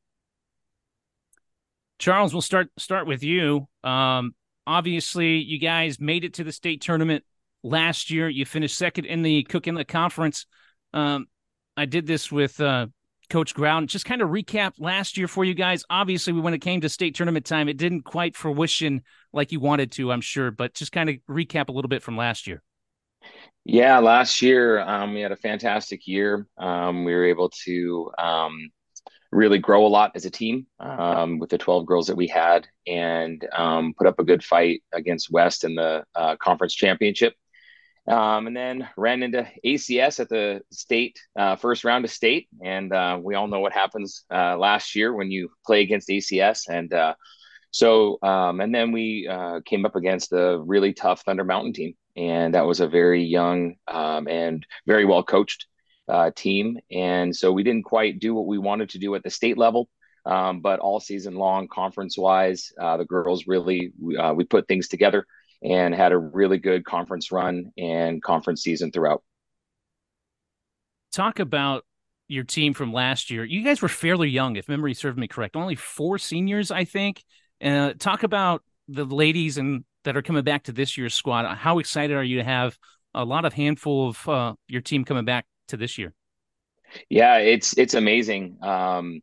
Charles, 2.00 2.34
we'll 2.34 2.42
start 2.42 2.70
start 2.78 3.08
with 3.08 3.24
you. 3.24 3.68
Um, 3.84 4.36
obviously, 4.66 5.38
you 5.40 5.60
guys 5.60 6.00
made 6.00 6.24
it 6.24 6.36
to 6.36 6.44
the 6.44 6.52
state 6.52 6.82
tournament 6.82 7.26
last 7.68 8.10
year. 8.10 8.30
You 8.30 8.46
finished 8.46 8.78
second 8.78 9.06
in 9.06 9.22
the 9.22 9.44
Cook 9.44 9.68
Inlet 9.68 9.88
Conference. 9.88 10.46
Um, 10.94 11.28
I 11.76 11.86
did 11.86 12.08
this 12.08 12.32
with 12.32 12.60
uh, 12.60 12.88
Coach 13.30 13.54
Growden. 13.54 13.88
Just 13.88 14.06
kind 14.06 14.22
of 14.22 14.30
recap 14.30 14.74
last 14.80 15.18
year 15.18 15.28
for 15.28 15.46
you 15.46 15.54
guys. 15.54 15.84
Obviously, 15.90 16.34
when 16.34 16.54
it 16.54 16.60
came 16.60 16.82
to 16.82 16.90
state 16.90 17.16
tournament 17.16 17.46
time, 17.46 17.70
it 17.70 17.78
didn't 17.78 18.04
quite 18.04 18.36
fruition 18.36 19.02
like 19.34 19.52
you 19.52 19.60
wanted 19.60 19.92
to, 19.94 20.12
I'm 20.12 20.22
sure. 20.22 20.52
But 20.52 20.74
just 20.74 20.92
kind 20.92 21.10
of 21.10 21.16
recap 21.30 21.70
a 21.70 21.72
little 21.72 21.90
bit 21.90 22.04
from 22.04 22.18
last 22.18 22.48
year. 22.48 22.64
Yeah, 23.66 24.00
last 24.00 24.42
year 24.42 24.80
um, 24.80 25.14
we 25.14 25.22
had 25.22 25.34
a 25.34 25.38
fantastic 25.38 26.08
year. 26.08 26.48
Um, 26.58 27.04
we 27.04 27.14
were 27.14 27.26
able 27.26 27.50
to 27.66 28.12
um, 28.18 28.70
really 29.32 29.58
grow 29.60 29.86
a 29.86 29.90
lot 29.90 30.12
as 30.16 30.26
a 30.26 30.30
team 30.30 30.68
um, 30.80 31.40
with 31.40 31.50
the 31.50 31.58
12 31.58 31.86
girls 31.86 32.08
that 32.08 32.16
we 32.16 32.28
had 32.28 32.68
and 32.86 33.46
um, 33.54 33.94
put 33.98 34.08
up 34.08 34.20
a 34.20 34.24
good 34.24 34.44
fight 34.44 34.84
against 34.94 35.32
West 35.32 35.64
in 35.66 35.76
the 35.76 36.04
uh, 36.16 36.38
conference 36.38 36.74
championship. 36.74 37.34
Um, 38.08 38.48
and 38.48 38.56
then 38.56 38.88
ran 38.96 39.22
into 39.22 39.46
ACS 39.66 40.22
at 40.22 40.30
the 40.30 40.62
state 40.72 41.20
uh, 41.38 41.58
first 41.58 41.84
round 41.84 42.06
of 42.06 42.12
state. 42.12 42.48
And 42.64 42.94
uh, 42.94 43.20
we 43.22 43.36
all 43.36 43.48
know 43.48 43.60
what 43.60 43.74
happens 43.74 44.24
uh, 44.34 44.58
last 44.58 44.96
year 44.96 45.14
when 45.14 45.30
you 45.30 45.50
play 45.66 45.82
against 45.82 46.08
ACS. 46.08 46.70
And 46.70 46.94
uh, 46.94 47.16
so, 47.72 48.18
and 48.22 48.74
then 48.74 48.94
we 48.94 49.28
uh, 49.30 49.60
came 49.66 49.86
up 49.86 49.98
against 49.98 50.32
a 50.32 50.58
really 50.58 50.94
tough 50.94 51.24
Thunder 51.24 51.44
Mountain 51.44 51.74
team 51.74 51.96
and 52.16 52.54
that 52.54 52.66
was 52.66 52.80
a 52.80 52.88
very 52.88 53.24
young 53.24 53.76
um, 53.88 54.28
and 54.28 54.66
very 54.88 55.06
well 55.06 55.24
coached 55.24 55.68
uh, 56.08 56.32
team. 56.36 56.80
And 56.90 57.36
so 57.36 57.52
we 57.52 57.64
didn't 57.64 57.84
quite 57.84 58.20
do 58.20 58.34
what 58.34 58.48
we 58.48 58.58
wanted 58.58 58.90
to 58.92 59.00
do 59.00 59.14
at 59.16 59.24
the 59.24 59.30
state 59.30 59.58
level. 59.58 59.90
Um, 60.26 60.62
but 60.62 60.80
all 60.80 61.00
season 61.00 61.36
long, 61.36 61.68
conference 61.68 62.18
wise, 62.18 62.72
the 62.78 63.06
girls 63.08 63.48
really 63.48 63.94
we 64.00 64.44
put 64.46 64.68
things 64.68 64.88
together 64.88 65.26
and 65.64 65.94
had 65.94 66.12
a 66.12 66.18
really 66.18 66.58
good 66.58 66.86
conference 66.86 67.32
run 67.32 67.72
and 67.78 68.22
conference 68.22 68.62
season 68.62 68.92
throughout. 68.92 69.24
Talk 71.12 71.40
about 71.40 71.84
your 72.28 72.44
team 72.44 72.74
from 72.74 72.94
last 72.94 73.32
year. 73.32 73.44
You 73.44 73.64
guys 73.64 73.82
were 73.82 73.88
fairly 73.88 74.30
young, 74.30 74.56
if 74.56 74.68
memory 74.70 74.94
serves 74.94 75.18
me 75.18 75.28
correct. 75.28 75.56
Only 75.56 75.76
four 75.76 76.18
seniors, 76.18 76.72
I 76.72 76.84
think. 76.84 77.24
Uh, 77.64 77.94
talk 77.98 78.24
about 78.24 78.64
the 78.88 79.06
ladies 79.06 79.58
and 79.58 79.84
that 80.04 80.16
are 80.16 80.22
coming 80.22 80.44
back 80.44 80.64
to 80.64 80.72
this 80.72 80.98
year's 80.98 81.14
squad. 81.14 81.54
How 81.56 81.80
excited 81.80 82.16
are 82.16 82.24
you 82.24 82.38
to 82.38 82.44
have 82.44 82.78
a 83.14 83.26
lot 83.26 83.46
of 83.46 83.54
handful 83.54 84.10
of 84.10 84.30
uh, 84.30 84.54
your 84.68 84.82
team 84.82 85.04
coming 85.04 85.26
back 85.26 85.46
to 85.70 85.78
this 85.78 85.98
year? 85.98 86.14
Yeah, 87.10 87.38
it's 87.38 87.78
it's 87.78 87.94
amazing. 87.94 88.58
Um, 88.62 89.22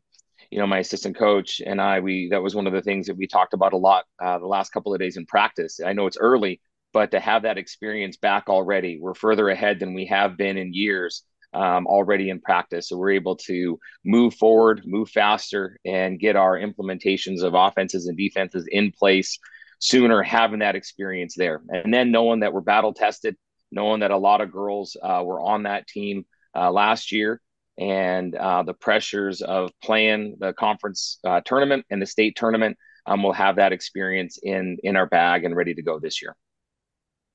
you 0.55 0.61
know, 0.61 0.67
my 0.67 0.79
assistant 0.79 1.17
coach 1.17 1.61
and 1.65 1.81
I, 1.81 1.99
we 1.99 2.29
that 2.31 2.41
was 2.41 2.55
one 2.55 2.65
of 2.65 2.71
the 2.71 2.81
things 2.81 3.07
that 3.07 3.17
we 3.17 3.27
talked 3.27 3.53
about 3.53 3.73
a 3.73 3.77
lot 3.77 4.05
uh, 4.23 4.39
the 4.39 4.47
last 4.47 4.71
couple 4.71 4.93
of 4.93 5.01
days 5.01 5.17
in 5.17 5.25
practice. 5.25 5.81
I 5.85 5.91
know 5.91 6.07
it's 6.07 6.15
early, 6.17 6.61
but 6.93 7.11
to 7.11 7.19
have 7.19 7.41
that 7.41 7.57
experience 7.57 8.15
back 8.15 8.47
already, 8.47 8.97
we're 8.97 9.15
further 9.15 9.49
ahead 9.49 9.81
than 9.81 9.93
we 9.93 10.05
have 10.05 10.37
been 10.37 10.55
in 10.55 10.73
years 10.73 11.23
um, 11.53 11.87
already 11.87 12.29
in 12.29 12.39
practice. 12.39 12.87
So 12.87 12.95
we're 12.95 13.11
able 13.11 13.35
to 13.47 13.77
move 14.05 14.35
forward, 14.35 14.83
move 14.85 15.09
faster, 15.09 15.77
and 15.83 16.17
get 16.17 16.37
our 16.37 16.57
implementations 16.57 17.43
of 17.43 17.53
offenses 17.53 18.07
and 18.07 18.17
defenses 18.17 18.65
in 18.71 18.93
place 18.93 19.37
sooner 19.79 20.23
having 20.23 20.59
that 20.59 20.77
experience 20.77 21.35
there. 21.35 21.61
And 21.67 21.93
then 21.93 22.11
knowing 22.11 22.39
that 22.39 22.53
we're 22.53 22.61
battle 22.61 22.93
tested, 22.93 23.35
knowing 23.73 23.99
that 23.99 24.11
a 24.11 24.17
lot 24.17 24.39
of 24.39 24.53
girls 24.53 24.95
uh, 25.03 25.21
were 25.25 25.41
on 25.41 25.63
that 25.63 25.85
team 25.85 26.25
uh, 26.55 26.71
last 26.71 27.11
year, 27.11 27.41
and 27.77 28.35
uh, 28.35 28.63
the 28.63 28.73
pressures 28.73 29.41
of 29.41 29.71
playing 29.83 30.37
the 30.39 30.53
conference 30.53 31.19
uh, 31.23 31.41
tournament 31.45 31.85
and 31.89 32.01
the 32.01 32.05
state 32.05 32.35
tournament, 32.35 32.77
um, 33.05 33.23
we'll 33.23 33.33
have 33.33 33.57
that 33.57 33.73
experience 33.73 34.39
in 34.41 34.77
in 34.83 34.95
our 34.95 35.05
bag 35.05 35.43
and 35.43 35.55
ready 35.55 35.73
to 35.73 35.81
go 35.81 35.99
this 35.99 36.21
year. 36.21 36.35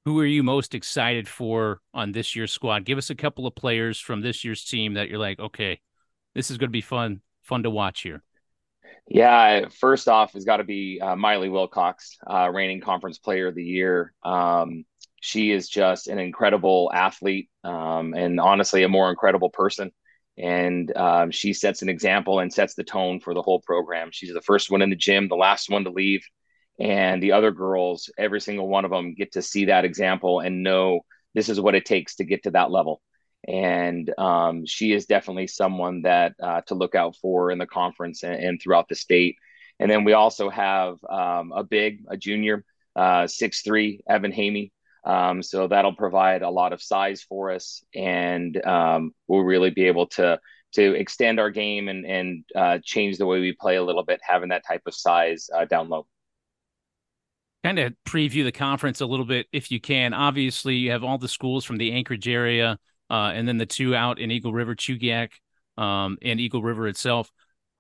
Who 0.07 0.19
are 0.19 0.27
you 0.27 0.43
most 0.43 0.75
excited 0.75 1.29
for 1.29 1.81
on 1.93 2.13
this 2.13 2.35
year's 2.35 2.53
squad? 2.53 2.85
Give 2.85 2.99
us 2.99 3.11
a 3.11 3.15
couple 3.15 3.47
of 3.47 3.55
players 3.55 4.01
from 4.01 4.23
this 4.23 4.45
year's 4.45 4.65
team 4.65 4.95
that 4.95 5.09
you're 5.11 5.19
like, 5.19 5.39
okay, 5.39 5.81
this 6.35 6.51
is 6.51 6.57
going 6.57 6.69
to 6.69 6.73
be 6.73 6.81
fun, 6.81 7.21
fun 7.43 7.65
to 7.65 7.71
watch 7.71 8.03
here. 8.03 8.23
Yeah, 9.07 9.69
first 9.69 10.09
off, 10.09 10.33
has 10.33 10.45
got 10.45 10.59
to 10.59 10.65
be 10.65 11.01
uh, 11.03 11.17
Miley 11.17 11.49
Wilcox, 11.49 12.17
uh, 12.27 12.49
reigning 12.49 12.81
conference 12.81 13.19
player 13.19 13.49
of 13.49 13.55
the 13.55 13.65
year. 13.65 14.15
Um, 14.23 14.85
she 15.21 15.51
is 15.51 15.69
just 15.69 16.09
an 16.09 16.19
incredible 16.19 16.91
athlete 16.95 17.51
um, 17.63 18.15
and 18.15 18.41
honestly 18.41 18.85
a 18.85 18.89
more 18.89 19.11
incredible 19.11 19.51
person. 19.51 19.91
And 20.39 20.95
um, 20.97 21.31
she 21.31 21.53
sets 21.53 21.83
an 21.83 21.89
example 21.89 22.39
and 22.39 22.53
sets 22.53 22.75
the 22.75 22.85
tone 22.85 23.21
for 23.21 23.35
the 23.35 23.43
whole 23.43 23.61
program. 23.61 24.11
She's 24.13 24.33
the 24.33 24.41
first 24.41 24.71
one 24.71 24.83
in 24.83 24.91
the 24.91 24.97
gym, 24.97 25.29
the 25.29 25.35
last 25.37 25.69
one 25.69 25.85
to 25.85 25.91
leave. 25.91 26.23
And 26.79 27.23
the 27.23 27.33
other 27.33 27.51
girls, 27.51 28.09
every 28.17 28.41
single 28.41 28.69
one 28.69 28.85
of 28.85 28.91
them, 28.91 29.15
get 29.15 29.33
to 29.33 29.43
see 29.43 29.67
that 29.67 29.85
example 29.85 30.41
and 30.41 30.63
know 30.63 31.01
this 31.35 31.49
is 31.49 31.61
what 31.61 31.75
it 31.75 31.85
takes 31.85 32.17
to 32.17 32.25
get 32.25 32.45
to 32.45 32.53
that 32.53 32.71
level 32.71 33.03
and 33.49 34.13
um, 34.19 34.67
she 34.67 34.93
is 34.93 35.07
definitely 35.07 35.47
someone 35.47 36.03
that 36.03 36.35
uh, 36.43 36.61
to 36.63 36.75
look 36.75 36.95
out 36.95 37.17
for 37.17 37.51
in 37.51 37.59
the 37.59 37.67
conference 37.67 38.23
and, 38.23 38.35
and, 38.35 38.61
throughout 38.61 38.89
the 38.89 38.95
state. 38.95 39.37
And 39.79 39.91
then 39.91 40.05
we 40.05 40.13
also 40.13 40.51
have 40.51 40.97
um, 41.09 41.53
a 41.53 41.65
big, 41.65 42.05
a 42.09 42.17
junior, 42.17 42.65
uh, 42.95 43.27
six 43.27 43.63
three, 43.63 44.03
Evan 44.09 44.33
Hamey. 44.33 44.73
Um, 45.05 45.43
so 45.43 45.67
that'll 45.67 45.95
provide 45.95 46.43
a 46.43 46.51
lot 46.51 46.73
of 46.73 46.83
size 46.83 47.23
for 47.23 47.51
us, 47.51 47.83
and 47.95 48.63
um, 48.67 49.15
we'll 49.29 49.41
really 49.41 49.71
be 49.71 49.85
able 49.85 50.07
to 50.09 50.39
to 50.73 50.95
extend 50.95 51.41
our 51.41 51.51
game 51.51 51.89
and 51.89 52.05
and 52.05 52.45
uh, 52.55 52.79
change 52.85 53.19
the 53.19 53.27
way 53.27 53.41
we 53.41 53.53
play 53.53 53.77
a 53.77 53.83
little 53.83 54.05
bit, 54.05 54.21
having 54.23 54.51
that 54.51 54.67
type 54.67 54.83
of 54.87 54.95
size 54.95 55.49
uh, 55.55 55.65
down 55.65 55.89
low. 55.89 56.07
Kind 57.65 57.79
of 57.79 57.95
preview 58.07 58.45
the 58.45 58.53
conference 58.53 59.01
a 59.01 59.07
little 59.07 59.27
bit 59.27 59.47
if 59.53 59.71
you 59.71 59.81
can. 59.81 60.15
Obviously, 60.15 60.77
you 60.77 60.91
have 60.91 61.05
all 61.05 61.19
the 61.19 61.29
schools 61.29 61.65
from 61.65 61.77
the 61.77 61.93
Anchorage 61.93 62.29
area, 62.29 62.79
uh, 63.11 63.33
and 63.35 63.47
then 63.49 63.59
the 63.59 63.67
two 63.67 63.95
out 63.95 64.19
in 64.19 64.31
Eagle 64.31 64.53
River, 64.53 64.75
Chugiak, 64.75 65.31
um, 65.77 66.19
and 66.23 66.41
Eagle 66.41 66.63
River 66.63 66.89
itself. 66.89 67.31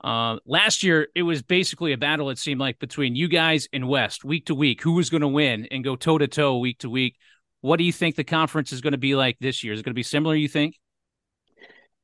Uh, 0.02 0.38
last 0.46 0.82
year, 0.82 1.08
it 1.14 1.22
was 1.22 1.42
basically 1.42 1.92
a 1.92 1.98
battle, 1.98 2.30
it 2.30 2.38
seemed 2.38 2.60
like, 2.60 2.78
between 2.78 3.14
you 3.14 3.28
guys 3.28 3.68
and 3.72 3.88
West 3.88 4.24
week 4.24 4.46
to 4.46 4.54
week. 4.54 4.82
Who 4.82 4.92
was 4.92 5.10
going 5.10 5.20
to 5.20 5.28
win 5.28 5.66
and 5.70 5.84
go 5.84 5.96
toe 5.96 6.18
to 6.18 6.26
toe 6.26 6.58
week 6.58 6.78
to 6.78 6.90
week? 6.90 7.16
What 7.60 7.76
do 7.76 7.84
you 7.84 7.92
think 7.92 8.16
the 8.16 8.24
conference 8.24 8.72
is 8.72 8.80
going 8.80 8.92
to 8.92 8.98
be 8.98 9.14
like 9.14 9.38
this 9.40 9.62
year? 9.62 9.74
Is 9.74 9.80
it 9.80 9.82
going 9.82 9.92
to 9.92 9.94
be 9.94 10.02
similar, 10.02 10.34
you 10.34 10.48
think? 10.48 10.76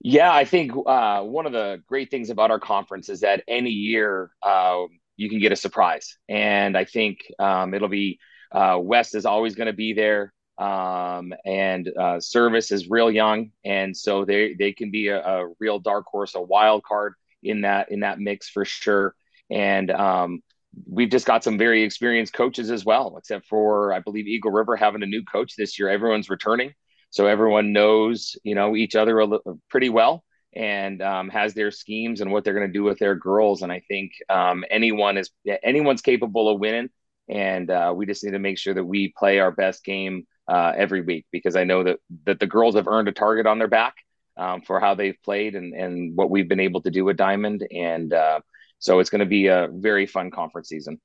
Yeah, 0.01 0.33
I 0.33 0.45
think 0.45 0.73
uh, 0.87 1.23
one 1.23 1.47
of 1.47 1.53
the 1.53 1.83
great 1.87 2.11
things 2.11 2.29
about 2.29 2.51
our 2.51 2.61
conference 2.61 3.09
is 3.09 3.21
that 3.21 3.43
any 3.49 3.71
year 3.71 4.31
uh, 4.43 4.83
you 5.17 5.31
can 5.31 5.41
get 5.41 5.53
a 5.53 5.57
surprise. 5.57 6.19
And 6.29 6.77
I 6.77 6.85
think 6.85 7.21
um, 7.39 7.73
it'll 7.73 7.89
be 7.89 8.19
uh, 8.53 8.79
West 8.79 9.15
is 9.15 9.25
always 9.25 9.55
going 9.55 9.69
to 9.69 9.73
be 9.73 9.95
there. 9.95 10.35
Um, 10.59 11.33
and 11.45 11.91
uh, 11.99 12.21
Service 12.21 12.71
is 12.73 12.91
real 12.91 13.11
young. 13.11 13.53
And 13.65 13.97
so 13.97 14.27
they, 14.27 14.55
they 14.55 14.73
can 14.73 14.91
be 14.91 15.09
a, 15.09 15.21
a 15.21 15.49
real 15.59 15.79
dark 15.79 16.05
horse, 16.07 16.35
a 16.35 16.43
wild 16.43 16.83
card 16.83 17.15
in 17.43 17.63
that 17.63 17.91
in 17.91 18.01
that 18.01 18.19
mix 18.19 18.49
for 18.49 18.65
sure. 18.65 19.15
And 19.51 19.91
um, 19.91 20.41
we've 20.89 21.11
just 21.11 21.27
got 21.27 21.45
some 21.45 21.59
very 21.59 21.83
experienced 21.83 22.33
coaches 22.33 22.71
as 22.71 22.85
well, 22.85 23.17
except 23.19 23.47
for 23.47 23.93
I 23.93 24.01
believe 24.01 24.27
Eagle 24.27 24.51
River 24.51 24.77
having 24.77 25.03
a 25.03 25.07
new 25.07 25.25
coach 25.25 25.55
this 25.57 25.79
year. 25.79 25.89
Everyone's 25.89 26.31
returning, 26.31 26.73
so 27.11 27.27
everyone 27.27 27.73
knows 27.73 28.37
you 28.45 28.55
know 28.55 28.77
each 28.77 28.97
other 28.97 29.25
little, 29.25 29.61
pretty 29.71 29.89
well 29.89 30.25
and 30.57 31.03
um, 31.03 31.29
has 31.29 31.53
their 31.53 31.71
schemes 31.71 32.23
and 32.23 32.33
what 32.33 32.43
they're 32.43 32.55
going 32.55 32.67
to 32.67 32.73
do 32.73 32.83
with 32.83 32.99
their 32.99 33.15
girls. 33.15 33.61
And 33.61 33.71
I 33.71 33.83
think 33.87 34.13
um, 34.31 34.65
anyone 34.71 35.19
is 35.19 35.31
anyone's 35.63 36.01
capable 36.01 36.49
of 36.49 36.59
winning, 36.59 36.89
and 37.29 37.71
uh, 37.71 37.93
we 37.95 38.07
just 38.07 38.25
need 38.25 38.31
to 38.31 38.39
make 38.39 38.59
sure 38.59 38.75
that 38.75 38.85
we 38.85 39.13
play 39.17 39.39
our 39.39 39.51
best 39.53 39.85
game 39.85 40.27
uh, 40.49 40.73
every 40.77 41.03
week 41.03 41.27
because 41.31 41.57
I 41.57 41.65
know 41.65 41.85
that 41.85 41.99
that 42.25 42.41
the 42.41 42.47
girls 42.47 42.75
have 42.75 42.89
earned 42.89 43.09
a 43.09 43.13
target 43.13 43.47
on 43.47 43.59
their 43.59 43.69
back 43.69 43.95
um, 44.37 44.63
for 44.63 44.81
how 44.81 44.95
they've 44.95 45.17
played 45.25 45.55
and, 45.55 45.75
and 45.75 46.17
what 46.17 46.31
we've 46.31 46.49
been 46.49 46.61
able 46.61 46.83
to 46.83 46.91
do 46.91 47.05
with 47.05 47.17
Dimond. 47.17 47.67
And 47.71 48.13
uh, 48.13 48.41
so 48.79 48.99
it's 48.99 49.11
going 49.11 49.21
to 49.21 49.27
be 49.27 49.47
a 49.47 49.69
very 49.73 50.07
fun 50.07 50.31
conference 50.31 50.69
season. 50.69 51.01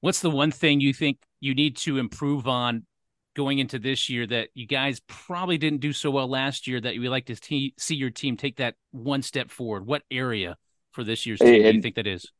What's 0.00 0.20
the 0.20 0.30
one 0.30 0.52
thing 0.52 0.80
you 0.80 0.94
think 0.94 1.18
you 1.40 1.54
need 1.54 1.76
to 1.78 1.98
improve 1.98 2.46
on 2.46 2.86
going 3.34 3.58
into 3.58 3.78
this 3.78 4.08
year 4.08 4.26
that 4.26 4.48
you 4.54 4.66
guys 4.66 5.00
probably 5.06 5.58
didn't 5.58 5.80
do 5.80 5.92
so 5.92 6.10
well 6.10 6.28
last 6.28 6.66
year 6.66 6.80
that 6.80 6.94
you 6.94 7.00
would 7.00 7.10
like 7.10 7.26
to 7.26 7.36
see 7.36 7.94
your 7.94 8.10
team 8.10 8.36
take 8.36 8.56
that 8.56 8.74
one 8.90 9.22
step 9.22 9.50
forward? 9.50 9.86
What 9.86 10.02
area 10.10 10.56
for 10.92 11.04
this 11.04 11.26
year's 11.26 11.40
team 11.40 11.62
do 11.62 11.70
you 11.70 11.82
think 11.82 11.96
that 11.96 12.06
is? 12.06 12.30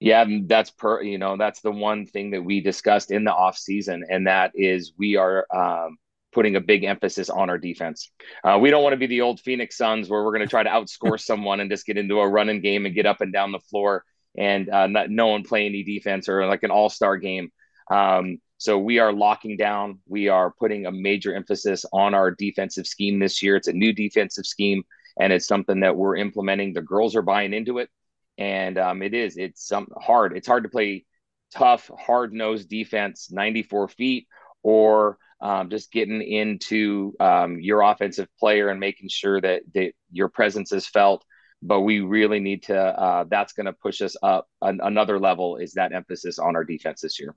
Yeah, 0.00 0.24
that's 0.46 0.70
per 0.70 1.02
you 1.02 1.18
know 1.18 1.36
that's 1.36 1.60
the 1.60 1.70
one 1.70 2.06
thing 2.06 2.30
that 2.30 2.42
we 2.42 2.60
discussed 2.60 3.10
in 3.10 3.24
the 3.24 3.32
off 3.32 3.58
season, 3.58 4.04
and 4.08 4.26
that 4.26 4.52
is 4.54 4.92
we 4.96 5.16
are 5.16 5.46
um, 5.54 5.98
putting 6.32 6.56
a 6.56 6.60
big 6.60 6.84
emphasis 6.84 7.30
on 7.30 7.50
our 7.50 7.58
defense. 7.58 8.10
Uh, 8.44 8.58
we 8.60 8.70
don't 8.70 8.82
want 8.82 8.92
to 8.92 8.98
be 8.98 9.06
the 9.06 9.20
old 9.20 9.40
Phoenix 9.40 9.76
Suns 9.76 10.08
where 10.08 10.22
we're 10.24 10.32
going 10.32 10.46
to 10.46 10.50
try 10.50 10.62
to 10.62 10.70
outscore 10.70 11.20
someone 11.24 11.60
and 11.60 11.70
just 11.70 11.86
get 11.86 11.98
into 11.98 12.20
a 12.20 12.28
running 12.28 12.60
game 12.60 12.86
and 12.86 12.94
get 12.94 13.06
up 13.06 13.20
and 13.20 13.32
down 13.32 13.52
the 13.52 13.60
floor 13.60 14.04
and 14.36 14.68
uh, 14.68 14.86
not 14.86 15.10
no 15.10 15.28
one 15.28 15.42
play 15.42 15.66
any 15.66 15.82
defense 15.82 16.28
or 16.28 16.46
like 16.46 16.62
an 16.62 16.70
all 16.70 16.88
star 16.88 17.16
game. 17.16 17.50
Um, 17.90 18.38
so 18.58 18.78
we 18.78 18.98
are 18.98 19.12
locking 19.12 19.56
down. 19.56 20.00
We 20.06 20.28
are 20.28 20.52
putting 20.52 20.86
a 20.86 20.92
major 20.92 21.34
emphasis 21.34 21.84
on 21.92 22.14
our 22.14 22.30
defensive 22.30 22.86
scheme 22.86 23.18
this 23.18 23.42
year. 23.42 23.56
It's 23.56 23.68
a 23.68 23.72
new 23.72 23.92
defensive 23.92 24.44
scheme, 24.44 24.82
and 25.18 25.32
it's 25.32 25.46
something 25.46 25.80
that 25.80 25.96
we're 25.96 26.16
implementing. 26.16 26.74
The 26.74 26.82
girls 26.82 27.16
are 27.16 27.22
buying 27.22 27.54
into 27.54 27.78
it, 27.78 27.88
and 28.36 28.78
um, 28.78 29.02
it 29.02 29.14
is. 29.14 29.36
It's 29.38 29.66
some 29.66 29.88
hard. 29.98 30.36
It's 30.36 30.46
hard 30.46 30.64
to 30.64 30.68
play 30.68 31.06
tough, 31.54 31.90
hard 31.98 32.32
nosed 32.34 32.68
defense, 32.68 33.30
94 33.32 33.88
feet, 33.88 34.28
or 34.62 35.18
um, 35.40 35.70
just 35.70 35.90
getting 35.92 36.22
into 36.22 37.14
um, 37.20 37.60
your 37.60 37.82
offensive 37.82 38.28
player 38.38 38.68
and 38.68 38.80
making 38.80 39.08
sure 39.08 39.40
that, 39.40 39.62
that 39.74 39.92
your 40.12 40.28
presence 40.28 40.72
is 40.72 40.86
felt. 40.86 41.24
But 41.62 41.80
we 41.80 42.00
really 42.00 42.40
need 42.40 42.62
to, 42.64 42.78
uh, 42.78 43.24
that's 43.28 43.52
going 43.52 43.66
to 43.66 43.72
push 43.72 44.00
us 44.00 44.16
up 44.22 44.48
an, 44.62 44.80
another 44.82 45.18
level 45.18 45.56
is 45.56 45.74
that 45.74 45.92
emphasis 45.92 46.38
on 46.38 46.56
our 46.56 46.64
defense 46.64 47.02
this 47.02 47.20
year. 47.20 47.34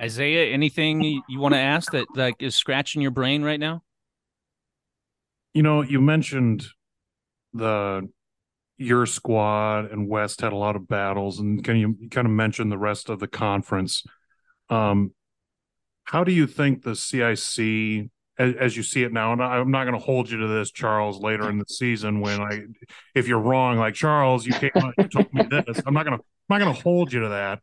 Isaiah, 0.00 0.52
anything 0.52 1.00
you 1.00 1.40
want 1.40 1.54
to 1.54 1.60
ask 1.60 1.92
that 1.92 2.06
like 2.14 2.34
is 2.40 2.54
scratching 2.54 3.02
your 3.02 3.12
brain 3.12 3.42
right 3.42 3.60
now? 3.60 3.82
You 5.54 5.62
know, 5.62 5.82
you 5.82 6.00
mentioned 6.00 6.66
the 7.54 8.08
your 8.78 9.06
squad 9.06 9.90
and 9.90 10.08
West 10.08 10.42
had 10.42 10.52
a 10.52 10.56
lot 10.56 10.76
of 10.76 10.86
battles, 10.86 11.38
and 11.38 11.64
can 11.64 11.76
you, 11.76 11.96
you 11.98 12.10
kind 12.10 12.26
of 12.26 12.32
mention 12.32 12.68
the 12.68 12.76
rest 12.76 13.08
of 13.08 13.20
the 13.20 13.28
conference? 13.28 14.02
Um, 14.68 15.12
how 16.06 16.24
do 16.24 16.32
you 16.32 16.46
think 16.46 16.82
the 16.82 16.94
CIC, 16.94 18.10
as, 18.38 18.54
as 18.54 18.76
you 18.76 18.82
see 18.82 19.02
it 19.02 19.12
now, 19.12 19.32
and 19.32 19.42
I'm 19.42 19.70
not 19.70 19.84
going 19.84 19.98
to 19.98 20.04
hold 20.04 20.30
you 20.30 20.38
to 20.38 20.46
this, 20.46 20.70
Charles, 20.70 21.20
later 21.20 21.50
in 21.50 21.58
the 21.58 21.66
season 21.68 22.20
when 22.20 22.40
I, 22.40 22.60
if 23.14 23.28
you're 23.28 23.40
wrong, 23.40 23.76
like 23.76 23.94
Charles, 23.94 24.46
you 24.46 24.52
came, 24.52 24.70
you 24.98 25.08
told 25.08 25.32
me 25.34 25.42
this. 25.50 25.80
I'm 25.84 25.94
not 25.94 26.04
going 26.04 26.16
to, 26.16 26.24
I'm 26.48 26.58
not 26.58 26.64
going 26.64 26.74
to 26.74 26.82
hold 26.82 27.12
you 27.12 27.20
to 27.20 27.28
that. 27.30 27.60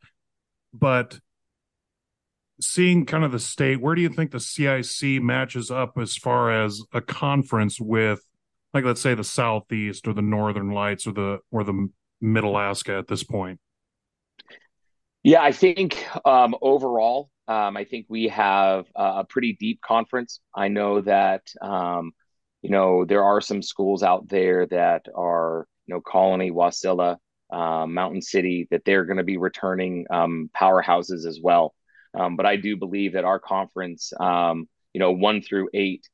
But 0.74 1.20
seeing 2.60 3.06
kind 3.06 3.24
of 3.24 3.32
the 3.32 3.40
state, 3.40 3.80
where 3.80 3.96
do 3.96 4.02
you 4.02 4.10
think 4.10 4.32
the 4.32 4.40
CIC 4.40 5.22
matches 5.22 5.72
up 5.72 5.98
as 5.98 6.16
far 6.16 6.52
as 6.52 6.82
a 6.92 7.02
conference 7.02 7.80
with, 7.80 8.22
like, 8.74 8.84
let's 8.84 9.02
say 9.02 9.14
the 9.14 9.24
Southeast 9.24 10.08
or 10.08 10.14
the 10.14 10.22
Northern 10.22 10.72
Lights 10.72 11.08
or 11.08 11.14
the 11.14 11.40
or 11.52 11.64
the 11.64 11.90
Mid 12.20 12.44
Alaska 12.44 12.98
at 12.98 13.08
this 13.08 13.24
point? 13.24 13.60
Yeah, 15.24 15.42
I 15.42 15.52
think 15.52 16.06
um, 16.26 16.56
overall, 16.62 17.30
um, 17.48 17.78
I 17.78 17.86
think 17.86 18.08
we 18.10 18.28
have 18.28 18.86
a 18.96 19.24
pretty 19.24 19.56
deep 19.60 19.80
conference. 19.82 20.40
I 20.56 20.68
know 20.68 21.02
that 21.02 21.44
um, 21.62 22.12
you 22.62 22.70
know 22.70 23.06
there 23.06 23.24
are 23.24 23.40
some 23.42 23.62
schools 23.62 24.04
out 24.04 24.28
there 24.28 24.66
that 24.68 25.06
are 25.16 25.66
you 25.88 25.96
know 25.96 26.02
Colony, 26.02 26.52
Wasilla, 26.52 27.18
uh, 27.52 27.86
Mountain 27.88 28.22
City 28.22 28.68
that 28.72 28.84
they're 28.86 29.06
going 29.06 29.18
to 29.18 29.24
be 29.24 29.38
returning 29.38 30.06
um, 30.12 30.50
powerhouses 30.56 31.26
as 31.26 31.40
well. 31.42 31.74
Um, 32.14 32.36
but 32.36 32.46
I 32.46 32.58
do 32.58 32.76
believe 32.78 33.14
that 33.14 33.24
our 33.26 33.40
conference, 33.40 34.12
you 34.20 35.00
know, 35.00 35.12
one 35.12 35.42
through 35.42 35.70
eight 35.74 36.08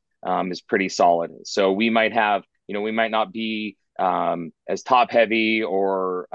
is 0.51 0.61
pretty 0.61 0.89
solid. 0.89 1.31
So 1.45 1.71
we 1.71 1.89
might 1.89 2.13
have 2.13 2.43
you 2.67 2.75
know 2.75 2.81
we 2.81 2.91
might 2.91 3.11
not 3.11 3.31
be 3.33 3.75
as 3.99 4.83
top 4.83 5.09
heavy 5.09 5.63
or 5.63 6.27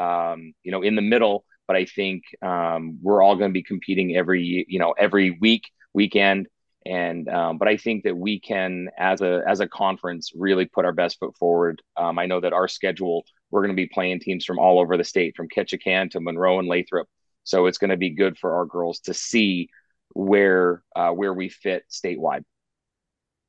you 0.64 0.72
know 0.72 0.82
in 0.82 0.96
the 0.96 1.02
middle 1.02 1.44
but 1.66 1.76
I 1.76 1.84
think 1.84 2.24
um, 2.42 2.98
we're 3.02 3.22
all 3.22 3.36
going 3.36 3.50
to 3.50 3.54
be 3.54 3.62
competing 3.62 4.16
every 4.16 4.66
you 4.68 4.78
know 4.78 4.92
every 4.98 5.30
week 5.30 5.64
weekend 5.92 6.48
and 6.86 7.28
um, 7.28 7.58
but 7.58 7.66
I 7.66 7.76
think 7.76 8.04
that 8.04 8.16
we 8.16 8.38
can 8.38 8.88
as 8.98 9.22
a 9.22 9.42
as 9.46 9.60
a 9.60 9.68
conference 9.68 10.32
really 10.34 10.66
put 10.66 10.84
our 10.84 10.92
best 10.92 11.18
foot 11.18 11.34
forward. 11.36 11.80
Um, 11.96 12.18
I 12.18 12.26
know 12.26 12.40
that 12.40 12.52
our 12.52 12.68
schedule 12.68 13.24
we're 13.50 13.62
going 13.62 13.74
to 13.74 13.80
be 13.80 13.86
playing 13.86 14.20
teams 14.20 14.44
from 14.44 14.58
all 14.58 14.78
over 14.78 14.96
the 14.96 15.04
state 15.04 15.34
from 15.36 15.48
Ketchikan 15.48 16.10
to 16.10 16.20
Monroe 16.20 16.58
and 16.58 16.68
Lathrop, 16.68 17.08
so 17.42 17.66
it's 17.66 17.78
going 17.78 17.90
to 17.90 17.96
be 17.96 18.10
good 18.10 18.36
for 18.36 18.56
our 18.56 18.66
girls 18.66 19.00
to 19.00 19.14
see 19.14 19.70
where 20.14 20.82
uh, 20.94 21.10
where 21.10 21.32
we 21.32 21.48
fit 21.48 21.84
statewide. 21.90 22.44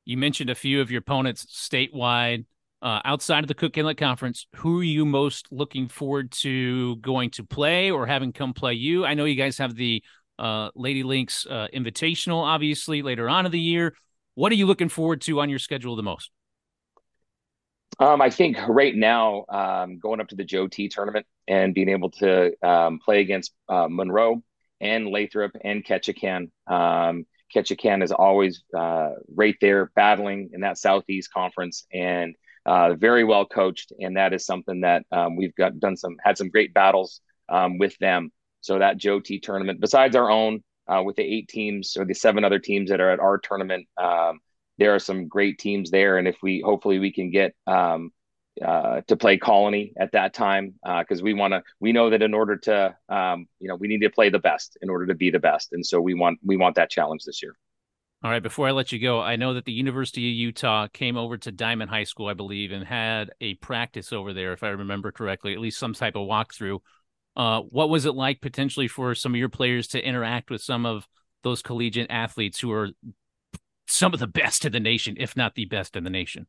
You 0.06 0.16
mentioned 0.16 0.50
a 0.50 0.54
few 0.54 0.80
of 0.80 0.90
your 0.90 1.00
opponents 1.00 1.46
statewide 1.46 2.46
uh, 2.82 3.00
outside 3.04 3.42
of 3.44 3.48
the 3.48 3.54
Cook 3.54 3.76
Inlet 3.78 3.96
Conference, 3.96 4.46
who 4.56 4.80
are 4.80 4.84
you 4.84 5.04
most 5.04 5.48
looking 5.50 5.88
forward 5.88 6.30
to 6.32 6.96
going 6.96 7.30
to 7.30 7.44
play 7.44 7.90
or 7.90 8.06
having 8.06 8.32
come 8.32 8.52
play 8.52 8.74
you? 8.74 9.04
I 9.04 9.14
know 9.14 9.24
you 9.24 9.34
guys 9.34 9.58
have 9.58 9.74
the 9.74 10.02
uh, 10.38 10.70
Lady 10.74 11.02
Lynx 11.02 11.46
uh, 11.48 11.68
Invitational, 11.74 12.42
obviously, 12.42 13.02
later 13.02 13.28
on 13.28 13.46
in 13.46 13.52
the 13.52 13.60
year. 13.60 13.94
What 14.34 14.52
are 14.52 14.56
you 14.56 14.66
looking 14.66 14.90
forward 14.90 15.22
to 15.22 15.40
on 15.40 15.48
your 15.48 15.58
schedule 15.58 15.96
the 15.96 16.02
most? 16.02 16.30
Um, 17.98 18.20
I 18.20 18.28
think 18.28 18.58
right 18.68 18.94
now, 18.94 19.46
um, 19.48 19.98
going 19.98 20.20
up 20.20 20.28
to 20.28 20.36
the 20.36 20.44
Joe 20.44 20.68
T 20.68 20.88
tournament 20.88 21.26
and 21.48 21.74
being 21.74 21.88
able 21.88 22.10
to 22.10 22.52
um, 22.62 22.98
play 22.98 23.20
against 23.20 23.52
uh, 23.68 23.86
Monroe 23.88 24.42
and 24.80 25.08
Lathrop 25.08 25.52
and 25.64 25.82
Ketchikan. 25.82 26.50
Um, 26.66 27.24
Ketchikan 27.54 28.02
is 28.02 28.12
always 28.12 28.62
uh, 28.76 29.10
right 29.34 29.56
there 29.62 29.90
battling 29.94 30.50
in 30.52 30.60
that 30.60 30.76
Southeast 30.76 31.32
Conference. 31.32 31.86
And 31.90 32.34
uh, 32.66 32.94
very 32.94 33.24
well 33.24 33.46
coached, 33.46 33.92
and 34.00 34.16
that 34.16 34.32
is 34.32 34.44
something 34.44 34.80
that 34.80 35.04
um, 35.12 35.36
we've 35.36 35.54
got 35.54 35.78
done 35.78 35.96
some 35.96 36.16
had 36.22 36.36
some 36.36 36.50
great 36.50 36.74
battles 36.74 37.20
um, 37.48 37.78
with 37.78 37.96
them. 37.98 38.30
So 38.60 38.80
that 38.80 38.96
Joe 38.96 39.20
T 39.20 39.38
tournament, 39.38 39.80
besides 39.80 40.16
our 40.16 40.28
own 40.28 40.64
uh, 40.88 41.02
with 41.04 41.16
the 41.16 41.22
eight 41.22 41.48
teams 41.48 41.96
or 41.96 42.04
the 42.04 42.14
seven 42.14 42.44
other 42.44 42.58
teams 42.58 42.90
that 42.90 43.00
are 43.00 43.10
at 43.10 43.20
our 43.20 43.38
tournament, 43.38 43.86
um, 43.96 44.40
there 44.78 44.94
are 44.94 44.98
some 44.98 45.28
great 45.28 45.58
teams 45.58 45.90
there, 45.90 46.18
and 46.18 46.26
if 46.26 46.36
we 46.42 46.60
hopefully 46.60 46.98
we 46.98 47.12
can 47.12 47.30
get 47.30 47.54
um, 47.68 48.10
uh, 48.64 49.02
to 49.06 49.16
play 49.16 49.38
Colony 49.38 49.92
at 49.98 50.12
that 50.12 50.34
time 50.34 50.74
because 50.82 51.20
uh, 51.20 51.24
we 51.24 51.34
want 51.34 51.52
to. 51.52 51.62
We 51.78 51.92
know 51.92 52.10
that 52.10 52.22
in 52.22 52.34
order 52.34 52.56
to, 52.56 52.96
um, 53.08 53.46
you 53.60 53.68
know, 53.68 53.76
we 53.76 53.86
need 53.86 54.00
to 54.00 54.10
play 54.10 54.28
the 54.28 54.40
best 54.40 54.76
in 54.82 54.90
order 54.90 55.06
to 55.06 55.14
be 55.14 55.30
the 55.30 55.38
best, 55.38 55.72
and 55.72 55.86
so 55.86 56.00
we 56.00 56.14
want 56.14 56.40
we 56.44 56.56
want 56.56 56.74
that 56.76 56.90
challenge 56.90 57.22
this 57.24 57.42
year. 57.42 57.56
All 58.22 58.30
right, 58.30 58.42
before 58.42 58.66
I 58.66 58.72
let 58.72 58.92
you 58.92 58.98
go, 58.98 59.20
I 59.20 59.36
know 59.36 59.54
that 59.54 59.66
the 59.66 59.72
University 59.72 60.30
of 60.30 60.36
Utah 60.36 60.88
came 60.88 61.16
over 61.16 61.36
to 61.36 61.52
Dimond 61.52 61.88
High 61.88 62.04
School, 62.04 62.28
I 62.28 62.34
believe, 62.34 62.72
and 62.72 62.84
had 62.84 63.30
a 63.40 63.54
practice 63.54 64.12
over 64.12 64.32
there, 64.32 64.52
if 64.52 64.62
I 64.62 64.68
remember 64.70 65.12
correctly, 65.12 65.52
at 65.52 65.60
least 65.60 65.78
some 65.78 65.92
type 65.92 66.16
of 66.16 66.26
walkthrough. 66.26 66.78
Uh, 67.36 67.60
what 67.60 67.90
was 67.90 68.06
it 68.06 68.14
like 68.14 68.40
potentially 68.40 68.88
for 68.88 69.14
some 69.14 69.34
of 69.34 69.38
your 69.38 69.50
players 69.50 69.88
to 69.88 70.02
interact 70.04 70.50
with 70.50 70.62
some 70.62 70.86
of 70.86 71.06
those 71.42 71.60
collegiate 71.60 72.10
athletes 72.10 72.58
who 72.58 72.72
are 72.72 72.88
some 73.86 74.14
of 74.14 74.18
the 74.18 74.26
best 74.26 74.64
in 74.64 74.72
the 74.72 74.80
nation, 74.80 75.16
if 75.18 75.36
not 75.36 75.54
the 75.54 75.66
best 75.66 75.94
in 75.94 76.02
the 76.02 76.10
nation? 76.10 76.46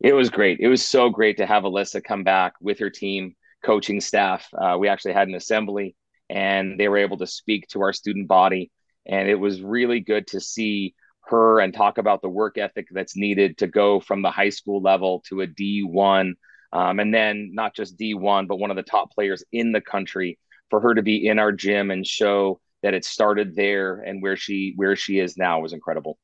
It 0.00 0.12
was 0.12 0.28
great. 0.28 0.58
It 0.60 0.68
was 0.68 0.84
so 0.84 1.08
great 1.08 1.36
to 1.36 1.46
have 1.46 1.62
Alissa 1.62 2.02
come 2.02 2.24
back 2.24 2.54
with 2.60 2.80
her 2.80 2.90
team, 2.90 3.36
coaching 3.64 4.00
staff. 4.00 4.48
Uh, 4.52 4.76
we 4.78 4.88
actually 4.88 5.12
had 5.12 5.28
an 5.28 5.36
assembly, 5.36 5.94
and 6.28 6.80
they 6.80 6.88
were 6.88 6.98
able 6.98 7.18
to 7.18 7.26
speak 7.26 7.68
to 7.68 7.80
our 7.82 7.92
student 7.92 8.26
body, 8.26 8.72
and 9.06 9.28
it 9.28 9.36
was 9.36 9.62
really 9.62 10.00
good 10.00 10.26
to 10.28 10.40
see 10.40 10.94
her 11.26 11.60
and 11.60 11.72
talk 11.72 11.98
about 11.98 12.22
the 12.22 12.28
work 12.28 12.58
ethic 12.58 12.88
that's 12.90 13.16
needed 13.16 13.58
to 13.58 13.66
go 13.66 14.00
from 14.00 14.22
the 14.22 14.30
high 14.30 14.50
school 14.50 14.82
level 14.82 15.22
to 15.28 15.42
a 15.42 15.46
D1 15.46 16.32
um, 16.72 17.00
and 17.00 17.12
then 17.12 17.50
not 17.52 17.74
just 17.74 17.98
D1, 17.98 18.46
but 18.46 18.58
one 18.58 18.70
of 18.70 18.76
the 18.76 18.82
top 18.82 19.12
players 19.12 19.42
in 19.52 19.72
the 19.72 19.80
country 19.80 20.38
for 20.70 20.80
her 20.80 20.94
to 20.94 21.02
be 21.02 21.26
in 21.26 21.38
our 21.38 21.52
gym 21.52 21.90
and 21.90 22.06
show 22.06 22.60
that 22.82 22.94
it 22.94 23.04
started 23.04 23.54
there 23.54 24.00
and 24.00 24.22
where 24.22 24.36
she 24.36 24.72
where 24.76 24.96
she 24.96 25.18
is 25.18 25.36
now 25.36 25.60
was 25.60 25.72
incredible. 25.72 26.18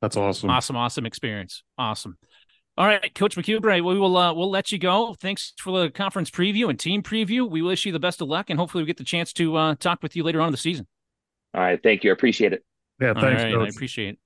That's 0.00 0.16
awesome. 0.16 0.50
Awesome, 0.50 0.76
awesome 0.76 1.06
experience. 1.06 1.62
Awesome. 1.78 2.18
All 2.78 2.86
right, 2.86 3.14
Coach 3.14 3.36
McCubrey, 3.36 3.82
we 3.82 3.98
will 3.98 4.16
uh, 4.16 4.34
we'll 4.34 4.50
let 4.50 4.70
you 4.70 4.78
go. 4.78 5.14
Thanks 5.14 5.54
for 5.58 5.80
the 5.80 5.90
conference 5.90 6.30
preview 6.30 6.68
and 6.68 6.78
team 6.78 7.02
preview. 7.02 7.48
We 7.48 7.62
wish 7.62 7.86
you 7.86 7.92
the 7.92 8.00
best 8.00 8.20
of 8.20 8.28
luck, 8.28 8.50
and 8.50 8.58
hopefully 8.58 8.82
we 8.82 8.86
get 8.86 8.98
the 8.98 9.04
chance 9.04 9.32
to 9.34 9.56
uh, 9.56 9.74
talk 9.76 10.02
with 10.02 10.14
you 10.14 10.22
later 10.22 10.40
on 10.40 10.48
in 10.48 10.52
the 10.52 10.58
season. 10.58 10.86
All 11.56 11.62
right, 11.62 11.82
thank 11.82 12.04
you. 12.04 12.10
I 12.10 12.12
appreciate 12.12 12.52
it. 12.52 12.64
Yeah, 13.00 13.14
thanks. 13.14 13.42
Right, 13.42 13.54
I 13.54 13.68
appreciate 13.68 14.10
it. 14.10 14.18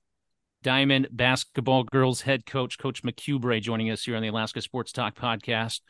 Dimond 0.64 1.06
basketball 1.12 1.84
girls 1.84 2.20
head 2.20 2.44
coach, 2.44 2.76
Coach 2.76 3.02
McCubrey, 3.04 3.62
joining 3.62 3.90
us 3.90 4.04
here 4.04 4.16
on 4.16 4.22
the 4.22 4.28
Alaska 4.28 4.60
Sports 4.60 4.92
Talk 4.92 5.14
podcast. 5.14 5.80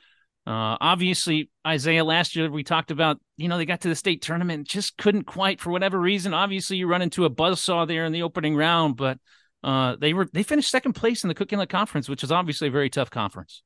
Uh, 0.47 0.77
obviously, 0.81 1.51
Isaiah, 1.67 2.05
last 2.05 2.37
year 2.37 2.51
we 2.51 2.63
talked 2.63 2.91
about, 2.91 3.19
you 3.37 3.49
know, 3.49 3.57
they 3.57 3.65
got 3.65 3.81
to 3.81 3.89
the 3.89 3.97
state 3.97 4.23
tournament, 4.23 4.69
just 4.69 4.97
couldn't 4.97 5.25
quite 5.25 5.61
for 5.61 5.71
whatever 5.71 5.99
reason. 5.99 6.35
Obviously, 6.35 6.77
you 6.77 6.87
run 6.87 7.03
into 7.03 7.25
a 7.25 7.31
buzzsaw 7.31 7.89
there 7.89 8.05
in 8.05 8.13
the 8.13 8.23
opening 8.23 8.55
round, 8.55 8.97
but 8.97 9.19
uh, 9.65 9.97
they 9.97 10.13
were 10.13 10.29
they 10.33 10.43
finished 10.43 10.71
second 10.71 10.93
place 10.93 11.25
in 11.25 11.29
the 11.29 11.35
Cook 11.35 11.53
Inlet 11.53 11.69
Conference, 11.69 12.09
which 12.09 12.23
is 12.23 12.31
obviously 12.31 12.69
a 12.69 12.71
very 12.71 12.91
tough 12.91 13.11
conference. 13.11 13.63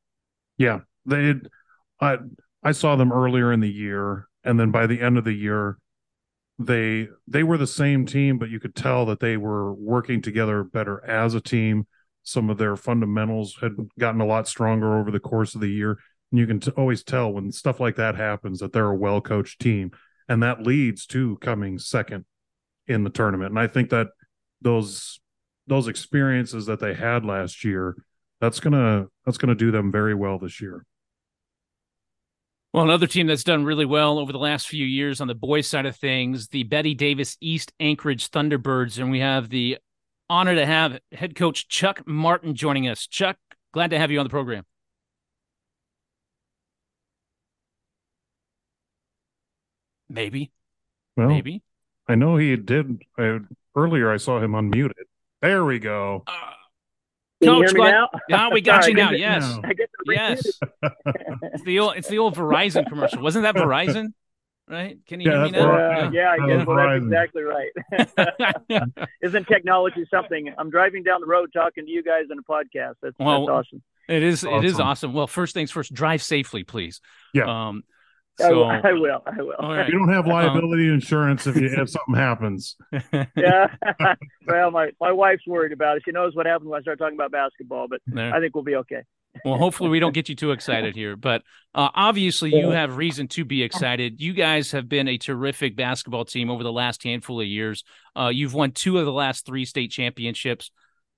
Yeah, 0.58 0.80
they. 1.06 1.34
I 2.00 2.18
I 2.62 2.72
saw 2.72 2.96
them 2.96 3.12
earlier 3.12 3.52
in 3.52 3.60
the 3.60 3.70
year, 3.70 4.28
and 4.42 4.58
then 4.58 4.70
by 4.70 4.86
the 4.86 5.00
end 5.00 5.18
of 5.18 5.24
the 5.24 5.32
year, 5.32 5.78
they 6.58 7.08
they 7.26 7.42
were 7.42 7.58
the 7.58 7.66
same 7.66 8.06
team, 8.06 8.38
but 8.38 8.50
you 8.50 8.60
could 8.60 8.74
tell 8.74 9.06
that 9.06 9.20
they 9.20 9.36
were 9.36 9.74
working 9.74 10.22
together 10.22 10.62
better 10.62 11.04
as 11.04 11.34
a 11.34 11.40
team. 11.40 11.86
Some 12.22 12.48
of 12.48 12.58
their 12.58 12.76
fundamentals 12.76 13.56
had 13.60 13.72
gotten 13.98 14.20
a 14.20 14.26
lot 14.26 14.48
stronger 14.48 14.98
over 14.98 15.10
the 15.10 15.20
course 15.20 15.54
of 15.54 15.60
the 15.60 15.68
year. 15.68 15.98
And 16.30 16.38
you 16.38 16.46
can 16.46 16.60
t- 16.60 16.70
always 16.76 17.02
tell 17.02 17.32
when 17.32 17.52
stuff 17.52 17.80
like 17.80 17.96
that 17.96 18.14
happens 18.14 18.60
that 18.60 18.72
they're 18.72 18.90
a 18.90 18.96
well 18.96 19.20
coached 19.20 19.60
team. 19.60 19.90
And 20.28 20.42
that 20.42 20.62
leads 20.62 21.06
to 21.06 21.36
coming 21.38 21.78
second 21.78 22.24
in 22.86 23.04
the 23.04 23.10
tournament. 23.10 23.50
And 23.50 23.58
I 23.58 23.66
think 23.66 23.90
that 23.90 24.08
those 24.62 25.20
those 25.66 25.88
experiences 25.88 26.66
that 26.66 26.80
they 26.80 26.94
had 26.94 27.24
last 27.24 27.64
year, 27.64 27.96
that's 28.40 28.60
gonna 28.60 29.06
that's 29.26 29.38
gonna 29.38 29.54
do 29.54 29.70
them 29.70 29.90
very 29.90 30.14
well 30.14 30.38
this 30.38 30.60
year. 30.60 30.86
Well, 32.74 32.82
another 32.82 33.06
team 33.06 33.28
that's 33.28 33.44
done 33.44 33.64
really 33.64 33.84
well 33.84 34.18
over 34.18 34.32
the 34.32 34.38
last 34.38 34.66
few 34.66 34.84
years 34.84 35.20
on 35.20 35.28
the 35.28 35.34
boys' 35.36 35.68
side 35.68 35.86
of 35.86 35.94
things, 35.94 36.48
the 36.48 36.64
Bettye 36.64 36.96
Davis 36.96 37.36
East 37.40 37.72
Anchorage 37.78 38.32
Thunderbirds. 38.32 38.98
And 38.98 39.12
we 39.12 39.20
have 39.20 39.48
the 39.48 39.78
honor 40.28 40.56
to 40.56 40.66
have 40.66 40.98
head 41.12 41.36
coach 41.36 41.68
Chuck 41.68 42.04
Martin 42.04 42.56
joining 42.56 42.88
us. 42.88 43.06
Chuck, 43.06 43.36
glad 43.72 43.90
to 43.90 43.98
have 43.98 44.10
you 44.10 44.18
on 44.18 44.26
the 44.26 44.30
program. 44.30 44.64
Maybe. 50.08 50.50
Well, 51.16 51.28
Maybe. 51.28 51.62
I 52.08 52.16
know 52.16 52.38
he 52.38 52.56
did. 52.56 53.02
I, 53.16 53.38
earlier, 53.76 54.12
I 54.12 54.16
saw 54.16 54.40
him 54.40 54.50
unmuted. 54.50 55.04
There 55.40 55.64
we 55.64 55.78
go. 55.78 56.24
Uh, 56.26 56.32
Can 57.44 57.54
Coach, 57.54 57.56
you 57.56 57.66
hear 57.66 57.68
me 57.68 57.74
glad- 57.74 57.90
now? 57.92 58.08
Yeah, 58.28 58.48
we 58.52 58.60
got 58.70 58.82
Sorry, 58.84 58.92
you 58.92 58.96
now. 58.98 59.08
I 59.10 59.14
Yes. 59.14 59.42
No. 59.42 59.60
I 59.64 59.72
get 59.74 59.90
the 60.04 60.12
Yes. 60.14 60.46
It's 61.54 61.64
the 61.64 61.78
old 61.80 61.96
it's 61.96 62.08
the 62.08 62.18
old 62.18 62.34
Verizon 62.36 62.88
commercial. 62.88 63.22
Wasn't 63.22 63.42
that 63.44 63.54
Verizon? 63.54 64.12
Right? 64.66 64.98
Can 65.06 65.20
you 65.20 65.30
Yeah, 65.30 65.36
hear 65.36 65.44
me 65.44 65.50
that's 65.52 65.64
now? 65.64 66.06
Uh, 66.06 66.10
yeah, 66.10 66.36
Oh, 66.40 66.46
yeah, 66.48 66.64
well, 66.64 66.76
that's 66.76 67.04
exactly 67.04 67.42
right. 67.42 67.70
Isn't 69.22 69.46
technology 69.46 70.06
something? 70.10 70.52
I'm 70.56 70.70
driving 70.70 71.02
down 71.02 71.20
the 71.20 71.26
road 71.26 71.50
talking 71.52 71.84
to 71.84 71.90
you 71.90 72.02
guys 72.02 72.24
in 72.30 72.38
a 72.38 72.42
podcast. 72.42 72.94
That's, 73.02 73.14
Well, 73.18 73.46
that's 73.46 73.50
awesome. 73.68 73.82
It 74.08 74.22
is 74.22 74.44
it 74.44 74.64
is 74.64 74.74
Awesome. 74.74 74.86
awesome. 74.86 75.12
Well, 75.14 75.26
first 75.26 75.54
things 75.54 75.70
first, 75.70 75.92
drive 75.92 76.22
safely, 76.22 76.64
please. 76.64 77.00
Yeah. 77.32 77.44
Um 77.68 77.84
I, 77.88 77.93
so 78.38 78.56
will, 78.56 78.64
I 78.64 78.92
will. 78.92 79.22
I 79.26 79.42
will. 79.42 79.54
all 79.58 79.74
right. 79.74 79.88
You 79.88 79.98
don't 79.98 80.12
have 80.12 80.26
liability 80.26 80.88
insurance 80.88 81.46
if 81.46 81.56
you 81.56 81.66
if 81.66 81.90
something 81.90 82.14
happens. 82.14 82.76
Yeah. 83.36 83.66
well, 84.46 84.70
my, 84.70 84.90
my 85.00 85.12
wife's 85.12 85.46
worried 85.46 85.72
about 85.72 85.96
it. 85.96 86.02
She 86.04 86.12
knows 86.12 86.34
what 86.34 86.46
happened 86.46 86.70
when 86.70 86.78
I 86.78 86.82
start 86.82 86.98
talking 86.98 87.16
about 87.16 87.30
basketball, 87.32 87.86
but 87.88 88.00
There. 88.06 88.34
I 88.34 88.40
think 88.40 88.54
we'll 88.54 88.64
be 88.64 88.76
okay. 88.76 89.02
Well, 89.44 89.58
hopefully 89.58 89.90
we 89.90 89.98
don't 89.98 90.14
get 90.14 90.28
you 90.28 90.36
too 90.36 90.52
excited 90.52 90.94
here, 90.94 91.16
but 91.16 91.42
uh, 91.74 91.88
obviously 91.94 92.54
you 92.54 92.70
have 92.70 92.96
reason 92.96 93.26
to 93.28 93.44
be 93.44 93.62
excited. 93.62 94.20
You 94.20 94.32
guys 94.32 94.70
have 94.70 94.88
been 94.88 95.08
a 95.08 95.18
terrific 95.18 95.74
basketball 95.76 96.24
team 96.24 96.50
over 96.50 96.62
the 96.62 96.72
last 96.72 97.02
handful 97.02 97.40
of 97.40 97.46
years. 97.46 97.82
Uh, 98.16 98.28
you've 98.32 98.54
won 98.54 98.70
two 98.70 98.98
of 98.98 99.04
the 99.04 99.12
last 99.12 99.44
three 99.44 99.64
state 99.64 99.90
championships. 99.90 100.70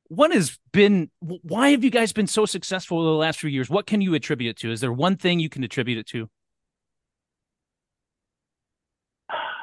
What 0.08 0.32
has 0.32 0.58
been? 0.72 1.10
Why 1.20 1.70
have 1.70 1.84
you 1.84 1.90
guys 1.90 2.12
been 2.12 2.26
so 2.26 2.46
successful 2.46 3.00
over 3.00 3.10
the 3.10 3.16
last 3.16 3.40
few 3.40 3.50
years? 3.50 3.68
What 3.68 3.86
can 3.86 4.00
you 4.00 4.14
attribute 4.14 4.50
it 4.50 4.56
to? 4.60 4.70
Is 4.70 4.80
there 4.80 4.92
one 4.92 5.16
thing 5.16 5.40
you 5.40 5.48
can 5.48 5.64
attribute 5.64 5.98
it 5.98 6.06
to? 6.08 6.30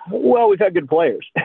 Well, 0.10 0.50
we've 0.50 0.60
had 0.60 0.74
good 0.74 0.90
players. 0.90 1.28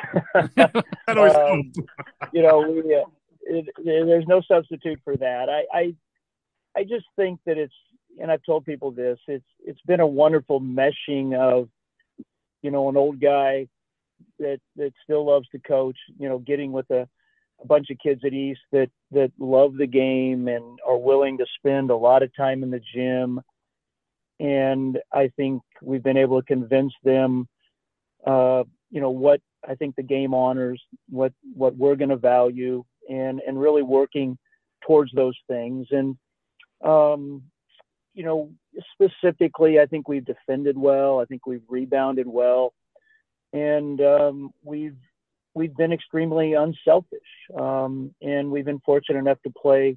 Um, 1.09 1.73
you 2.33 2.43
know, 2.43 2.61
we, 2.61 2.95
uh, 2.95 3.05
it, 3.41 3.67
there's 3.83 4.27
no 4.27 4.43
substitute 4.43 5.01
for 5.03 5.17
that. 5.17 5.49
I, 5.49 5.65
I, 5.75 5.95
I 6.77 6.85
just 6.85 7.07
think 7.17 7.41
that 7.47 7.57
it's, 7.57 7.73
and 8.21 8.31
I've 8.31 8.43
told 8.45 8.67
people 8.67 8.91
this. 8.91 9.19
It's, 9.27 9.47
it's 9.65 9.81
been 9.87 10.01
a 10.01 10.07
wonderful 10.07 10.61
meshing 10.61 11.35
of, 11.35 11.71
you 12.63 12.71
know, 12.71 12.91
an 12.91 12.97
old 12.99 13.21
guy 13.21 13.69
that 14.39 14.61
that 14.77 14.93
still 15.05 15.27
loves 15.27 15.49
to 15.51 15.59
coach. 15.59 15.97
You 16.19 16.29
know, 16.29 16.39
getting 16.39 16.73
with 16.73 16.91
a, 16.91 17.09
a 17.63 17.67
bunch 17.67 17.91
of 17.91 17.99
kids 17.99 18.23
at 18.25 18.33
East 18.33 18.61
that 18.73 18.91
that 19.13 19.33
love 19.39 19.77
the 19.77 19.87
game 19.87 20.49
and 20.49 20.79
are 20.87 20.99
willing 20.99 21.39
to 21.39 21.47
spend 21.59 21.91
a 21.91 21.97
lot 21.97 22.23
of 22.23 22.35
time 22.37 22.63
in 22.63 22.71
the 22.71 22.83
gym. 22.95 23.41
And 24.41 24.99
I 25.13 25.31
think 25.37 25.63
we've 25.83 26.03
been 26.03 26.17
able 26.17 26.41
to 26.41 26.47
convince 26.47 26.93
them, 27.03 27.49
uh, 28.27 28.65
you 28.91 29.01
know, 29.01 29.11
what 29.11 29.41
I 29.69 29.75
think 29.75 29.97
the 29.97 30.03
game 30.03 30.35
honors, 30.35 30.83
what 31.09 31.33
what 31.55 31.77
we're 31.77 31.97
going 31.97 32.11
to 32.11 32.17
value, 32.17 32.85
and 33.09 33.41
and 33.47 33.61
really 33.61 33.83
working 33.83 34.39
towards 34.87 35.13
those 35.13 35.37
things. 35.49 35.89
And 35.91 36.17
um, 36.85 37.43
you 38.15 38.25
know, 38.25 38.51
specifically, 38.93 39.81
I 39.81 39.87
think 39.87 40.09
we've 40.09 40.25
defended 40.25 40.77
well. 40.77 41.21
I 41.21 41.25
think 41.25 41.47
we've 41.47 41.63
rebounded 41.69 42.27
well, 42.27 42.73
and 43.53 44.01
um, 44.01 44.51
we've 44.63 44.97
we've 45.55 45.77
been 45.77 45.93
extremely 45.93 46.55
unselfish. 46.55 47.21
Um, 47.59 48.15
and 48.23 48.51
we've 48.51 48.65
been 48.65 48.81
fortunate 48.81 49.19
enough 49.19 49.43
to 49.43 49.51
play 49.51 49.97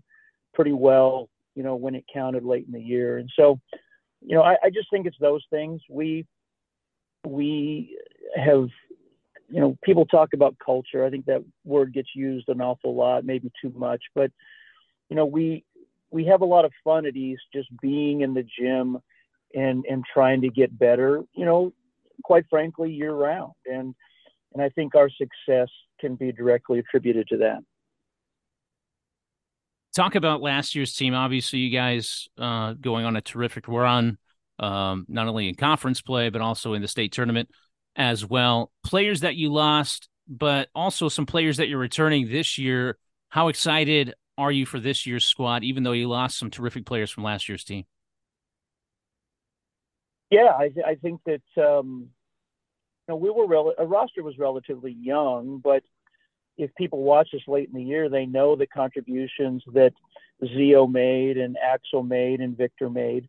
pretty 0.54 0.74
well, 0.74 1.30
you 1.56 1.64
know, 1.64 1.76
when 1.76 1.96
it 1.96 2.04
counted 2.12 2.44
late 2.44 2.66
in 2.66 2.74
the 2.74 2.82
year. 2.82 3.18
And 3.20 3.30
so, 3.36 3.60
you 4.22 4.36
know, 4.36 4.42
I, 4.42 4.56
I 4.64 4.70
just 4.70 4.90
think 4.90 5.06
it's 5.06 5.18
those 5.20 5.46
things. 5.50 5.82
We 5.90 6.26
we 7.26 7.98
have 8.36 8.70
you 9.52 9.60
know, 9.60 9.78
people 9.84 10.06
talk 10.06 10.30
about 10.34 10.56
culture. 10.64 11.06
I 11.06 11.10
think 11.10 11.26
that 11.26 11.44
word 11.66 11.94
gets 11.94 12.10
used 12.16 12.48
an 12.48 12.62
awful 12.62 12.96
lot, 12.96 13.26
maybe 13.26 13.52
too 13.62 13.74
much. 13.76 14.02
But 14.16 14.32
you 15.10 15.16
know, 15.16 15.26
we 15.26 15.66
we 16.10 16.26
have 16.26 16.42
a 16.42 16.46
lot 16.46 16.66
of 16.66 16.72
fun 16.84 17.06
at 17.06 17.16
East 17.16 17.44
just 17.54 17.68
being 17.82 18.22
in 18.22 18.34
the 18.34 18.44
gym 18.44 18.98
and 19.54 19.84
and 19.90 20.04
trying 20.12 20.42
to 20.42 20.50
get 20.50 20.78
better. 20.78 21.22
You 21.36 21.46
know, 21.46 21.74
quite 22.24 22.46
frankly, 22.50 22.92
year 22.92 23.14
round. 23.14 23.54
And 23.66 23.94
and 24.54 24.64
I 24.64 24.70
think 24.70 24.96
our 24.96 25.10
success 25.10 25.68
can 26.00 26.16
be 26.16 26.32
directly 26.32 26.80
attributed 26.80 27.28
to 27.28 27.38
that. 27.38 27.60
Talk 29.94 30.16
about 30.16 30.42
last 30.42 30.74
year's 30.76 30.96
team. 30.96 31.14
Obviously, 31.14 31.60
you 31.60 31.70
guys 31.70 32.30
uh, 32.38 32.74
going 32.80 33.04
on 33.04 33.18
a 33.18 33.22
terrific 33.22 33.68
run, 33.68 34.18
um, 34.60 35.06
not 35.10 35.28
only 35.28 35.50
in 35.50 35.56
conference 35.56 36.02
play 36.02 36.30
but 36.30 36.40
also 36.40 36.74
in 36.74 36.82
the 36.82 36.88
state 36.88 37.12
tournament 37.12 37.50
as 37.96 38.26
well. 38.26 38.72
Players 38.84 39.22
that 39.22 39.36
you 39.36 39.52
lost, 39.52 40.10
but 40.28 40.70
also 40.74 41.10
some 41.10 41.26
players 41.26 41.58
that 41.58 41.68
you're 41.68 41.80
returning 41.80 42.30
this 42.30 42.58
year. 42.58 42.98
How 43.30 43.48
excited 43.48 44.14
are 44.38 44.52
you 44.52 44.66
for 44.66 44.80
this 44.80 45.06
year's 45.06 45.26
squad, 45.26 45.64
even 45.64 45.84
though 45.84 45.92
you 45.92 46.08
lost 46.08 46.38
some 46.38 46.50
terrific 46.50 46.86
players 46.86 47.12
from 47.12 47.24
last 47.24 47.48
year's 47.48 47.64
team? 47.64 47.86
Yeah, 50.30 50.52
I, 50.58 50.70
th- 50.70 50.86
I 50.86 50.96
think 50.96 51.22
that 51.26 51.42
um, 51.62 52.08
you 53.08 53.14
know 53.14 53.16
we 53.18 53.30
were 53.30 53.48
rel- 53.48 53.74
a 53.78 53.86
roster 53.86 54.24
was 54.24 54.38
relatively 54.38 54.94
young, 54.94 55.60
but 55.64 55.84
if 56.58 56.74
people 56.76 57.04
watch 57.04 57.30
us 57.34 57.42
late 57.48 57.70
in 57.70 57.76
the 57.76 57.84
year, 57.84 58.10
they 58.10 58.26
know 58.26 58.56
the 58.56 58.68
contributions 58.68 59.64
that 59.74 59.94
Zio 60.46 60.88
made 60.88 61.38
and 61.38 61.58
Axel 61.58 62.04
made 62.04 62.40
and 62.40 62.58
Victor 62.58 62.90
made, 62.90 63.28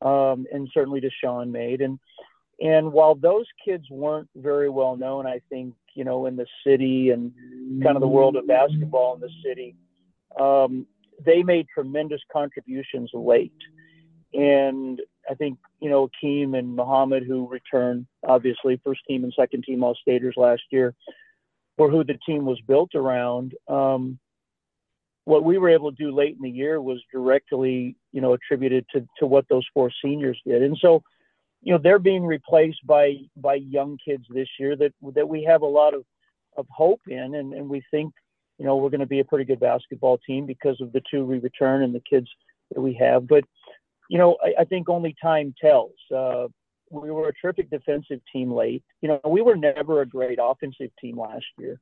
um, 0.00 0.46
and 0.52 0.68
certainly 0.72 1.00
Deshaun 1.00 1.50
made. 1.50 1.80
And 1.80 1.98
and 2.60 2.92
while 2.92 3.14
those 3.14 3.46
kids 3.64 3.84
weren't 3.90 4.28
very 4.36 4.68
well 4.68 4.96
known, 4.96 5.26
I 5.26 5.40
think 5.48 5.74
you 5.94 6.04
know 6.04 6.26
in 6.26 6.36
the 6.36 6.46
city 6.66 7.10
and 7.10 7.32
kind 7.82 7.96
of 7.96 8.00
the 8.00 8.08
world 8.08 8.36
of 8.36 8.46
basketball 8.46 9.14
in 9.14 9.20
the 9.20 9.30
city, 9.44 9.76
um, 10.38 10.86
they 11.24 11.42
made 11.42 11.66
tremendous 11.72 12.20
contributions 12.32 13.10
late. 13.14 13.52
And 14.34 15.00
I 15.30 15.34
think, 15.34 15.58
you 15.80 15.88
know, 15.88 16.08
Akeem 16.08 16.58
and 16.58 16.74
Muhammad, 16.74 17.24
who 17.26 17.48
returned, 17.48 18.06
obviously, 18.26 18.80
first 18.84 19.00
team 19.08 19.24
and 19.24 19.32
second 19.34 19.64
team 19.64 19.82
All 19.82 19.94
Staters 19.94 20.34
last 20.36 20.62
year, 20.70 20.94
or 21.76 21.90
who 21.90 22.04
the 22.04 22.18
team 22.26 22.44
was 22.44 22.60
built 22.66 22.94
around. 22.94 23.54
Um, 23.68 24.18
what 25.24 25.44
we 25.44 25.58
were 25.58 25.68
able 25.68 25.90
to 25.90 25.96
do 25.96 26.14
late 26.14 26.36
in 26.36 26.42
the 26.42 26.50
year 26.50 26.80
was 26.80 27.02
directly, 27.12 27.96
you 28.12 28.20
know, 28.20 28.32
attributed 28.32 28.86
to, 28.94 29.06
to 29.18 29.26
what 29.26 29.46
those 29.48 29.66
four 29.74 29.90
seniors 30.02 30.40
did. 30.46 30.62
And 30.62 30.76
so, 30.80 31.02
you 31.62 31.72
know, 31.72 31.78
they're 31.82 31.98
being 31.98 32.24
replaced 32.24 32.86
by 32.86 33.16
by 33.36 33.54
young 33.54 33.98
kids 34.04 34.24
this 34.30 34.48
year 34.58 34.76
that 34.76 34.92
that 35.14 35.28
we 35.28 35.42
have 35.44 35.62
a 35.62 35.66
lot 35.66 35.94
of, 35.94 36.04
of 36.56 36.66
hope 36.70 37.00
in 37.08 37.34
and, 37.34 37.52
and 37.52 37.68
we 37.68 37.82
think, 37.90 38.12
you 38.58 38.64
know, 38.64 38.76
we're 38.76 38.90
going 38.90 39.00
to 39.00 39.06
be 39.06 39.20
a 39.20 39.24
pretty 39.24 39.44
good 39.44 39.60
basketball 39.60 40.18
team 40.18 40.46
because 40.46 40.80
of 40.80 40.92
the 40.92 41.02
two 41.10 41.24
we 41.24 41.38
return 41.38 41.82
and 41.82 41.94
the 41.94 42.02
kids 42.08 42.28
that 42.72 42.80
we 42.80 42.94
have. 42.94 43.26
But 43.26 43.44
you 44.08 44.18
know, 44.18 44.36
I, 44.42 44.62
I 44.62 44.64
think 44.64 44.88
only 44.88 45.14
time 45.20 45.54
tells. 45.60 45.92
Uh, 46.14 46.48
we 46.90 47.10
were 47.10 47.28
a 47.28 47.32
terrific 47.34 47.70
defensive 47.70 48.20
team 48.32 48.50
late. 48.50 48.82
You 49.02 49.08
know, 49.08 49.20
we 49.26 49.42
were 49.42 49.56
never 49.56 50.00
a 50.00 50.06
great 50.06 50.38
offensive 50.40 50.90
team 51.00 51.18
last 51.18 51.44
year, 51.58 51.78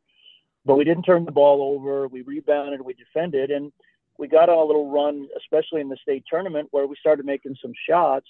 but 0.65 0.77
we 0.77 0.85
didn't 0.85 1.05
turn 1.05 1.25
the 1.25 1.33
ball 1.33 1.63
over. 1.63 2.09
We 2.09 2.23
rebounded, 2.23 2.81
we 2.81 2.95
defended, 2.95 3.51
and 3.51 3.73
we 4.19 4.29
got 4.29 4.49
on 4.49 4.59
a 4.59 4.65
little 4.65 4.91
run, 4.91 5.29
especially 5.37 5.81
in 5.81 5.89
the 5.89 5.97
state 6.03 6.25
tournament, 6.29 6.69
where 6.73 6.87
we 6.87 6.97
started 6.99 7.25
making 7.25 7.57
some 7.63 7.73
shots, 7.89 8.27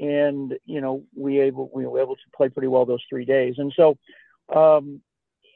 and 0.00 0.58
you 0.64 0.80
know, 0.80 1.04
we 1.14 1.40
able 1.40 1.70
we 1.72 1.86
were 1.86 2.00
able 2.00 2.16
to 2.16 2.22
play 2.34 2.48
pretty 2.48 2.68
well 2.68 2.86
those 2.86 3.04
three 3.08 3.24
days. 3.24 3.54
And 3.58 3.72
so, 3.76 3.98
um, 4.54 5.00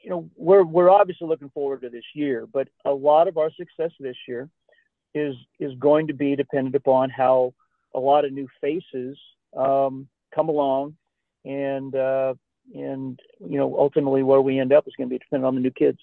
you 0.03 0.09
know, 0.11 0.29
we're 0.37 0.63
we're 0.63 0.89
obviously 0.89 1.27
looking 1.27 1.49
forward 1.49 1.81
to 1.81 1.89
this 1.89 2.05
year, 2.13 2.47
but 2.51 2.69
a 2.85 2.91
lot 2.91 3.27
of 3.27 3.37
our 3.37 3.51
success 3.51 3.91
this 3.99 4.15
year 4.27 4.49
is 5.15 5.35
is 5.59 5.73
going 5.79 6.07
to 6.07 6.13
be 6.13 6.35
dependent 6.35 6.75
upon 6.75 7.09
how 7.09 7.53
a 7.95 7.99
lot 7.99 8.23
of 8.23 8.31
new 8.31 8.47
faces 8.61 9.17
um, 9.57 10.07
come 10.33 10.49
along, 10.49 10.95
and 11.43 11.95
uh, 11.95 12.35
and 12.75 13.19
you 13.39 13.57
know 13.57 13.75
ultimately 13.79 14.21
where 14.21 14.41
we 14.41 14.59
end 14.59 14.71
up 14.71 14.87
is 14.87 14.93
going 14.95 15.09
to 15.09 15.13
be 15.13 15.19
dependent 15.19 15.47
on 15.47 15.55
the 15.55 15.61
new 15.61 15.71
kids. 15.71 15.99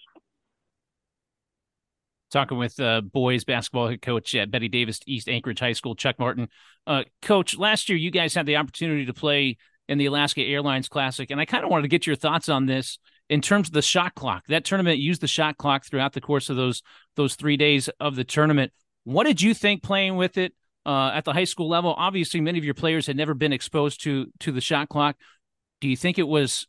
Talking 2.33 2.59
with 2.59 2.81
uh, 2.81 3.03
boys 3.03 3.45
basketball 3.45 3.89
head 3.89 4.03
coach 4.03 4.35
at 4.35 4.51
Bettye 4.51 4.71
Davis 4.71 5.01
East 5.07 5.29
Anchorage 5.29 5.61
High 5.61 5.75
School, 5.75 5.95
Chuck 5.95 6.19
Martin. 6.19 6.49
Uh, 6.87 7.05
coach, 7.21 7.57
last 7.57 7.89
year 7.89 7.99
you 7.99 8.11
guys 8.11 8.35
had 8.35 8.47
the 8.47 8.57
opportunity 8.57 9.07
to 9.07 9.15
play 9.15 9.59
in 9.89 9.99
the 9.99 10.07
Alaska 10.07 10.43
Airlines 10.43 10.89
Classic, 10.89 11.31
and 11.31 11.41
I 11.41 11.45
kind 11.45 11.65
of 11.65 11.71
wanted 11.71 11.83
to 11.83 11.89
get 11.89 12.07
your 12.07 12.17
thoughts 12.17 12.49
on 12.49 12.67
this 12.67 12.99
in 13.29 13.41
terms 13.41 13.69
of 13.69 13.75
the 13.75 13.83
shot 13.83 14.15
clock. 14.15 14.45
That 14.49 14.65
tournament 14.65 14.99
used 14.99 15.21
the 15.21 15.27
shot 15.27 15.59
clock 15.59 15.85
throughout 15.85 16.15
the 16.15 16.21
course 16.21 16.49
of 16.49 16.57
those 16.57 16.83
those 17.17 17.35
three 17.35 17.57
days 17.57 17.89
of 18.01 18.17
the 18.17 18.25
tournament. 18.25 18.73
What 19.05 19.25
did 19.25 19.43
you 19.43 19.53
think 19.55 19.83
playing 19.83 20.17
with 20.17 20.39
it? 20.39 20.55
uh, 20.85 21.11
at 21.15 21.25
the 21.25 21.33
high 21.33 21.45
school 21.45 21.69
level. 21.69 21.95
Obviously, 21.97 22.41
many 22.41 22.59
of 22.59 22.65
your 22.65 22.75
players 22.75 23.07
had 23.07 23.17
never 23.17 23.35
been 23.35 23.53
exposed 23.53 24.03
to 24.05 24.27
to 24.41 24.53
the 24.53 24.61
shot 24.61 24.89
clock. 24.89 25.17
Do 25.81 25.89
you 25.89 25.97
think 25.97 26.19
it 26.19 26.27
was, 26.27 26.67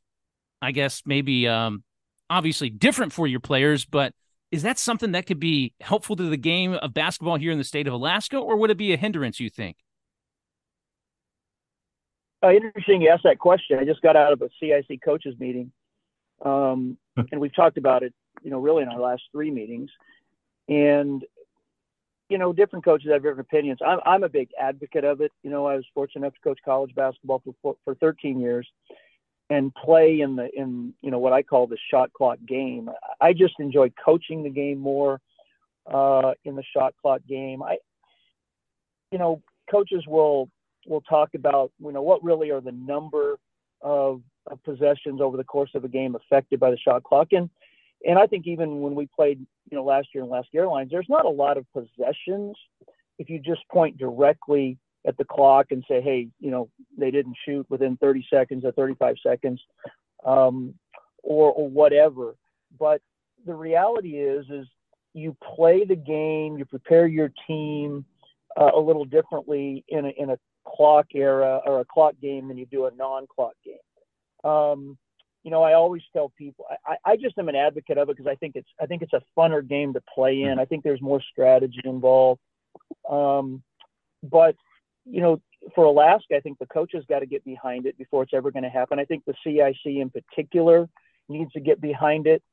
I 0.62 0.71
guess, 0.71 1.04
maybe 1.06 1.47
um, 1.47 1.84
obviously 2.30 2.69
different 2.69 3.13
for 3.13 3.28
your 3.28 3.39
players, 3.39 3.86
but 3.86 4.13
is 4.53 4.61
that 4.61 4.77
something 4.77 5.13
that 5.13 5.25
could 5.25 5.39
be 5.39 5.73
helpful 5.81 6.15
to 6.15 6.29
the 6.29 6.37
game 6.37 6.73
of 6.75 6.93
basketball 6.93 7.37
here 7.37 7.51
in 7.51 7.57
the 7.57 7.63
state 7.63 7.87
of 7.87 7.93
Alaska, 7.93 8.37
or 8.37 8.55
would 8.55 8.69
it 8.69 8.77
be 8.77 8.93
a 8.93 8.97
hindrance? 8.97 9.39
You 9.39 9.49
think? 9.49 9.77
Uh, 12.43 12.51
interesting 12.51 13.01
you 13.01 13.09
asked 13.09 13.23
that 13.23 13.39
question. 13.39 13.79
I 13.79 13.83
just 13.83 14.03
got 14.03 14.15
out 14.15 14.31
of 14.31 14.43
a 14.43 14.49
CIC 14.59 15.01
coaches 15.03 15.33
meeting, 15.39 15.71
um, 16.45 16.99
and 17.31 17.41
we've 17.41 17.55
talked 17.55 17.79
about 17.79 18.03
it, 18.03 18.13
you 18.43 18.51
know, 18.51 18.59
really 18.59 18.83
in 18.83 18.89
our 18.89 18.99
last 18.99 19.23
three 19.31 19.49
meetings. 19.49 19.89
And 20.69 21.23
you 22.29 22.37
know, 22.37 22.53
different 22.53 22.85
coaches 22.85 23.09
have 23.11 23.23
different 23.23 23.39
opinions. 23.39 23.79
I'm 23.83 24.01
I'm 24.05 24.23
a 24.23 24.29
big 24.29 24.49
advocate 24.61 25.03
of 25.03 25.19
it. 25.21 25.31
You 25.41 25.49
know, 25.49 25.65
I 25.65 25.77
was 25.77 25.85
fortunate 25.95 26.27
enough 26.27 26.35
to 26.35 26.41
coach 26.41 26.59
college 26.63 26.93
basketball 26.93 27.41
for 27.63 27.75
for 27.83 27.95
13 27.95 28.39
years 28.39 28.69
and 29.49 29.73
play 29.75 30.21
in 30.21 30.36
the 30.36 30.49
in 30.53 30.93
you 31.01 31.12
know 31.12 31.19
what 31.19 31.34
I 31.34 31.43
call 31.43 31.67
the 31.67 31.77
shot 31.91 32.12
clock 32.13 32.39
game. 32.47 32.89
I 33.21 33.34
just 33.34 33.56
enjoy 33.60 33.91
coaching 34.03 34.43
the 34.43 34.49
game 34.49 34.79
more 34.79 35.19
uh, 35.91 36.34
in 36.45 36.56
the 36.56 36.63
shot 36.75 36.93
clock 37.01 37.21
game. 37.27 37.62
I 37.62 37.77
you 39.12 39.19
know, 39.19 39.41
coaches 39.69 40.03
will 40.08 40.49
will 40.88 41.01
talk 41.01 41.34
about 41.36 41.71
you 41.79 41.91
know 41.91 42.01
what 42.01 42.23
really 42.23 42.49
are 42.51 42.62
the 42.62 42.71
number 42.71 43.38
of, 43.82 44.21
of 44.47 44.63
possessions 44.63 45.21
over 45.21 45.38
the 45.38 45.43
course 45.43 45.71
of 45.75 45.84
a 45.84 45.89
game 45.89 46.15
affected 46.15 46.60
by 46.60 46.71
the 46.71 46.77
shot 46.77 47.03
clock 47.03 47.27
and 47.32 47.49
and 48.06 48.19
I 48.19 48.27
think 48.27 48.47
even 48.47 48.82
when 48.82 48.95
we 48.95 49.08
played, 49.08 49.39
you 49.71 49.77
know, 49.77 49.84
last 49.84 50.10
year 50.13 50.23
in 50.23 50.29
Alaska 50.29 50.58
Airlines, 50.58 50.91
there's 50.91 51.08
not 51.08 51.25
a 51.25 51.29
lot 51.29 51.58
of 51.58 51.65
possessions. 51.71 52.58
If 53.17 53.29
you 53.29 53.39
just 53.39 53.62
point 53.71 53.97
directly 53.97 54.77
at 55.05 55.17
the 55.17 55.25
clock 55.25 55.67
and 55.71 55.83
say, 55.87 56.01
hey, 56.01 56.29
you 56.39 56.51
know, 56.51 56.69
they 56.97 57.11
didn't 57.11 57.35
shoot 57.45 57.65
within 57.69 57.97
30 57.97 58.25
seconds 58.29 58.63
or 58.65 58.71
35 58.71 59.15
seconds, 59.25 59.61
um, 60.25 60.73
or 61.21 61.51
or 61.51 61.69
whatever. 61.69 62.35
But 62.79 63.01
the 63.45 63.53
reality 63.53 64.17
is, 64.17 64.45
is 64.49 64.67
you 65.13 65.35
play 65.55 65.85
the 65.85 65.95
game, 65.95 66.57
you 66.57 66.65
prepare 66.65 67.07
your 67.07 67.31
team 67.47 68.05
uh, 68.59 68.71
a 68.75 68.79
little 68.79 69.05
differently 69.05 69.83
in 69.87 70.05
a 70.05 70.09
in 70.17 70.29
a 70.29 70.37
clock 70.65 71.07
era 71.13 71.59
or 71.65 71.81
a 71.81 71.85
clock 71.85 72.15
game 72.21 72.47
than 72.47 72.57
you 72.57 72.65
do 72.65 72.85
a 72.85 72.91
non-clock 72.91 73.53
game. 73.65 74.49
Um, 74.49 74.97
you 75.43 75.51
know, 75.51 75.61
I 75.61 75.73
always 75.73 76.01
tell 76.13 76.31
people 76.37 76.65
I, 76.87 76.95
I 77.05 77.17
just 77.17 77.37
am 77.37 77.49
an 77.49 77.55
advocate 77.55 77.97
of 77.97 78.09
it 78.09 78.17
because 78.17 78.29
I 78.29 78.35
think 78.35 78.55
it's 78.55 78.69
I 78.81 78.85
think 78.85 79.01
it's 79.01 79.13
a 79.13 79.21
funner 79.37 79.67
game 79.67 79.93
to 79.93 80.01
play 80.13 80.43
in. 80.43 80.59
I 80.59 80.65
think 80.65 80.83
there's 80.83 81.01
more 81.01 81.21
strategy 81.31 81.81
involved. 81.83 82.39
Um, 83.09 83.61
but 84.23 84.55
you 85.05 85.21
know, 85.21 85.41
for 85.75 85.85
Alaska, 85.85 86.35
I 86.35 86.39
think 86.39 86.59
the 86.59 86.65
coaches 86.65 87.05
got 87.07 87.19
to 87.19 87.25
get 87.25 87.43
behind 87.45 87.85
it 87.85 87.97
before 87.97 88.23
it's 88.23 88.33
ever 88.33 88.51
going 88.51 88.63
to 88.63 88.69
happen. 88.69 88.99
I 88.99 89.05
think 89.05 89.23
the 89.25 89.33
CIC 89.43 89.85
in 89.85 90.09
particular 90.09 90.89
needs 91.29 91.51
to 91.53 91.59
get 91.59 91.79
behind 91.81 92.27
it 92.27 92.43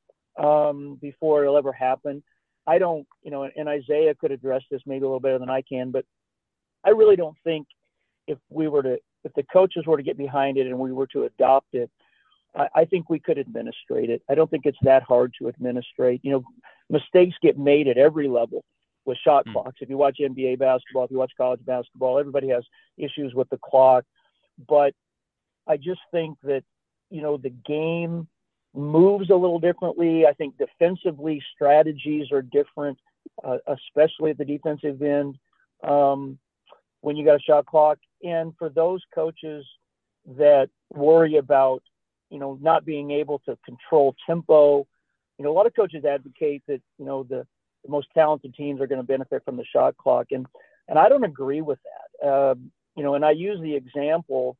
um, 0.41 0.97
before 1.01 1.43
it'll 1.43 1.57
ever 1.57 1.73
happen. 1.73 2.23
I 2.67 2.77
don't, 2.77 3.07
you 3.23 3.31
know, 3.31 3.49
and 3.55 3.67
Isaiah 3.67 4.15
could 4.15 4.31
address 4.31 4.61
this 4.69 4.81
maybe 4.85 5.03
a 5.03 5.07
little 5.07 5.19
better 5.19 5.39
than 5.39 5.49
I 5.49 5.61
can, 5.61 5.91
but 5.91 6.05
I 6.85 6.91
really 6.91 7.15
don't 7.15 7.37
think 7.43 7.67
if 8.27 8.37
we 8.49 8.67
were 8.67 8.83
to, 8.83 8.97
if 9.23 9.33
the 9.35 9.43
coaches 9.43 9.85
were 9.85 9.97
to 9.97 10.03
get 10.03 10.17
behind 10.17 10.57
it 10.57 10.67
and 10.67 10.77
we 10.77 10.91
were 10.91 11.07
to 11.07 11.23
adopt 11.23 11.73
it, 11.73 11.89
I, 12.55 12.67
I 12.75 12.85
think 12.85 13.09
we 13.09 13.19
could 13.19 13.39
administrate 13.39 14.09
it. 14.09 14.21
I 14.29 14.35
don't 14.35 14.49
think 14.49 14.65
it's 14.65 14.77
that 14.83 15.03
hard 15.03 15.33
to 15.39 15.47
administrate. 15.47 16.21
You 16.23 16.31
know, 16.31 16.43
mistakes 16.89 17.35
get 17.41 17.57
made 17.57 17.87
at 17.87 17.97
every 17.97 18.27
level 18.27 18.63
with 19.05 19.17
shot 19.17 19.45
mm. 19.45 19.53
clocks. 19.53 19.77
If 19.81 19.89
you 19.89 19.97
watch 19.97 20.17
NBA 20.21 20.59
basketball, 20.59 21.05
if 21.05 21.11
you 21.11 21.17
watch 21.17 21.31
college 21.37 21.63
basketball, 21.65 22.19
everybody 22.19 22.49
has 22.49 22.63
issues 22.97 23.33
with 23.33 23.49
the 23.49 23.59
clock. 23.63 24.03
But 24.67 24.93
I 25.67 25.77
just 25.77 26.01
think 26.11 26.37
that, 26.43 26.63
you 27.09 27.21
know, 27.21 27.37
the 27.37 27.49
game 27.49 28.27
moves 28.73 29.29
a 29.29 29.35
little 29.35 29.59
differently. 29.59 30.25
I 30.25 30.33
think 30.33 30.55
defensively, 30.57 31.43
strategies 31.53 32.31
are 32.31 32.41
different, 32.41 32.97
uh, 33.43 33.57
especially 33.67 34.31
at 34.31 34.37
the 34.37 34.45
defensive 34.45 35.01
end 35.01 35.37
um, 35.83 36.37
when 37.01 37.15
you 37.15 37.25
got 37.25 37.35
a 37.35 37.41
shot 37.43 37.65
clock. 37.65 37.97
And 38.23 38.53
for 38.57 38.69
those 38.69 39.01
coaches 39.13 39.65
that 40.37 40.69
worry 40.93 41.37
about 41.37 41.81
you 42.31 42.39
know, 42.39 42.57
not 42.61 42.85
being 42.85 43.11
able 43.11 43.39
to 43.39 43.57
control 43.63 44.15
tempo. 44.25 44.87
You 45.37 45.45
know, 45.45 45.51
a 45.51 45.53
lot 45.53 45.67
of 45.67 45.75
coaches 45.75 46.05
advocate 46.05 46.63
that, 46.67 46.81
you 46.97 47.05
know, 47.05 47.23
the, 47.23 47.45
the 47.83 47.91
most 47.91 48.07
talented 48.13 48.53
teams 48.53 48.81
are 48.81 48.87
going 48.87 49.01
to 49.01 49.07
benefit 49.07 49.43
from 49.45 49.57
the 49.57 49.65
shot 49.65 49.97
clock. 49.97 50.27
And, 50.31 50.45
and 50.87 50.99
I 50.99 51.09
don't 51.09 51.23
agree 51.23 51.61
with 51.61 51.79
that. 51.83 52.27
Um, 52.27 52.71
you 52.95 53.03
know, 53.03 53.15
and 53.15 53.25
I 53.25 53.31
use 53.31 53.59
the 53.61 53.75
example 53.75 54.57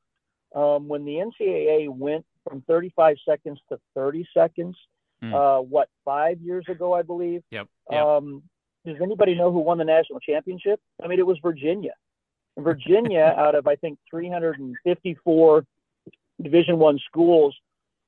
um, 0.55 0.87
when 0.87 1.05
the 1.05 1.13
NCAA 1.13 1.89
went 1.89 2.25
from 2.47 2.61
35 2.67 3.17
seconds 3.27 3.59
to 3.69 3.79
30 3.95 4.27
seconds, 4.33 4.75
mm. 5.23 5.33
uh, 5.33 5.61
what, 5.61 5.89
five 6.03 6.39
years 6.41 6.65
ago, 6.67 6.93
I 6.93 7.01
believe. 7.01 7.43
Yep. 7.51 7.67
yep. 7.91 8.03
Um, 8.03 8.43
does 8.85 8.97
anybody 9.01 9.35
know 9.35 9.51
who 9.51 9.59
won 9.59 9.77
the 9.77 9.83
national 9.83 10.19
championship? 10.19 10.79
I 11.03 11.07
mean, 11.07 11.19
it 11.19 11.25
was 11.25 11.37
Virginia. 11.41 11.93
Virginia, 12.57 13.35
out 13.37 13.55
of 13.55 13.67
I 13.67 13.75
think 13.75 13.99
354 14.09 15.65
Division 16.41 16.79
One 16.79 16.99
schools 17.05 17.55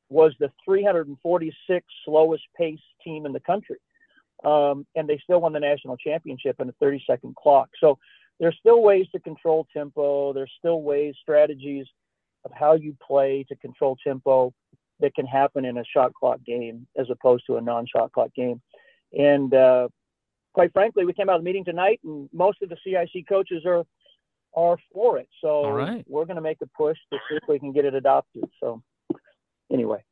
was 0.10 0.34
the 0.40 0.52
346 0.66 1.86
slowest 2.06 2.44
pace 2.58 2.80
team 3.04 3.26
in 3.26 3.34
the 3.34 3.40
country. 3.40 3.78
Um, 4.44 4.86
and 4.96 5.08
they 5.08 5.20
still 5.24 5.42
won 5.42 5.54
the 5.54 5.60
national 5.60 5.98
championship 5.98 6.58
in 6.60 6.70
a 6.70 6.74
30 6.74 7.04
second 7.08 7.36
clock. 7.36 7.70
So 7.80 7.98
there's 8.40 8.58
still 8.60 8.82
ways 8.82 9.08
to 9.14 9.20
control 9.20 9.68
tempo. 9.76 10.34
There's 10.34 10.52
still 10.58 10.82
ways, 10.82 11.16
strategies 11.22 11.86
of 12.46 12.52
how 12.54 12.74
you 12.74 12.96
play 13.06 13.46
to 13.50 13.56
control 13.56 13.98
tempo 14.06 14.54
that 15.00 15.16
can 15.16 15.26
happen 15.26 15.66
in 15.66 15.78
a 15.78 15.84
shot 15.86 16.14
clock 16.14 16.40
game 16.46 16.88
as 16.98 17.08
opposed 17.10 17.46
to 17.48 17.58
a 17.58 17.62
non-shot 17.62 18.12
clock 18.12 18.34
game. 18.36 18.62
And 19.18 19.54
uh, 19.54 19.88
quite 20.54 20.74
frankly, 20.74 21.06
we 21.06 21.14
came 21.14 21.30
out 21.30 21.36
of 21.36 21.42
the 21.42 21.46
meeting 21.46 21.66
tonight, 21.66 22.00
and 22.04 22.30
most 22.34 22.62
of 22.62 22.70
the 22.70 22.78
CIC 22.84 23.28
coaches 23.28 23.64
are 23.66 23.84
are 24.56 24.78
for 24.94 25.18
it. 25.18 25.28
So 25.42 25.70
right. 25.70 26.06
we're 26.08 26.26
going 26.26 26.36
to 26.36 26.42
make 26.42 26.60
a 26.62 26.68
push 26.78 26.98
to 27.12 27.18
see 27.28 27.38
if 27.38 27.44
we 27.48 27.58
can 27.58 27.72
get 27.72 27.86
it 27.86 27.96
adopted. 27.96 28.44
So 28.60 28.84
anyway, 29.72 30.04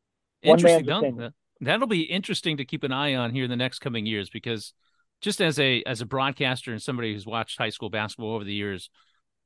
interesting. 0.41 1.17
That, 1.17 1.33
that'll 1.61 1.87
be 1.87 2.01
interesting 2.01 2.57
to 2.57 2.65
keep 2.65 2.83
an 2.83 2.91
eye 2.91 3.15
on 3.15 3.33
here 3.33 3.43
in 3.43 3.49
the 3.49 3.55
next 3.55 3.79
coming 3.79 4.05
years 4.05 4.29
because 4.29 4.73
just 5.21 5.41
as 5.41 5.59
a 5.59 5.83
as 5.83 6.01
a 6.01 6.05
broadcaster 6.05 6.71
and 6.71 6.81
somebody 6.81 7.13
who's 7.13 7.25
watched 7.25 7.57
high 7.57 7.69
school 7.69 7.89
basketball 7.89 8.33
over 8.35 8.43
the 8.43 8.53
years, 8.53 8.89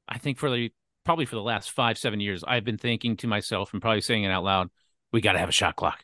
I 0.07 0.18
think 0.18 0.38
for 0.38 0.49
the 0.49 0.72
probably 1.03 1.26
for 1.26 1.36
the 1.36 1.43
last 1.43 1.72
five 1.72 1.97
seven 1.97 2.20
years, 2.20 2.43
I've 2.47 2.63
been 2.63 2.78
thinking 2.78 3.18
to 3.18 3.28
myself 3.28 3.74
and 3.74 3.82
probably 3.82 4.01
saying 4.01 4.24
it 4.24 4.30
out 4.30 4.43
loud, 4.43 4.70
we 5.11 5.22
got 5.22 5.34
to 5.34 5.39
have 5.39 5.49
a 5.49 5.53
shot 5.53 5.76
clock. 5.76 6.03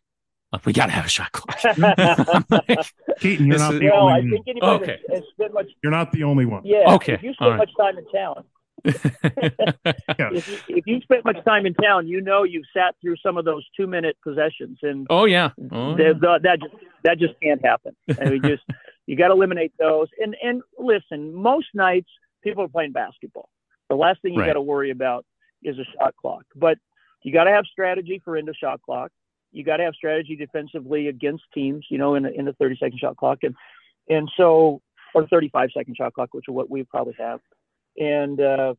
We 0.65 0.73
got 0.73 0.87
to 0.87 0.91
have 0.91 1.05
a 1.05 1.09
shot 1.09 1.31
clock. 1.31 1.59
Keaton, 3.21 3.47
you're 3.47 3.57
not 3.57 3.71
the 3.71 3.89
well, 3.89 4.09
only. 4.09 4.13
I 4.13 4.21
think 4.29 4.47
anybody 4.49 4.83
okay. 4.83 4.99
has 5.09 5.23
spent 5.31 5.53
much. 5.53 5.67
You're 5.81 5.93
not 5.93 6.11
the 6.11 6.23
only 6.23 6.45
one. 6.45 6.63
Yeah. 6.65 6.93
Okay. 6.95 7.13
If 7.13 7.23
you 7.23 7.33
spend 7.33 7.51
right. 7.51 7.57
much 7.57 7.71
time 7.79 7.97
in 7.97 8.05
town, 8.11 8.43
if, 8.85 10.47
you, 10.47 10.77
if 10.77 10.87
you 10.87 11.01
spent 11.01 11.23
much 11.25 11.43
time 11.45 11.65
in 11.65 11.73
town, 11.75 12.07
you 12.07 12.21
know 12.21 12.43
you've 12.43 12.65
sat 12.75 12.95
through 13.01 13.15
some 13.23 13.37
of 13.37 13.45
those 13.45 13.65
two 13.77 13.87
minute 13.87 14.17
possessions, 14.23 14.79
and 14.81 15.05
oh 15.09 15.25
yeah, 15.25 15.49
oh, 15.71 15.97
yeah. 15.97 16.13
The, 16.13 16.39
that 16.43 16.59
just 16.59 16.75
that 17.03 17.19
just 17.19 17.33
can't 17.41 17.63
happen. 17.63 17.95
And 18.19 18.31
we 18.31 18.39
just 18.39 18.63
you 19.05 19.15
got 19.15 19.27
to 19.27 19.33
eliminate 19.33 19.73
those. 19.79 20.07
And 20.19 20.35
and 20.41 20.61
listen, 20.79 21.33
most 21.33 21.67
nights 21.73 22.09
people 22.43 22.63
are 22.63 22.69
playing 22.69 22.91
basketball. 22.91 23.49
The 23.89 23.95
last 23.95 24.21
thing 24.21 24.33
you 24.33 24.39
right. 24.39 24.47
got 24.47 24.53
to 24.53 24.61
worry 24.61 24.91
about 24.91 25.25
is 25.63 25.77
a 25.77 25.85
shot 25.97 26.15
clock, 26.19 26.45
but 26.55 26.77
you 27.23 27.31
got 27.31 27.43
to 27.43 27.51
have 27.51 27.65
strategy 27.71 28.21
for 28.23 28.37
into 28.37 28.53
shot 28.53 28.81
clock. 28.81 29.11
You 29.51 29.63
got 29.63 29.77
to 29.77 29.83
have 29.83 29.95
strategy 29.95 30.35
defensively 30.35 31.07
against 31.07 31.43
teams, 31.53 31.85
you 31.89 31.97
know, 31.97 32.15
in 32.15 32.23
the, 32.23 32.33
in 32.33 32.45
the 32.45 32.53
30 32.53 32.77
second 32.79 32.99
shot 32.99 33.17
clock, 33.17 33.39
and 33.43 33.55
and 34.09 34.29
so 34.37 34.81
or 35.13 35.27
35 35.27 35.69
second 35.75 35.97
shot 35.97 36.13
clock, 36.13 36.29
which 36.33 36.45
is 36.47 36.53
what 36.53 36.69
we 36.69 36.83
probably 36.83 37.15
have 37.19 37.41
and 37.97 38.39
uh, 38.39 38.73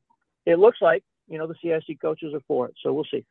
it 0.46 0.58
looks 0.58 0.78
like 0.80 1.04
you 1.28 1.38
know 1.38 1.46
the 1.46 1.54
CIC 1.62 2.00
coaches 2.00 2.34
are 2.34 2.42
for 2.46 2.66
it. 2.66 2.74
So 2.82 2.92
we'll 2.92 3.06
see. 3.10 3.24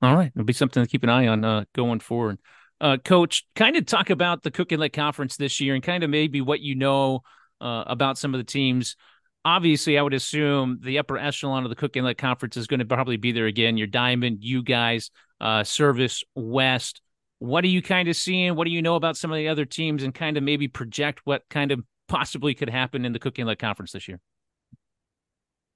All 0.00 0.16
right, 0.16 0.32
it'll 0.34 0.44
be 0.44 0.52
something 0.52 0.82
to 0.82 0.88
keep 0.88 1.04
an 1.04 1.10
eye 1.10 1.28
on 1.28 1.44
uh, 1.44 1.64
going 1.74 2.00
forward. 2.00 2.38
Uh, 2.80 2.96
Coach, 2.96 3.46
kind 3.54 3.76
of 3.76 3.86
talk 3.86 4.10
about 4.10 4.42
the 4.42 4.50
Cook 4.50 4.72
Inlet 4.72 4.92
Conference 4.92 5.36
this 5.36 5.60
year, 5.60 5.74
and 5.74 5.84
kind 5.84 6.02
of 6.02 6.10
maybe 6.10 6.40
what 6.40 6.60
you 6.60 6.74
know 6.74 7.20
uh, 7.60 7.84
about 7.86 8.18
some 8.18 8.34
of 8.34 8.38
the 8.38 8.44
teams. 8.44 8.96
Obviously, 9.44 9.98
I 9.98 10.02
would 10.02 10.14
assume 10.14 10.80
the 10.82 10.98
upper 10.98 11.16
echelon 11.16 11.64
of 11.64 11.70
the 11.70 11.76
Cook 11.76 11.96
Inlet 11.96 12.18
Conference 12.18 12.56
is 12.56 12.66
going 12.66 12.80
to 12.80 12.86
probably 12.86 13.16
be 13.16 13.30
there 13.30 13.46
again. 13.46 13.76
Your 13.76 13.86
Dimond, 13.86 14.38
you 14.40 14.62
guys, 14.62 15.10
uh, 15.40 15.62
Service 15.62 16.24
West. 16.34 17.00
What 17.38 17.64
are 17.64 17.68
you 17.68 17.82
kind 17.82 18.08
of 18.08 18.16
seeing? 18.16 18.56
What 18.56 18.64
do 18.64 18.70
you 18.70 18.82
know 18.82 18.96
about 18.96 19.16
some 19.16 19.30
of 19.30 19.36
the 19.36 19.48
other 19.48 19.64
teams, 19.64 20.02
and 20.02 20.12
kind 20.12 20.36
of 20.36 20.42
maybe 20.42 20.66
project 20.66 21.20
what 21.24 21.42
kind 21.48 21.70
of 21.70 21.80
possibly 22.08 22.54
could 22.54 22.70
happen 22.70 23.04
in 23.04 23.12
the 23.12 23.20
Cook 23.20 23.38
Inlet 23.38 23.60
Conference 23.60 23.92
this 23.92 24.08
year? 24.08 24.18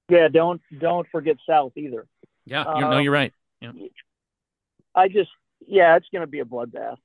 Yeah, 0.08 0.28
don't 0.28 0.60
don't 0.78 1.06
forget 1.10 1.36
South 1.48 1.72
either. 1.76 2.06
Yeah, 2.44 2.64
you 2.78 2.86
uh, 2.86 2.90
no, 2.90 2.98
you're 2.98 3.12
right. 3.12 3.32
Yeah. 3.60 3.72
I 4.94 5.08
just 5.08 5.30
yeah, 5.66 5.96
it's 5.96 6.06
going 6.12 6.22
to 6.22 6.26
be 6.26 6.40
a 6.40 6.44
bloodbath. 6.44 6.98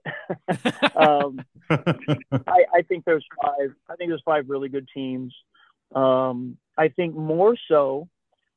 um, 0.95 1.43
I, 1.70 2.66
I 2.74 2.82
think 2.88 3.06
there's 3.06 3.26
five. 3.41 3.74
I 3.89 3.95
think 3.95 4.10
there's 4.10 4.22
five 4.24 4.49
really 4.49 4.70
good 4.70 4.88
teams. 4.93 5.34
Um, 5.95 6.58
I 6.78 6.89
think 6.89 7.16
more 7.16 7.56
so. 7.68 8.08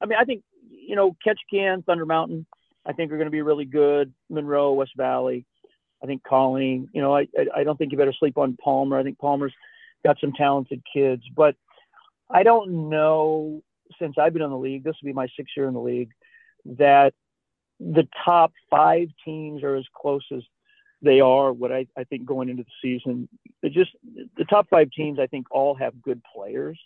I 0.01 0.07
mean, 0.07 0.19
I 0.21 0.25
think 0.25 0.43
you 0.71 0.97
know, 0.97 1.17
Ketchikan, 1.27 1.85
Thunder 1.85 2.07
Mountain. 2.07 2.47
I 2.87 2.93
think 2.93 3.11
are 3.11 3.17
going 3.17 3.27
to 3.27 3.31
be 3.31 3.43
really 3.43 3.65
good. 3.65 4.13
Monroe, 4.29 4.73
West 4.73 4.93
Valley. 4.97 5.47
I 6.03 6.07
think 6.07 6.23
Colony. 6.23 6.87
You 6.93 7.01
know, 7.01 7.17
I, 7.17 7.27
I 7.39 7.61
I 7.61 7.65
don't 7.65 7.79
think 7.79 7.93
you 7.93 7.99
better 7.99 8.13
sleep 8.13 8.37
on 8.37 8.59
Palmer. 8.63 8.99
I 8.99 9.03
think 9.03 9.19
Palmer's 9.19 9.55
got 10.05 10.19
some 10.21 10.33
talented 10.33 10.83
kids, 10.93 11.23
but 11.35 11.57
I 12.31 12.43
don't 12.43 12.91
know 12.91 13.63
since 13.99 14.17
I've 14.19 14.33
been 14.33 14.43
in 14.43 14.51
the 14.51 14.57
league, 14.57 14.85
this 14.85 14.97
will 15.03 15.09
be 15.09 15.13
my 15.13 15.29
sixth 15.37 15.57
year 15.57 15.67
in 15.67 15.75
the 15.75 15.81
league, 15.81 16.11
that 16.65 17.13
the 17.81 18.07
top 18.25 18.53
five 18.71 19.09
teams 19.25 19.63
are 19.63 19.77
as 19.77 19.85
close 19.95 20.25
as 20.35 20.43
they 21.03 21.21
are 21.21 21.53
what 21.53 21.71
I, 21.71 21.87
I 21.99 22.05
think 22.05 22.25
going 22.25 22.49
into 22.49 22.65
the 22.65 22.71
season. 22.81 23.29
It 23.63 23.73
just 23.73 23.91
the 24.37 24.45
top 24.45 24.69
five 24.71 24.91
teams 24.91 25.19
I 25.19 25.27
think 25.27 25.47
all 25.51 25.75
have 25.75 26.01
good 26.03 26.23
players. 26.35 26.79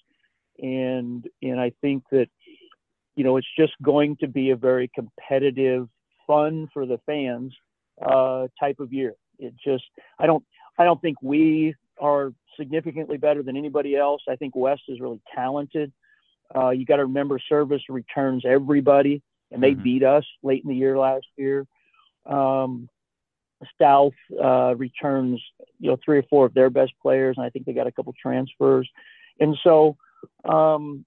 And 0.61 1.24
and 1.40 1.61
I 1.61 1.72
think 1.80 2.03
that, 2.11 2.28
you 3.14 3.24
know, 3.24 3.36
it's 3.36 3.46
just 3.57 3.74
going 3.80 4.16
to 4.16 4.26
be 4.26 4.51
a 4.51 4.57
very 4.57 4.90
competitive, 4.92 5.88
fun 6.26 6.68
for 6.72 6.84
the 6.84 6.99
fans 7.07 7.55
uh, 8.05 8.49
type 8.59 8.80
of 8.80 8.92
year. 8.92 9.14
It 9.38 9.55
just 9.64 9.84
I 10.18 10.26
don't 10.26 10.44
I 10.78 10.84
don't 10.84 11.01
think 11.01 11.18
we 11.22 11.74
are 12.01 12.32
significantly 12.59 13.18
better 13.18 13.42
than 13.42 13.57
anybody 13.57 13.94
else. 13.96 14.22
I 14.28 14.36
think 14.36 14.57
West 14.57 14.82
is 14.88 15.01
really 15.01 15.20
talented. 15.34 15.92
Uh, 16.55 16.70
you 16.70 16.84
got 16.84 16.96
to 16.96 17.05
remember, 17.05 17.38
Service 17.49 17.82
returns 17.88 18.44
everybody, 18.46 19.22
and 19.51 19.62
they 19.62 19.72
mm-hmm. 19.72 19.82
beat 19.82 20.03
us 20.03 20.24
late 20.42 20.62
in 20.62 20.70
the 20.70 20.76
year 20.76 20.99
last 20.99 21.26
year. 21.36 21.66
Um, 22.26 22.88
South 23.80 24.14
uh, 24.42 24.74
returns, 24.76 25.42
you 25.80 25.90
know, 25.90 25.99
three 26.05 26.18
or 26.18 26.22
four 26.24 26.46
of 26.46 26.55
their 26.55 26.70
best 26.70 26.92
players, 27.03 27.36
and 27.36 27.44
I 27.44 27.51
think 27.51 27.66
they 27.66 27.72
got 27.72 27.86
a 27.86 27.92
couple 27.92 28.14
transfers. 28.20 28.88
And 29.40 29.57
so, 29.62 29.96
um, 30.44 31.05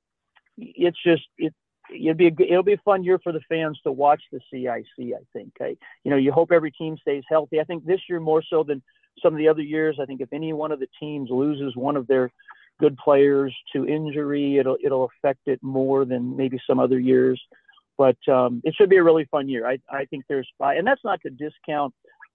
it's 0.58 1.02
just 1.04 1.24
it. 1.38 1.54
It'll 1.94 2.14
be 2.14 2.28
a, 2.28 2.32
it'll 2.48 2.64
be 2.64 2.74
a 2.74 2.82
fun 2.86 3.04
year 3.04 3.20
for 3.20 3.34
the 3.34 3.42
fans 3.50 3.80
to 3.84 3.92
watch 3.92 4.22
the 4.32 4.40
CIC. 4.52 5.14
I 5.14 5.24
think. 5.34 5.54
I, 5.60 5.76
you 6.04 6.12
know, 6.12 6.18
you 6.18 6.32
hope 6.32 6.52
every 6.52 6.72
team 6.72 6.98
stays 6.98 7.24
healthy. 7.30 7.60
I 7.60 7.64
think 7.64 7.86
this 7.86 8.02
year 8.08 8.20
more 8.20 8.42
so 8.42 8.64
than 8.64 8.82
some 9.22 9.34
of 9.34 9.38
the 9.38 9.48
other 9.48 9.62
years. 9.62 9.98
I 10.02 10.06
think 10.06 10.22
if 10.22 10.32
any 10.32 10.54
one 10.54 10.72
of 10.72 10.80
the 10.80 10.88
teams 11.00 11.30
loses 11.30 11.76
one 11.76 11.98
of 11.98 12.08
their 12.08 12.32
good 12.82 12.98
players 12.98 13.56
to 13.74 13.88
injury, 13.88 14.58
it'll 14.58 14.78
it'll 14.84 15.10
affect 15.16 15.42
it 15.46 15.60
more 15.62 16.04
than 16.04 16.36
maybe 16.36 16.60
some 16.68 16.80
other 16.80 17.00
years. 17.00 17.42
But 17.98 18.18
um, 18.28 18.62
it 18.66 18.74
should 18.76 18.90
be 18.90 18.98
a 18.98 19.04
really 19.04 19.26
fun 19.30 19.48
year. 19.48 19.68
I, 19.68 19.78
I 19.90 20.06
think 20.06 20.26
there's 20.28 20.50
five, 20.58 20.78
and 20.78 20.88
that's 20.88 21.04
not 21.04 21.22
to 21.22 21.30
discount, 21.30 21.94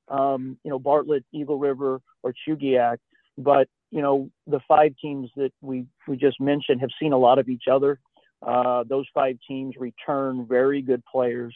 um, 0.08 0.56
you 0.62 0.70
know, 0.70 0.78
Bartlett, 0.78 1.24
Eagle 1.32 1.58
River, 1.58 2.00
or 2.22 2.34
Chugiak, 2.46 2.98
but 3.36 3.68
you 3.90 4.00
know 4.00 4.30
the 4.46 4.60
five 4.68 4.94
teams 5.02 5.28
that 5.36 5.52
we 5.60 5.84
we 6.06 6.16
just 6.16 6.40
mentioned 6.40 6.80
have 6.80 6.90
seen 7.00 7.12
a 7.12 7.18
lot 7.18 7.38
of 7.38 7.48
each 7.48 7.64
other. 7.70 7.98
Uh, 8.46 8.84
those 8.88 9.06
five 9.12 9.38
teams 9.48 9.74
return 9.76 10.46
very 10.46 10.82
good 10.82 11.02
players, 11.10 11.54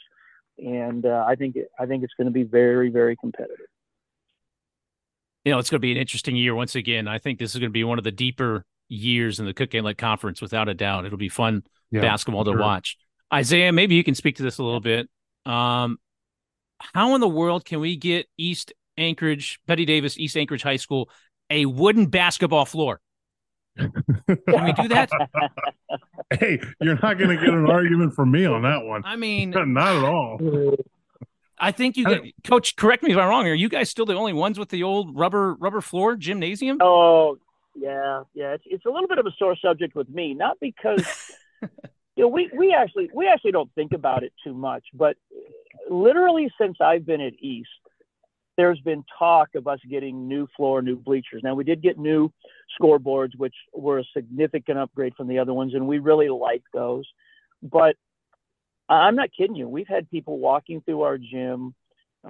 and 0.59 1.07
uh, 1.07 1.24
I 1.26 1.36
think 1.36 1.57
I 1.78 1.86
think 1.86 2.03
it's 2.03 2.14
going 2.16 2.26
to 2.26 2.32
be 2.32 2.43
very 2.43 2.91
very 2.91 3.16
competitive. 3.16 3.66
You 5.45 5.53
know, 5.53 5.59
it's 5.59 5.70
going 5.70 5.78
to 5.78 5.86
be 5.86 5.93
an 5.93 5.99
interesting 5.99 6.36
year 6.36 6.55
once 6.55 6.74
again. 6.74 7.09
I 7.09 7.18
think 7.18 7.38
this 7.38 7.55
is 7.55 7.61
going 7.61 7.70
to 7.70 7.72
be 7.72 7.84
one 7.84 7.99
of 7.99 8.05
the 8.05 8.12
deeper 8.12 8.64
years 8.91 9.41
in 9.41 9.47
the 9.47 9.55
Cook 9.55 9.74
Inlet 9.74 9.97
Conference, 9.97 10.43
without 10.43 10.68
a 10.68 10.74
doubt. 10.74 11.07
It'll 11.07 11.18
be 11.18 11.28
fun 11.28 11.62
yeah, 11.91 12.01
basketball 12.01 12.45
to 12.45 12.53
watch. 12.53 12.97
Isaiah, 13.32 13.72
maybe 13.72 13.95
you 13.95 14.05
can 14.05 14.14
speak 14.14 14.36
to 14.36 14.43
this 14.43 14.59
a 14.59 14.62
little 14.62 14.80
bit. 14.80 15.09
Um, 15.47 15.99
how 16.78 17.14
in 17.14 17.20
the 17.20 17.28
world 17.28 17.64
can 17.64 17.80
we 17.80 17.97
get 17.97 18.26
East 18.36 18.72
Anchorage, 18.99 19.61
Bettye 19.68 19.86
Davis, 19.86 20.18
East 20.18 20.36
Anchorage 20.36 20.62
High 20.62 20.76
School, 20.76 21.09
a 21.49 21.66
wooden 21.66 22.07
basketball 22.07 22.64
floor? 22.64 23.01
Can 23.78 23.93
we 24.47 24.72
do 24.72 24.88
that? 24.88 25.09
hey, 26.30 26.61
you're 26.80 26.99
not 27.01 27.18
going 27.18 27.30
to 27.30 27.36
get 27.36 27.55
an 27.55 27.70
argument 27.70 28.14
from 28.14 28.30
me 28.30 28.45
on 28.45 28.62
that 28.62 28.84
one. 28.84 29.03
I 29.05 29.16
mean, 29.16 29.51
not 29.55 29.97
at 29.97 30.05
all. 30.05 30.76
I 31.59 31.72
think 31.72 31.97
you, 31.97 32.05
get, 32.05 32.22
Coach. 32.45 32.76
Correct 32.76 33.03
me 33.03 33.12
if 33.12 33.18
I'm 33.18 33.28
wrong. 33.28 33.47
Are 33.47 33.55
you 33.55 33.68
guys 33.68 33.91
still 33.91 34.07
the 34.07 34.14
only 34.14 34.32
ones 34.32 34.59
with 34.59 34.70
the 34.70 34.82
old 34.82 35.16
rubber 35.16 35.55
rubber 35.55 35.80
floor 35.80 36.16
gymnasium? 36.16 36.78
Oh 36.80 37.38
yeah, 37.80 38.22
yeah. 38.34 38.52
It's 38.52 38.64
it's 38.66 38.84
a 38.84 38.90
little 38.90 39.08
bit 39.08 39.18
of 39.18 39.26
a 39.26 39.32
sore 39.38 39.56
subject 39.56 39.94
with 39.94 40.08
me, 40.08 40.34
not 40.34 40.58
because 40.60 41.32
you 41.62 41.68
know 42.18 42.28
we 42.28 42.50
we 42.56 42.74
actually 42.74 43.08
we 43.14 43.26
actually 43.26 43.52
don't 43.52 43.72
think 43.74 43.92
about 43.92 44.22
it 44.22 44.32
too 44.44 44.52
much, 44.52 44.84
but 44.92 45.16
literally 45.88 46.50
since 46.60 46.76
I've 46.80 47.06
been 47.06 47.22
at 47.22 47.32
East, 47.40 47.70
there's 48.58 48.80
been 48.80 49.02
talk 49.18 49.48
of 49.54 49.66
us 49.66 49.78
getting 49.88 50.28
new 50.28 50.46
floor, 50.56 50.82
new 50.82 50.96
bleachers. 50.96 51.40
Now 51.42 51.54
we 51.54 51.64
did 51.64 51.82
get 51.82 51.98
new 51.98 52.30
scoreboards, 52.78 53.36
which 53.36 53.54
were 53.72 54.00
a 54.00 54.04
significant 54.14 54.78
upgrade 54.78 55.14
from 55.16 55.28
the 55.28 55.38
other 55.38 55.54
ones, 55.54 55.72
and 55.72 55.88
we 55.88 55.98
really 55.98 56.28
like 56.28 56.62
those. 56.74 57.06
But 57.62 57.96
I'm 58.90 59.16
not 59.16 59.30
kidding 59.34 59.56
you. 59.56 59.68
We've 59.68 59.88
had 59.88 60.10
people 60.10 60.38
walking 60.38 60.82
through 60.82 61.02
our 61.02 61.16
gym 61.16 61.74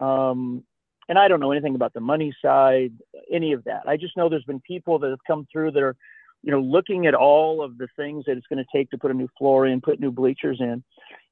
um, 0.00 0.62
and 1.08 1.18
I 1.18 1.28
don't 1.28 1.40
know 1.40 1.52
anything 1.52 1.74
about 1.74 1.92
the 1.92 2.00
money 2.00 2.34
side, 2.42 2.92
any 3.30 3.52
of 3.52 3.64
that. 3.64 3.82
I 3.86 3.96
just 3.96 4.16
know 4.16 4.28
there's 4.28 4.44
been 4.44 4.60
people 4.60 4.98
that 5.00 5.10
have 5.10 5.24
come 5.26 5.46
through 5.50 5.72
that 5.72 5.82
are, 5.82 5.96
you 6.42 6.50
know, 6.50 6.60
looking 6.60 7.06
at 7.06 7.14
all 7.14 7.62
of 7.62 7.78
the 7.78 7.88
things 7.96 8.24
that 8.26 8.36
it's 8.36 8.46
going 8.46 8.64
to 8.64 8.70
take 8.72 8.90
to 8.90 8.98
put 8.98 9.10
a 9.10 9.14
new 9.14 9.28
floor 9.38 9.66
in, 9.66 9.80
put 9.80 10.00
new 10.00 10.10
bleachers 10.10 10.58
in. 10.60 10.82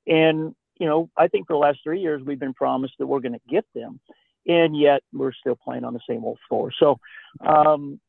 And, 0.06 0.54
you 0.78 0.86
know, 0.86 1.10
I 1.16 1.28
think 1.28 1.46
for 1.46 1.54
the 1.54 1.58
last 1.58 1.78
three 1.82 2.00
years, 2.00 2.22
we've 2.24 2.38
been 2.38 2.54
promised 2.54 2.94
that 2.98 3.06
we're 3.06 3.20
going 3.20 3.32
to 3.32 3.40
get 3.48 3.64
them. 3.74 4.00
And 4.46 4.78
yet 4.78 5.02
we're 5.12 5.32
still 5.32 5.56
playing 5.56 5.84
on 5.84 5.92
the 5.92 6.00
same 6.08 6.24
old 6.24 6.38
floor. 6.48 6.72
So, 6.78 6.98
um, 7.46 8.00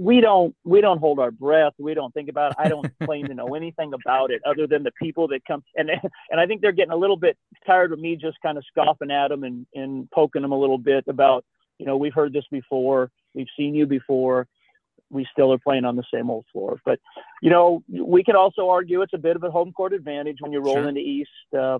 we 0.00 0.22
don't 0.22 0.56
we 0.64 0.80
don't 0.80 0.98
hold 0.98 1.18
our 1.18 1.30
breath. 1.30 1.74
We 1.78 1.92
don't 1.92 2.12
think 2.14 2.30
about 2.30 2.52
it. 2.52 2.56
I 2.58 2.68
don't 2.68 2.90
claim 3.04 3.26
to 3.26 3.34
know 3.34 3.54
anything 3.54 3.92
about 3.92 4.30
it 4.30 4.40
other 4.46 4.66
than 4.66 4.82
the 4.82 4.92
people 4.92 5.28
that 5.28 5.44
come 5.46 5.62
and 5.76 5.90
and 6.30 6.40
I 6.40 6.46
think 6.46 6.62
they're 6.62 6.72
getting 6.72 6.92
a 6.92 6.96
little 6.96 7.18
bit 7.18 7.36
tired 7.66 7.92
of 7.92 7.98
me 7.98 8.16
just 8.16 8.38
kind 8.42 8.56
of 8.56 8.64
scoffing 8.66 9.10
at 9.10 9.28
them 9.28 9.44
and 9.44 9.66
and 9.74 10.10
poking 10.10 10.40
them 10.40 10.52
a 10.52 10.58
little 10.58 10.78
bit 10.78 11.04
about 11.06 11.44
you 11.78 11.84
know 11.84 11.98
we've 11.98 12.14
heard 12.14 12.32
this 12.32 12.46
before, 12.50 13.10
we've 13.34 13.46
seen 13.58 13.74
you 13.74 13.86
before. 13.86 14.46
We 15.12 15.26
still 15.32 15.52
are 15.52 15.58
playing 15.58 15.84
on 15.84 15.96
the 15.96 16.04
same 16.14 16.30
old 16.30 16.44
floor, 16.52 16.78
but 16.84 16.98
you 17.42 17.50
know 17.50 17.82
we 17.90 18.24
can 18.24 18.36
also 18.36 18.70
argue 18.70 19.02
it's 19.02 19.12
a 19.12 19.18
bit 19.18 19.36
of 19.36 19.42
a 19.42 19.50
home 19.50 19.72
court 19.72 19.92
advantage 19.92 20.36
when 20.40 20.52
you 20.52 20.60
roll 20.60 20.76
sure. 20.76 20.88
into 20.88 21.00
East, 21.00 21.30
uh, 21.58 21.78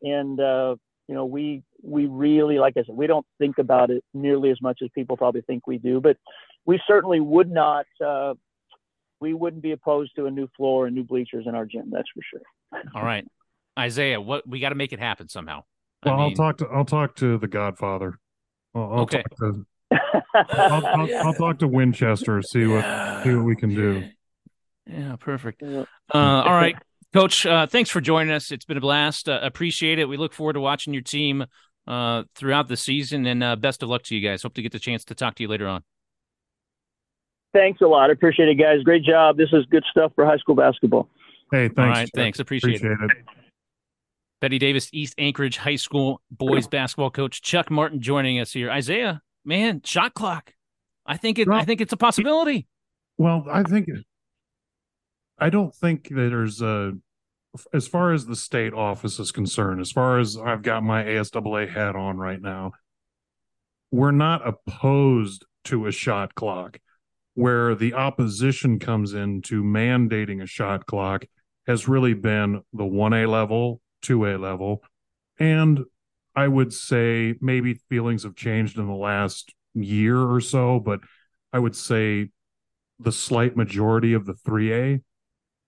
and 0.00 0.40
uh, 0.40 0.74
you 1.06 1.14
know 1.14 1.26
we 1.26 1.62
we 1.82 2.06
really 2.06 2.58
like 2.58 2.74
I 2.76 2.82
said 2.82 2.96
we 2.96 3.06
don't 3.06 3.26
think 3.38 3.58
about 3.58 3.90
it 3.90 4.02
nearly 4.14 4.50
as 4.50 4.60
much 4.62 4.80
as 4.82 4.88
people 4.94 5.16
probably 5.16 5.42
think 5.42 5.66
we 5.66 5.76
do, 5.76 6.00
but 6.00 6.16
we 6.66 6.80
certainly 6.86 7.20
would 7.20 7.50
not 7.50 7.86
uh, 8.04 8.34
we 9.20 9.34
wouldn't 9.34 9.62
be 9.62 9.72
opposed 9.72 10.12
to 10.16 10.26
a 10.26 10.30
new 10.30 10.48
floor 10.56 10.86
and 10.86 10.94
new 10.94 11.04
bleachers 11.04 11.46
in 11.46 11.54
our 11.54 11.64
gym. 11.64 11.90
That's 11.90 12.08
for 12.14 12.22
sure. 12.30 12.82
All 12.94 13.02
right, 13.02 13.26
Isaiah, 13.78 14.20
what 14.20 14.46
we 14.46 14.60
got 14.60 14.70
to 14.70 14.74
make 14.74 14.92
it 14.92 14.98
happen 14.98 15.28
somehow. 15.28 15.62
Well, 16.04 16.14
I 16.14 16.24
will 16.24 16.34
talk 16.34 16.58
to 16.58 16.66
I'll 16.66 16.84
talk 16.84 17.16
to 17.16 17.38
the 17.38 17.48
Godfather. 17.48 18.18
I'll, 18.74 18.82
I'll 18.82 19.00
okay. 19.00 19.22
Talk 19.22 19.38
to, 19.38 19.66
I'll, 20.34 20.86
I'll, 20.86 21.16
I'll, 21.26 21.34
talk 21.34 21.58
to 21.60 21.68
Winchester. 21.68 22.42
See 22.42 22.66
what 22.66 22.84
see 23.22 23.34
what 23.34 23.44
we 23.44 23.56
can 23.56 23.74
do. 23.74 24.08
Yeah, 24.86 25.16
perfect. 25.16 25.62
Uh, 25.62 25.84
all 26.12 26.54
right, 26.54 26.76
Coach. 27.14 27.46
Uh, 27.46 27.66
thanks 27.66 27.88
for 27.88 28.00
joining 28.00 28.32
us. 28.32 28.50
It's 28.50 28.64
been 28.64 28.76
a 28.76 28.80
blast. 28.80 29.28
Uh, 29.28 29.38
appreciate 29.42 29.98
it. 29.98 30.06
We 30.06 30.16
look 30.16 30.32
forward 30.32 30.54
to 30.54 30.60
watching 30.60 30.92
your 30.92 31.02
team 31.02 31.44
uh, 31.86 32.24
throughout 32.34 32.68
the 32.68 32.76
season, 32.76 33.26
and 33.26 33.44
uh, 33.44 33.56
best 33.56 33.82
of 33.82 33.88
luck 33.88 34.02
to 34.04 34.16
you 34.16 34.26
guys. 34.26 34.42
Hope 34.42 34.54
to 34.54 34.62
get 34.62 34.72
the 34.72 34.80
chance 34.80 35.04
to 35.04 35.14
talk 35.14 35.36
to 35.36 35.42
you 35.42 35.48
later 35.48 35.68
on. 35.68 35.84
Thanks 37.52 37.80
a 37.80 37.86
lot. 37.86 38.10
I 38.10 38.12
appreciate 38.12 38.48
it, 38.48 38.54
guys. 38.54 38.82
Great 38.82 39.04
job. 39.04 39.36
This 39.36 39.50
is 39.52 39.64
good 39.66 39.84
stuff 39.90 40.12
for 40.14 40.24
high 40.24 40.38
school 40.38 40.54
basketball. 40.54 41.08
Hey, 41.50 41.68
thanks. 41.68 41.78
All 41.78 41.86
right, 41.86 42.10
thanks. 42.14 42.38
Appreciate, 42.38 42.76
appreciate 42.76 42.98
it. 43.02 43.10
it. 43.10 43.26
Bettye 44.42 44.58
Davis, 44.58 44.88
East 44.92 45.14
Anchorage 45.18 45.58
High 45.58 45.76
School 45.76 46.20
boys 46.30 46.66
basketball 46.66 47.10
coach 47.10 47.42
Chuck 47.42 47.70
Martin 47.70 48.00
joining 48.00 48.40
us 48.40 48.52
here. 48.52 48.70
Isaiah, 48.70 49.22
man, 49.44 49.82
shot 49.84 50.14
clock. 50.14 50.52
I 51.06 51.16
think 51.16 51.38
it. 51.38 51.46
Well, 51.46 51.58
I 51.58 51.64
think 51.64 51.80
it's 51.80 51.92
a 51.92 51.96
possibility. 51.96 52.66
Well, 53.18 53.46
I 53.50 53.62
think 53.62 53.88
I 55.38 55.50
don't 55.50 55.74
think 55.74 56.08
that 56.08 56.14
there's 56.14 56.62
a 56.62 56.92
as 57.72 57.86
far 57.86 58.12
as 58.12 58.26
the 58.26 58.36
state 58.36 58.72
office 58.72 59.18
is 59.18 59.30
concerned. 59.30 59.80
As 59.80 59.92
far 59.92 60.18
as 60.18 60.36
I've 60.36 60.62
got 60.62 60.82
my 60.82 61.04
ASAA 61.04 61.68
hat 61.68 61.94
on 61.94 62.16
right 62.16 62.40
now, 62.40 62.72
we're 63.90 64.10
not 64.10 64.46
opposed 64.46 65.44
to 65.64 65.86
a 65.86 65.92
shot 65.92 66.34
clock 66.34 66.78
where 67.34 67.74
the 67.74 67.94
opposition 67.94 68.78
comes 68.78 69.14
in 69.14 69.42
to 69.42 69.62
mandating 69.62 70.42
a 70.42 70.46
shot 70.46 70.86
clock 70.86 71.24
has 71.66 71.88
really 71.88 72.14
been 72.14 72.62
the 72.72 72.84
1A 72.84 73.28
level, 73.28 73.80
2A 74.02 74.38
level. 74.40 74.82
And 75.38 75.80
I 76.34 76.48
would 76.48 76.72
say 76.72 77.34
maybe 77.40 77.74
feelings 77.88 78.24
have 78.24 78.34
changed 78.34 78.78
in 78.78 78.86
the 78.86 78.94
last 78.94 79.54
year 79.74 80.18
or 80.18 80.40
so, 80.40 80.80
but 80.80 81.00
I 81.52 81.58
would 81.58 81.76
say 81.76 82.30
the 82.98 83.12
slight 83.12 83.56
majority 83.56 84.12
of 84.12 84.26
the 84.26 84.34
3A. 84.34 85.02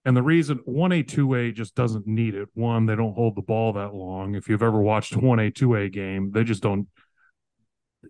And 0.07 0.17
the 0.17 0.23
reason 0.23 0.59
1A, 0.69 1.05
2A 1.05 1.55
just 1.55 1.75
doesn't 1.75 2.07
need 2.07 2.35
it. 2.35 2.49
One, 2.53 2.85
they 2.87 2.95
don't 2.95 3.15
hold 3.15 3.37
the 3.37 3.43
ball 3.43 3.73
that 3.75 3.95
long. 3.95 4.35
If 4.35 4.49
you've 4.49 4.63
ever 4.63 4.81
watched 4.81 5.15
a 5.15 5.19
1A, 5.19 5.53
2A 5.53 5.93
game, 5.93 6.31
they 6.33 6.45
just 6.45 6.63
don't. 6.63 6.89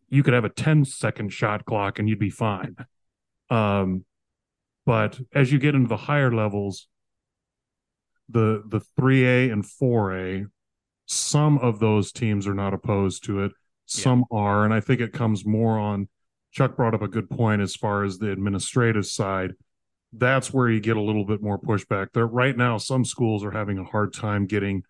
You 0.09 0.25
could 0.25 0.35
have 0.35 0.45
a 0.45 0.49
10 0.49 0.85
second 0.87 1.33
shot 1.33 1.65
clock 1.65 2.01
and 2.01 2.09
you'd 2.09 2.19
be 2.19 2.31
fine. 2.31 2.75
Um, 3.51 4.05
but 4.87 5.19
as 5.35 5.53
you 5.53 5.59
get 5.59 5.75
into 5.75 5.89
the 5.89 5.97
higher 5.97 6.33
levels, 6.33 6.89
the 8.29 8.63
the 8.67 8.81
3A 8.99 9.53
and 9.53 9.65
4A, 9.65 10.47
some 11.07 11.59
of 11.59 11.79
those 11.79 12.13
teams 12.13 12.47
are 12.47 12.55
not 12.55 12.75
opposed 12.75 13.25
to 13.25 13.45
it. 13.45 13.53
Some 13.87 14.25
yeah. 14.31 14.39
are, 14.39 14.65
and 14.65 14.73
I 14.73 14.81
think 14.81 15.01
it 15.01 15.13
comes 15.13 15.45
more 15.45 15.79
on. 15.79 16.09
Chuck 16.53 16.77
brought 16.77 16.95
up 16.95 17.03
a 17.03 17.09
good 17.09 17.29
point 17.29 17.61
as 17.61 17.75
far 17.75 18.05
as 18.05 18.19
the 18.19 18.31
administrative 18.31 19.07
side. 19.07 19.55
That's 20.13 20.53
where 20.53 20.71
you 20.71 20.81
get 20.81 20.97
a 20.97 21.03
little 21.03 21.25
bit 21.25 21.43
more 21.43 21.59
pushback. 21.59 22.09
There 22.15 22.27
right 22.27 22.57
now, 22.57 22.79
some 22.79 23.05
schools 23.05 23.45
are 23.45 23.51
having 23.51 23.79
a 23.79 23.85
hard 23.85 24.15
time 24.15 24.47
getting 24.47 24.85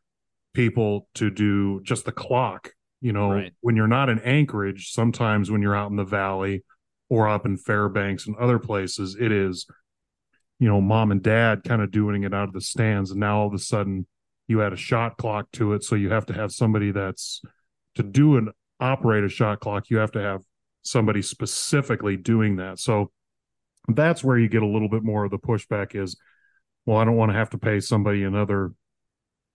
people 0.52 1.08
to 1.14 1.30
do 1.30 1.80
just 1.82 2.04
the 2.04 2.12
clock. 2.12 2.72
You 3.00 3.12
know, 3.12 3.32
right. 3.32 3.52
when 3.60 3.76
you're 3.76 3.88
not 3.88 4.08
in 4.08 4.18
Anchorage, 4.20 4.92
sometimes 4.92 5.50
when 5.50 5.62
you're 5.62 5.76
out 5.76 5.90
in 5.90 5.96
the 5.96 6.04
valley, 6.04 6.64
or 7.08 7.28
up 7.28 7.46
in 7.46 7.56
Fairbanks 7.56 8.26
and 8.26 8.36
other 8.36 8.58
places, 8.58 9.16
it 9.18 9.30
is, 9.30 9.66
you 10.58 10.68
know, 10.68 10.80
mom 10.80 11.10
and 11.10 11.22
dad 11.22 11.62
kind 11.64 11.82
of 11.82 11.90
doing 11.90 12.24
it 12.24 12.34
out 12.34 12.48
of 12.48 12.54
the 12.54 12.60
stands. 12.60 13.10
And 13.10 13.20
now 13.20 13.40
all 13.40 13.46
of 13.46 13.54
a 13.54 13.58
sudden 13.58 14.06
you 14.48 14.62
add 14.62 14.72
a 14.72 14.76
shot 14.76 15.16
clock 15.16 15.50
to 15.52 15.74
it. 15.74 15.84
So 15.84 15.94
you 15.94 16.10
have 16.10 16.26
to 16.26 16.34
have 16.34 16.52
somebody 16.52 16.90
that's 16.90 17.42
to 17.94 18.02
do 18.02 18.36
and 18.36 18.50
operate 18.80 19.24
a 19.24 19.28
shot 19.28 19.60
clock, 19.60 19.90
you 19.90 19.98
have 19.98 20.12
to 20.12 20.20
have 20.20 20.42
somebody 20.82 21.22
specifically 21.22 22.16
doing 22.16 22.56
that. 22.56 22.78
So 22.78 23.10
that's 23.88 24.24
where 24.24 24.38
you 24.38 24.48
get 24.48 24.62
a 24.62 24.66
little 24.66 24.88
bit 24.88 25.02
more 25.02 25.24
of 25.24 25.30
the 25.30 25.38
pushback 25.38 25.94
is, 25.94 26.16
well, 26.86 26.98
I 26.98 27.04
don't 27.04 27.16
want 27.16 27.32
to 27.32 27.38
have 27.38 27.50
to 27.50 27.58
pay 27.58 27.80
somebody 27.80 28.24
another, 28.24 28.72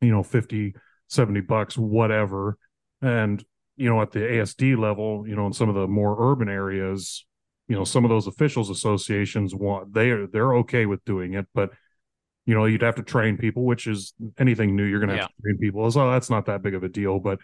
you 0.02 0.12
know, 0.12 0.24
50, 0.24 0.76
70 1.08 1.42
bucks, 1.42 1.78
whatever. 1.78 2.58
And, 3.02 3.44
you 3.76 3.90
know, 3.90 4.02
at 4.02 4.12
the 4.12 4.20
ASD 4.20 4.78
level, 4.78 5.28
you 5.28 5.36
know, 5.36 5.48
in 5.48 5.54
some 5.54 5.70
of 5.70 5.76
the 5.76 5.88
more 5.88 6.32
urban 6.32 6.50
areas, 6.50 7.26
you 7.70 7.76
know 7.76 7.86
some 7.86 8.04
of 8.04 8.10
those 8.10 8.28
officials 8.28 8.70
associations 8.70 9.56
want 9.56 9.94
they 9.94 10.10
are 10.10 10.28
they're 10.28 10.56
okay 10.56 10.86
with 10.86 11.06
doing 11.06 11.36
it 11.36 11.46
but 11.54 11.70
you 12.46 12.56
know 12.56 12.66
you'd 12.66 12.82
have 12.82 12.96
to 12.96 13.04
train 13.04 13.38
people 13.38 13.64
which 13.64 13.88
is 13.88 14.14
anything 14.38 14.76
new 14.76 14.84
you're 14.84 15.00
going 15.00 15.10
to 15.10 15.16
have 15.16 15.24
yeah. 15.24 15.28
to 15.28 15.42
train 15.44 15.58
people 15.60 15.90
so 15.90 16.02
oh, 16.02 16.12
that's 16.12 16.30
not 16.30 16.48
that 16.48 16.62
big 16.62 16.74
of 16.74 16.84
a 16.84 16.90
deal 16.90 17.20
but 17.20 17.40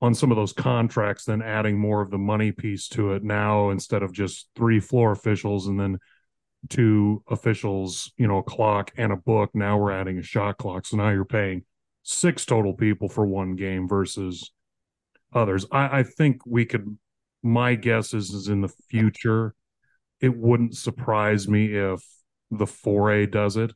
on 0.00 0.14
some 0.14 0.32
of 0.32 0.36
those 0.36 0.52
contracts 0.52 1.26
then 1.26 1.42
adding 1.42 1.78
more 1.78 2.00
of 2.00 2.10
the 2.10 2.18
money 2.18 2.50
piece 2.50 2.88
to 2.88 3.12
it 3.12 3.22
now 3.22 3.70
instead 3.70 4.02
of 4.02 4.12
just 4.12 4.48
three 4.56 4.80
floor 4.80 5.12
officials 5.12 5.68
and 5.68 5.78
then 5.78 5.98
two 6.70 7.22
officials 7.28 8.10
you 8.16 8.26
know 8.26 8.38
a 8.38 8.42
clock 8.42 8.90
and 8.96 9.12
a 9.12 9.16
book 9.16 9.50
now 9.54 9.76
we're 9.76 9.92
adding 9.92 10.18
a 10.18 10.22
shot 10.22 10.56
clock 10.56 10.86
so 10.86 10.96
now 10.96 11.10
you're 11.10 11.24
paying 11.24 11.62
six 12.02 12.46
total 12.46 12.72
people 12.72 13.08
for 13.08 13.26
one 13.26 13.54
game 13.54 13.86
versus 13.86 14.50
others 15.34 15.66
i, 15.72 15.98
I 15.98 16.02
think 16.04 16.40
we 16.46 16.64
could 16.64 16.96
my 17.42 17.74
guess 17.74 18.14
is, 18.14 18.30
is 18.30 18.48
in 18.48 18.60
the 18.60 18.72
future, 18.88 19.54
it 20.20 20.36
wouldn't 20.36 20.76
surprise 20.76 21.48
me 21.48 21.74
if 21.74 22.02
the 22.50 22.66
4A 22.66 23.30
does 23.30 23.56
it 23.56 23.72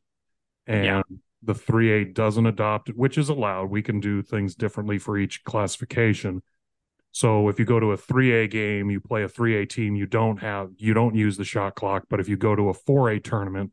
and 0.66 0.84
yeah. 0.84 1.02
the 1.42 1.54
3A 1.54 2.14
doesn't 2.14 2.46
adopt 2.46 2.88
it, 2.88 2.96
which 2.96 3.18
is 3.18 3.28
allowed. 3.28 3.70
We 3.70 3.82
can 3.82 4.00
do 4.00 4.22
things 4.22 4.54
differently 4.54 4.98
for 4.98 5.18
each 5.18 5.44
classification. 5.44 6.42
So 7.12 7.48
if 7.48 7.58
you 7.58 7.64
go 7.64 7.80
to 7.80 7.92
a 7.92 7.96
3A 7.96 8.50
game, 8.50 8.90
you 8.90 9.00
play 9.00 9.22
a 9.22 9.28
3A 9.28 9.68
team, 9.68 9.96
you 9.96 10.06
don't 10.06 10.36
have 10.38 10.70
you 10.76 10.92
don't 10.92 11.14
use 11.14 11.36
the 11.36 11.44
shot 11.44 11.74
clock, 11.74 12.04
but 12.10 12.20
if 12.20 12.28
you 12.28 12.36
go 12.36 12.54
to 12.54 12.68
a 12.68 12.74
4A 12.74 13.24
tournament, 13.24 13.72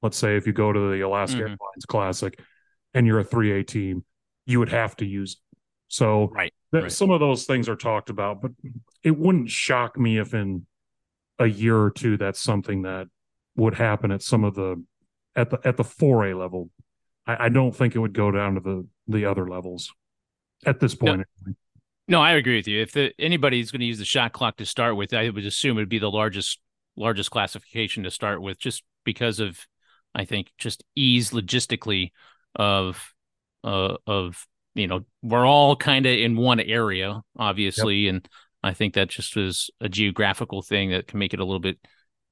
let's 0.00 0.16
say 0.16 0.36
if 0.36 0.46
you 0.46 0.52
go 0.52 0.72
to 0.72 0.92
the 0.92 1.00
Alaska 1.00 1.38
mm-hmm. 1.38 1.42
Airlines 1.42 1.86
Classic 1.88 2.38
and 2.94 3.06
you're 3.06 3.20
a 3.20 3.24
3A 3.24 3.66
team, 3.66 4.04
you 4.46 4.60
would 4.60 4.68
have 4.68 4.96
to 4.96 5.04
use 5.04 5.32
it. 5.32 5.38
So 5.94 6.28
right 6.34 6.52
that 6.72 6.82
right. 6.82 6.92
some 6.92 7.10
of 7.10 7.20
those 7.20 7.44
things 7.44 7.68
are 7.68 7.76
talked 7.76 8.10
about, 8.10 8.42
but 8.42 8.50
it 9.04 9.16
wouldn't 9.16 9.48
shock 9.48 9.96
me 9.96 10.18
if 10.18 10.34
in 10.34 10.66
a 11.38 11.46
year 11.46 11.78
or 11.78 11.92
two 11.92 12.16
that's 12.16 12.40
something 12.40 12.82
that 12.82 13.06
would 13.54 13.76
happen 13.76 14.10
at 14.10 14.20
some 14.20 14.42
of 14.42 14.56
the 14.56 14.82
at 15.36 15.50
the 15.50 15.60
at 15.64 15.76
the 15.76 15.84
4A 15.84 16.36
level. 16.36 16.68
I, 17.28 17.44
I 17.44 17.48
don't 17.48 17.70
think 17.70 17.94
it 17.94 18.00
would 18.00 18.12
go 18.12 18.32
down 18.32 18.56
to 18.56 18.60
the 18.60 18.88
the 19.06 19.24
other 19.24 19.48
levels 19.48 19.92
at 20.66 20.80
this 20.80 20.96
point. 20.96 21.22
No, 21.46 21.54
no 22.08 22.20
I 22.20 22.32
agree 22.32 22.56
with 22.56 22.66
you. 22.66 22.82
If 22.82 22.90
the, 22.90 23.12
anybody's 23.16 23.70
going 23.70 23.80
to 23.80 23.86
use 23.86 23.98
the 23.98 24.04
shot 24.04 24.32
clock 24.32 24.56
to 24.56 24.66
start 24.66 24.96
with, 24.96 25.14
I 25.14 25.30
would 25.30 25.46
assume 25.46 25.78
it 25.78 25.82
would 25.82 25.88
be 25.88 26.00
the 26.00 26.10
largest 26.10 26.58
largest 26.96 27.30
classification 27.30 28.02
to 28.02 28.10
start 28.10 28.42
with, 28.42 28.58
just 28.58 28.82
because 29.04 29.38
of 29.38 29.60
I 30.12 30.24
think 30.24 30.50
just 30.58 30.82
ease 30.96 31.30
logistically 31.30 32.10
of 32.56 33.14
uh, 33.62 33.98
of 34.08 34.44
you 34.74 34.86
know 34.86 35.00
we're 35.22 35.46
all 35.46 35.76
kind 35.76 36.06
of 36.06 36.12
in 36.12 36.36
one 36.36 36.60
area 36.60 37.20
obviously 37.38 38.00
yep. 38.00 38.14
and 38.14 38.28
i 38.62 38.72
think 38.72 38.94
that 38.94 39.08
just 39.08 39.36
was 39.36 39.70
a 39.80 39.88
geographical 39.88 40.62
thing 40.62 40.90
that 40.90 41.06
can 41.06 41.18
make 41.18 41.32
it 41.32 41.40
a 41.40 41.44
little 41.44 41.60
bit 41.60 41.78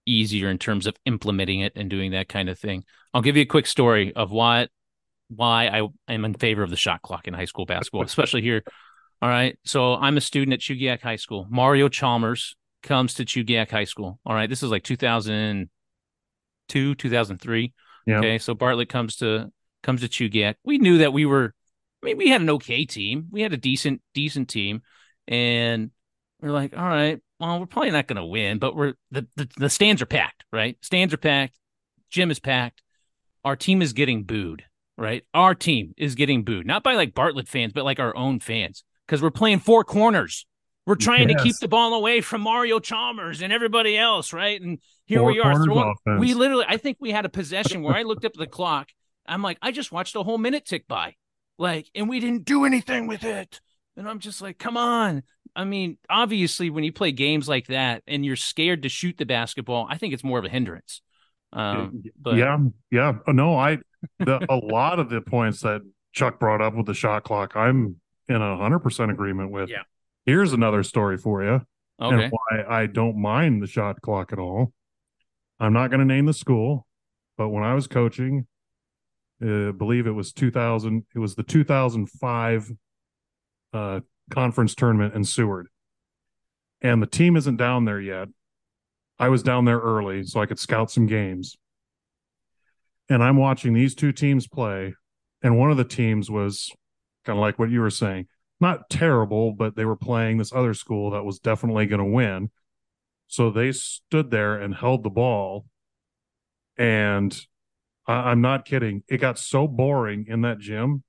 easier 0.06 0.48
in 0.50 0.58
terms 0.58 0.86
of 0.86 0.96
implementing 1.04 1.60
it 1.60 1.72
and 1.76 1.90
doing 1.90 2.12
that 2.12 2.28
kind 2.28 2.48
of 2.48 2.58
thing. 2.58 2.84
I'll 3.14 3.22
give 3.22 3.36
you 3.36 3.42
a 3.42 3.46
quick 3.46 3.66
story 3.66 4.14
of 4.14 4.30
what 4.30 4.70
why 5.34 5.66
i 5.68 5.88
am 6.12 6.26
in 6.26 6.34
favor 6.34 6.62
of 6.62 6.68
the 6.68 6.76
shot 6.76 7.00
clock 7.00 7.26
in 7.26 7.32
high 7.32 7.46
school 7.46 7.64
basketball 7.64 8.02
especially 8.04 8.42
here. 8.42 8.62
All 9.22 9.30
right 9.30 9.58
so 9.64 9.94
i'm 9.94 10.16
a 10.16 10.20
student 10.20 10.52
at 10.52 10.60
Chugiak 10.60 11.00
high 11.00 11.16
school. 11.16 11.46
Mario 11.48 11.88
chalmers 11.88 12.54
comes 12.82 13.14
to 13.14 13.24
Chugiak 13.24 13.70
high 13.70 13.84
school. 13.84 14.18
All 14.26 14.34
right 14.34 14.50
this 14.50 14.62
is 14.62 14.70
like 14.70 14.82
2002 14.82 16.94
2003 16.94 17.72
yep. 18.06 18.18
okay 18.18 18.38
so 18.38 18.54
bartlett 18.54 18.90
comes 18.90 19.16
to 19.16 19.50
comes 19.82 20.02
to 20.02 20.08
Chugiak. 20.08 20.56
We 20.64 20.76
knew 20.78 20.98
that 20.98 21.14
we 21.14 21.24
were 21.24 21.54
I 22.02 22.06
mean, 22.06 22.16
we 22.16 22.28
had 22.28 22.40
an 22.40 22.50
okay 22.50 22.84
team. 22.84 23.28
We 23.30 23.42
had 23.42 23.52
a 23.52 23.56
decent, 23.56 24.02
decent 24.14 24.48
team. 24.48 24.82
And 25.28 25.90
we're 26.40 26.50
like, 26.50 26.76
all 26.76 26.84
right, 26.84 27.20
well, 27.38 27.60
we're 27.60 27.66
probably 27.66 27.92
not 27.92 28.08
going 28.08 28.16
to 28.16 28.24
win, 28.24 28.58
but 28.58 28.74
we're 28.74 28.94
the, 29.10 29.26
the 29.36 29.48
the 29.56 29.70
stands 29.70 30.02
are 30.02 30.06
packed, 30.06 30.44
right? 30.52 30.76
Stands 30.80 31.14
are 31.14 31.18
packed, 31.18 31.58
gym 32.10 32.30
is 32.30 32.40
packed. 32.40 32.82
Our 33.44 33.56
team 33.56 33.82
is 33.82 33.92
getting 33.92 34.24
booed, 34.24 34.64
right? 34.98 35.24
Our 35.32 35.54
team 35.54 35.94
is 35.96 36.14
getting 36.16 36.42
booed, 36.42 36.66
not 36.66 36.82
by 36.82 36.94
like 36.94 37.14
Bartlett 37.14 37.48
fans, 37.48 37.72
but 37.72 37.84
like 37.84 38.00
our 38.00 38.16
own 38.16 38.40
fans, 38.40 38.84
because 39.06 39.22
we're 39.22 39.30
playing 39.30 39.60
four 39.60 39.84
corners. 39.84 40.46
We're 40.84 40.96
trying 40.96 41.28
yes. 41.28 41.38
to 41.38 41.44
keep 41.44 41.56
the 41.60 41.68
ball 41.68 41.94
away 41.94 42.20
from 42.20 42.40
Mario 42.40 42.80
Chalmers 42.80 43.40
and 43.40 43.52
everybody 43.52 43.96
else, 43.96 44.32
right? 44.32 44.60
And 44.60 44.80
here 45.06 45.20
four 45.20 45.30
we 45.30 45.38
are 45.40 45.64
throwing. 45.64 45.94
We 46.18 46.34
literally, 46.34 46.64
I 46.66 46.76
think 46.76 46.96
we 46.98 47.12
had 47.12 47.24
a 47.24 47.28
possession 47.28 47.82
where 47.82 47.94
I 47.94 48.02
looked 48.02 48.24
up 48.24 48.32
the 48.32 48.48
clock. 48.48 48.88
I'm 49.24 49.42
like, 49.42 49.58
I 49.62 49.70
just 49.70 49.92
watched 49.92 50.16
a 50.16 50.24
whole 50.24 50.38
minute 50.38 50.64
tick 50.64 50.88
by, 50.88 51.14
like, 51.62 51.88
and 51.94 52.08
we 52.08 52.18
didn't 52.18 52.44
do 52.44 52.64
anything 52.64 53.06
with 53.06 53.22
it. 53.22 53.60
And 53.96 54.08
I'm 54.08 54.18
just 54.18 54.42
like, 54.42 54.58
come 54.58 54.76
on. 54.76 55.22
I 55.54 55.64
mean, 55.64 55.96
obviously, 56.10 56.70
when 56.70 56.82
you 56.82 56.92
play 56.92 57.12
games 57.12 57.48
like 57.48 57.68
that 57.68 58.02
and 58.06 58.24
you're 58.26 58.36
scared 58.36 58.82
to 58.82 58.88
shoot 58.88 59.16
the 59.16 59.26
basketball, 59.26 59.86
I 59.88 59.96
think 59.96 60.12
it's 60.12 60.24
more 60.24 60.40
of 60.40 60.44
a 60.44 60.48
hindrance. 60.48 61.02
Um, 61.52 62.02
but 62.20 62.34
yeah, 62.34 62.58
yeah. 62.90 63.12
Oh, 63.28 63.32
no, 63.32 63.54
I 63.54 63.78
the, 64.18 64.44
a 64.50 64.56
lot 64.56 64.98
of 64.98 65.08
the 65.08 65.20
points 65.20 65.60
that 65.60 65.82
Chuck 66.12 66.40
brought 66.40 66.60
up 66.60 66.74
with 66.74 66.86
the 66.86 66.94
shot 66.94 67.22
clock, 67.22 67.54
I'm 67.54 67.96
in 68.28 68.36
a 68.42 68.56
hundred 68.56 68.80
percent 68.80 69.10
agreement 69.10 69.52
with. 69.52 69.70
Yeah. 69.70 69.82
Here's 70.26 70.52
another 70.52 70.82
story 70.82 71.16
for 71.18 71.44
you. 71.44 71.60
Okay. 72.00 72.24
And 72.24 72.32
why 72.32 72.64
I 72.66 72.86
don't 72.86 73.16
mind 73.16 73.62
the 73.62 73.66
shot 73.66 74.00
clock 74.00 74.32
at 74.32 74.38
all. 74.38 74.72
I'm 75.60 75.72
not 75.72 75.90
going 75.90 76.00
to 76.00 76.06
name 76.06 76.26
the 76.26 76.32
school, 76.32 76.86
but 77.36 77.50
when 77.50 77.62
I 77.62 77.74
was 77.74 77.86
coaching, 77.86 78.46
uh, 79.42 79.72
believe 79.72 80.06
it 80.06 80.12
was 80.12 80.32
2000. 80.32 81.04
It 81.14 81.18
was 81.18 81.34
the 81.34 81.42
2005 81.42 82.72
uh, 83.72 84.00
conference 84.30 84.74
tournament 84.74 85.14
in 85.14 85.24
Seward, 85.24 85.68
and 86.80 87.02
the 87.02 87.06
team 87.06 87.36
isn't 87.36 87.56
down 87.56 87.84
there 87.84 88.00
yet. 88.00 88.28
I 89.18 89.28
was 89.28 89.42
down 89.42 89.64
there 89.64 89.78
early 89.78 90.24
so 90.24 90.40
I 90.40 90.46
could 90.46 90.58
scout 90.58 90.90
some 90.90 91.06
games. 91.06 91.56
And 93.08 93.22
I'm 93.22 93.36
watching 93.36 93.72
these 93.72 93.94
two 93.94 94.12
teams 94.12 94.48
play. 94.48 94.94
And 95.42 95.58
one 95.58 95.70
of 95.70 95.76
the 95.76 95.84
teams 95.84 96.30
was 96.30 96.70
kind 97.24 97.38
of 97.38 97.40
like 97.40 97.58
what 97.58 97.70
you 97.70 97.80
were 97.80 97.90
saying, 97.90 98.26
not 98.60 98.90
terrible, 98.90 99.52
but 99.52 99.76
they 99.76 99.84
were 99.84 99.96
playing 99.96 100.38
this 100.38 100.52
other 100.52 100.74
school 100.74 101.10
that 101.10 101.24
was 101.24 101.38
definitely 101.38 101.86
going 101.86 102.00
to 102.00 102.04
win. 102.04 102.50
So 103.26 103.50
they 103.50 103.72
stood 103.72 104.30
there 104.30 104.56
and 104.60 104.74
held 104.74 105.02
the 105.02 105.10
ball. 105.10 105.66
And 106.76 107.38
I- 108.06 108.30
I'm 108.30 108.40
not 108.40 108.64
kidding. 108.64 109.02
It 109.08 109.18
got 109.18 109.38
so 109.38 109.66
boring 109.66 110.26
in 110.28 110.42
that 110.42 110.58
gym 110.58 111.02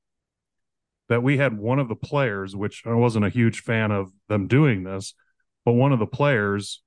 that 1.09 1.23
we 1.23 1.37
had 1.37 1.57
one 1.57 1.79
of 1.79 1.89
the 1.89 1.95
players, 1.95 2.55
which 2.55 2.83
I 2.85 2.93
wasn't 2.93 3.25
a 3.25 3.29
huge 3.29 3.61
fan 3.61 3.91
of 3.91 4.11
them 4.29 4.47
doing 4.47 4.83
this, 4.83 5.13
but 5.65 5.73
one 5.73 5.91
of 5.91 5.99
the 5.99 6.07
players 6.07 6.81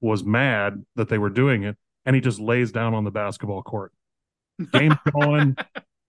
was 0.00 0.24
mad 0.24 0.84
that 0.96 1.08
they 1.08 1.18
were 1.18 1.30
doing 1.30 1.62
it, 1.62 1.76
and 2.04 2.14
he 2.14 2.20
just 2.20 2.38
lays 2.40 2.72
down 2.72 2.92
on 2.94 3.04
the 3.04 3.10
basketball 3.10 3.62
court. 3.62 3.92
Game's 4.72 4.96
going, 5.12 5.56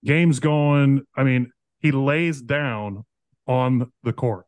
game's 0.03 0.39
going. 0.39 1.03
I 1.15 1.23
mean, 1.23 1.51
he 1.79 1.91
lays 1.91 2.41
down 2.41 3.05
on 3.45 3.91
the 4.03 4.13
court, 4.13 4.45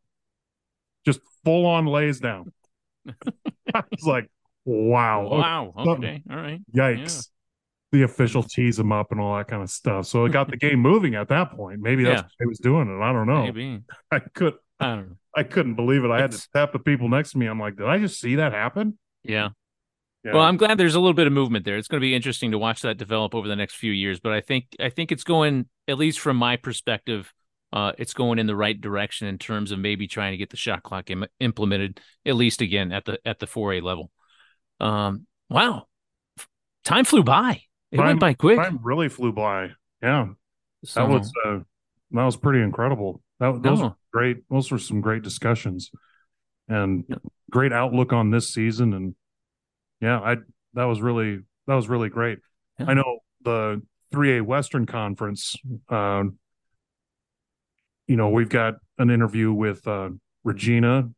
just 1.06 1.20
full 1.44 1.64
on 1.66 1.86
lays 1.86 2.20
down. 2.20 2.52
I 3.74 3.82
was 3.90 4.04
like, 4.04 4.30
wow. 4.64 5.26
Wow. 5.28 5.72
Okay. 5.76 6.22
All 6.30 6.36
right. 6.36 6.60
Yikes. 6.74 6.98
Yeah. 6.98 7.20
The 7.92 8.02
official 8.02 8.42
tease 8.42 8.78
him 8.78 8.92
up 8.92 9.10
and 9.10 9.20
all 9.20 9.36
that 9.36 9.48
kind 9.48 9.62
of 9.62 9.70
stuff. 9.70 10.06
So 10.06 10.24
it 10.24 10.32
got 10.32 10.48
the 10.48 10.56
game 10.68 10.78
moving 10.78 11.16
at 11.16 11.28
that 11.28 11.52
point. 11.56 11.80
Maybe 11.80 12.04
that's 12.04 12.20
yeah. 12.20 12.22
what 12.22 12.32
he 12.38 12.46
was 12.46 12.58
doing 12.58 12.88
it. 12.88 13.02
I 13.02 13.12
don't 13.12 13.26
know. 13.26 13.44
Maybe. 13.44 13.80
I 14.10 14.20
could 14.20 14.54
I 14.80 14.94
don't 14.94 15.08
know. 15.10 15.16
I 15.36 15.42
couldn't 15.44 15.74
believe 15.74 16.04
it. 16.04 16.10
I 16.10 16.20
had 16.20 16.32
to 16.32 16.48
tap 16.52 16.72
the 16.72 16.78
people 16.78 17.08
next 17.08 17.32
to 17.32 17.38
me. 17.38 17.46
I'm 17.46 17.60
like, 17.60 17.76
did 17.76 17.86
I 17.86 17.98
just 17.98 18.20
see 18.20 18.36
that 18.36 18.52
happen? 18.52 18.98
Yeah. 19.22 19.50
yeah. 20.24 20.32
Well, 20.32 20.42
I'm 20.42 20.56
glad 20.56 20.78
there's 20.78 20.94
a 20.94 21.00
little 21.00 21.14
bit 21.14 21.26
of 21.26 21.32
movement 21.32 21.64
there. 21.64 21.76
It's 21.76 21.86
going 21.86 22.00
to 22.00 22.04
be 22.04 22.14
interesting 22.14 22.50
to 22.50 22.58
watch 22.58 22.82
that 22.82 22.96
develop 22.96 23.34
over 23.34 23.46
the 23.46 23.54
next 23.54 23.74
few 23.76 23.92
years. 23.92 24.18
But 24.18 24.32
I 24.32 24.40
think 24.40 24.64
I 24.80 24.88
think 24.88 25.12
it's 25.12 25.22
going, 25.22 25.66
at 25.86 25.98
least 25.98 26.18
from 26.18 26.36
my 26.36 26.56
perspective, 26.56 27.32
uh, 27.72 27.92
it's 27.98 28.14
going 28.14 28.38
in 28.38 28.46
the 28.46 28.56
right 28.56 28.80
direction 28.80 29.28
in 29.28 29.38
terms 29.38 29.70
of 29.70 29.78
maybe 29.78 30.08
trying 30.08 30.32
to 30.32 30.36
get 30.36 30.50
the 30.50 30.56
shot 30.56 30.82
clock 30.82 31.10
Im- 31.10 31.26
implemented 31.38 32.00
at 32.26 32.34
least 32.34 32.60
again 32.60 32.90
at 32.90 33.04
the 33.04 33.18
at 33.24 33.38
the 33.38 33.46
4A 33.46 33.82
level. 33.82 34.10
Um, 34.80 35.26
wow, 35.48 35.86
time 36.84 37.04
flew 37.04 37.22
by. 37.22 37.62
It 37.92 37.96
time, 37.96 38.06
went 38.06 38.20
by 38.20 38.34
quick. 38.34 38.58
Time 38.58 38.80
really 38.82 39.08
flew 39.08 39.32
by. 39.32 39.70
Yeah, 40.02 40.28
so, 40.84 41.00
that 41.00 41.08
was 41.08 41.32
uh, 41.44 41.58
that 42.12 42.24
was 42.24 42.36
pretty 42.36 42.60
incredible. 42.60 43.22
That 43.38 43.62
those 43.62 43.80
no. 43.80 43.96
great. 44.12 44.38
Those 44.50 44.70
were 44.70 44.78
some 44.78 45.00
great 45.00 45.22
discussions, 45.22 45.90
and 46.68 47.04
yeah. 47.08 47.16
great 47.50 47.72
outlook 47.72 48.12
on 48.12 48.30
this 48.30 48.52
season. 48.52 48.92
And 48.94 49.14
yeah, 50.00 50.20
I 50.20 50.36
that 50.74 50.84
was 50.84 51.00
really 51.00 51.40
that 51.66 51.74
was 51.74 51.88
really 51.88 52.08
great. 52.08 52.38
Yeah. 52.78 52.86
I 52.88 52.94
know 52.94 53.18
the 53.42 53.82
3A 54.12 54.42
Western 54.42 54.86
Conference. 54.86 55.56
Uh, 55.88 56.24
you 58.06 58.16
know, 58.16 58.30
we've 58.30 58.48
got 58.48 58.74
an 58.98 59.10
interview 59.10 59.52
with 59.52 59.86
uh, 59.86 60.10
Regina 60.42 61.10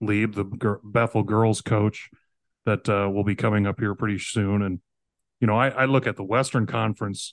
Lieb, 0.00 0.34
the 0.34 0.44
Bethel 0.82 1.22
girls 1.22 1.60
coach, 1.60 2.10
that 2.66 2.88
uh, 2.88 3.08
will 3.08 3.24
be 3.24 3.36
coming 3.36 3.66
up 3.66 3.78
here 3.78 3.94
pretty 3.94 4.18
soon. 4.18 4.62
And 4.62 4.80
you 5.42 5.48
know, 5.48 5.56
I, 5.56 5.70
I 5.70 5.84
look 5.86 6.06
at 6.06 6.14
the 6.14 6.22
Western 6.22 6.66
Conference, 6.66 7.32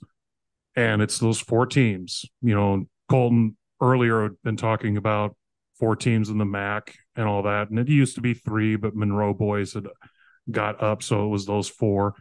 and 0.75 0.99
it's 0.99 1.19
those 1.19 1.39
four 1.39 1.67
teams. 1.67 2.25
You 2.41 2.55
know, 2.55 2.85
Colton 3.07 3.55
earlier 3.79 4.23
had 4.23 4.41
been 4.43 4.57
talking 4.57 4.97
about 4.97 5.37
four 5.77 5.95
teams 5.95 6.29
in 6.29 6.39
the 6.39 6.45
MAC 6.45 6.95
and 7.15 7.27
all 7.27 7.43
that, 7.43 7.69
and 7.69 7.77
it 7.77 7.87
used 7.87 8.15
to 8.15 8.21
be 8.21 8.33
three, 8.33 8.75
but 8.75 8.95
Monroe 8.95 9.35
boys 9.35 9.73
had 9.73 9.87
got 10.49 10.81
up, 10.81 11.03
so 11.03 11.23
it 11.23 11.29
was 11.29 11.45
those 11.45 11.69
four. 11.69 12.15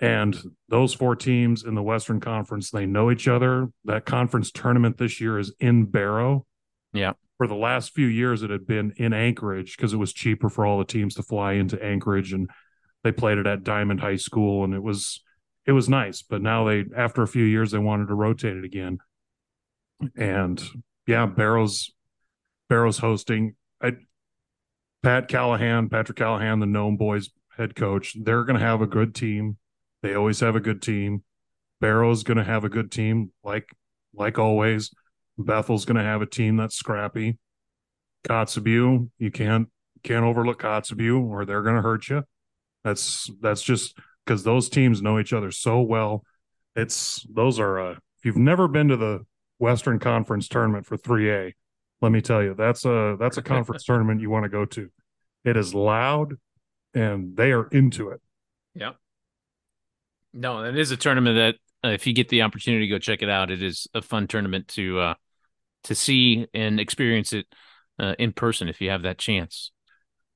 And 0.00 0.34
those 0.70 0.94
four 0.94 1.14
teams 1.14 1.64
in 1.64 1.74
the 1.74 1.82
Western 1.82 2.18
Conference, 2.18 2.70
they 2.70 2.86
know 2.86 3.10
each 3.10 3.28
other. 3.28 3.68
That 3.84 4.06
conference 4.06 4.50
tournament 4.50 4.96
this 4.96 5.20
year 5.20 5.38
is 5.38 5.52
in 5.60 5.84
Barrow. 5.84 6.46
Yeah. 6.94 7.12
For 7.36 7.46
the 7.46 7.54
last 7.54 7.94
few 7.94 8.06
years, 8.06 8.42
it 8.42 8.48
had 8.48 8.66
been 8.66 8.94
in 8.96 9.12
Anchorage 9.12 9.76
because 9.76 9.92
it 9.92 9.98
was 9.98 10.14
cheaper 10.14 10.48
for 10.48 10.64
all 10.64 10.78
the 10.78 10.86
teams 10.86 11.14
to 11.16 11.22
fly 11.22 11.52
into 11.52 11.82
Anchorage, 11.82 12.32
and 12.32 12.48
they 13.06 13.12
played 13.12 13.38
it 13.38 13.46
at 13.46 13.62
Dimond 13.62 14.00
High 14.00 14.16
School, 14.16 14.64
and 14.64 14.74
it 14.74 14.82
was 14.82 15.22
it 15.64 15.70
was 15.70 15.88
nice. 15.88 16.22
But 16.22 16.42
now 16.42 16.64
they, 16.64 16.84
after 16.96 17.22
a 17.22 17.28
few 17.28 17.44
years, 17.44 17.70
they 17.70 17.78
wanted 17.78 18.08
to 18.08 18.14
rotate 18.14 18.56
it 18.56 18.64
again. 18.64 18.98
And 20.16 20.60
yeah, 21.06 21.26
Barrow's 21.26 21.92
Barrow's 22.68 22.98
hosting. 22.98 23.54
I, 23.80 23.92
Pat 25.04 25.28
Callahan, 25.28 25.88
Patrick 25.88 26.18
Callahan, 26.18 26.58
the 26.58 26.66
Nome 26.66 26.96
Boys 26.96 27.30
head 27.56 27.76
coach, 27.76 28.16
they're 28.20 28.42
going 28.42 28.58
to 28.58 28.64
have 28.64 28.82
a 28.82 28.88
good 28.88 29.14
team. 29.14 29.56
They 30.02 30.14
always 30.14 30.40
have 30.40 30.56
a 30.56 30.60
good 30.60 30.82
team. 30.82 31.22
Barrow's 31.80 32.24
going 32.24 32.38
to 32.38 32.44
have 32.44 32.64
a 32.64 32.68
good 32.68 32.90
team, 32.90 33.30
like 33.44 33.68
like 34.14 34.36
always. 34.36 34.90
Bethel's 35.38 35.84
going 35.84 35.98
to 35.98 36.02
have 36.02 36.22
a 36.22 36.26
team 36.26 36.56
that's 36.56 36.74
scrappy. 36.74 37.38
Kotzebue, 38.28 39.10
you 39.18 39.30
can't 39.30 39.68
can't 40.02 40.24
overlook 40.24 40.60
Kotzebue, 40.60 41.24
or 41.24 41.44
they're 41.44 41.62
going 41.62 41.76
to 41.76 41.82
hurt 41.82 42.08
you. 42.08 42.24
That's 42.86 43.28
that's 43.40 43.62
just 43.62 43.98
because 44.24 44.44
those 44.44 44.68
teams 44.68 45.02
know 45.02 45.18
each 45.18 45.32
other 45.32 45.50
so 45.50 45.80
well. 45.80 46.22
It's 46.76 47.26
those 47.28 47.58
are 47.58 47.80
uh, 47.80 47.90
if 47.92 48.24
you've 48.24 48.36
never 48.36 48.68
been 48.68 48.88
to 48.88 48.96
the 48.96 49.26
Western 49.58 49.98
Conference 49.98 50.46
tournament 50.46 50.86
for 50.86 50.96
3A, 50.96 51.52
let 52.00 52.12
me 52.12 52.20
tell 52.20 52.44
you, 52.44 52.54
that's 52.54 52.84
a 52.84 53.16
that's 53.18 53.38
a 53.38 53.42
conference 53.54 53.82
tournament 53.82 54.20
you 54.20 54.30
want 54.30 54.44
to 54.44 54.48
go 54.48 54.64
to. 54.66 54.88
It 55.44 55.56
is 55.56 55.74
loud, 55.74 56.34
and 56.94 57.36
they 57.36 57.50
are 57.50 57.66
into 57.66 58.10
it. 58.10 58.20
Yeah. 58.72 58.92
No, 60.32 60.62
it 60.62 60.78
is 60.78 60.92
a 60.92 60.96
tournament 60.96 61.36
that 61.82 61.88
uh, 61.88 61.92
if 61.92 62.06
you 62.06 62.12
get 62.12 62.28
the 62.28 62.42
opportunity 62.42 62.86
to 62.86 62.90
go 62.94 63.00
check 63.00 63.20
it 63.20 63.28
out, 63.28 63.50
it 63.50 63.64
is 63.64 63.88
a 63.94 64.02
fun 64.02 64.28
tournament 64.28 64.68
to 64.68 65.00
uh, 65.00 65.14
to 65.84 65.96
see 65.96 66.46
and 66.54 66.78
experience 66.78 67.32
it 67.32 67.46
uh, 67.98 68.14
in 68.16 68.32
person 68.32 68.68
if 68.68 68.80
you 68.80 68.90
have 68.90 69.02
that 69.02 69.18
chance. 69.18 69.72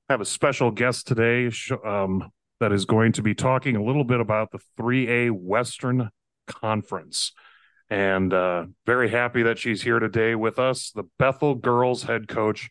I 0.09 0.13
have 0.15 0.21
a 0.21 0.25
special 0.25 0.71
guest 0.71 1.07
today 1.07 1.49
um, 1.85 2.29
that 2.61 2.71
is 2.71 2.85
going 2.85 3.11
to 3.13 3.23
be 3.23 3.33
talking 3.33 3.75
a 3.75 3.83
little 3.83 4.03
bit 4.03 4.19
about 4.19 4.51
the 4.51 4.59
3A 4.79 5.31
Western 5.31 6.11
Conference. 6.47 7.33
And 7.89 8.31
uh, 8.31 8.67
very 8.85 9.09
happy 9.09 9.43
that 9.43 9.57
she's 9.57 9.81
here 9.81 9.97
today 9.97 10.35
with 10.35 10.59
us, 10.59 10.91
the 10.91 11.03
Bethel 11.17 11.55
girls 11.55 12.03
head 12.03 12.27
coach, 12.27 12.69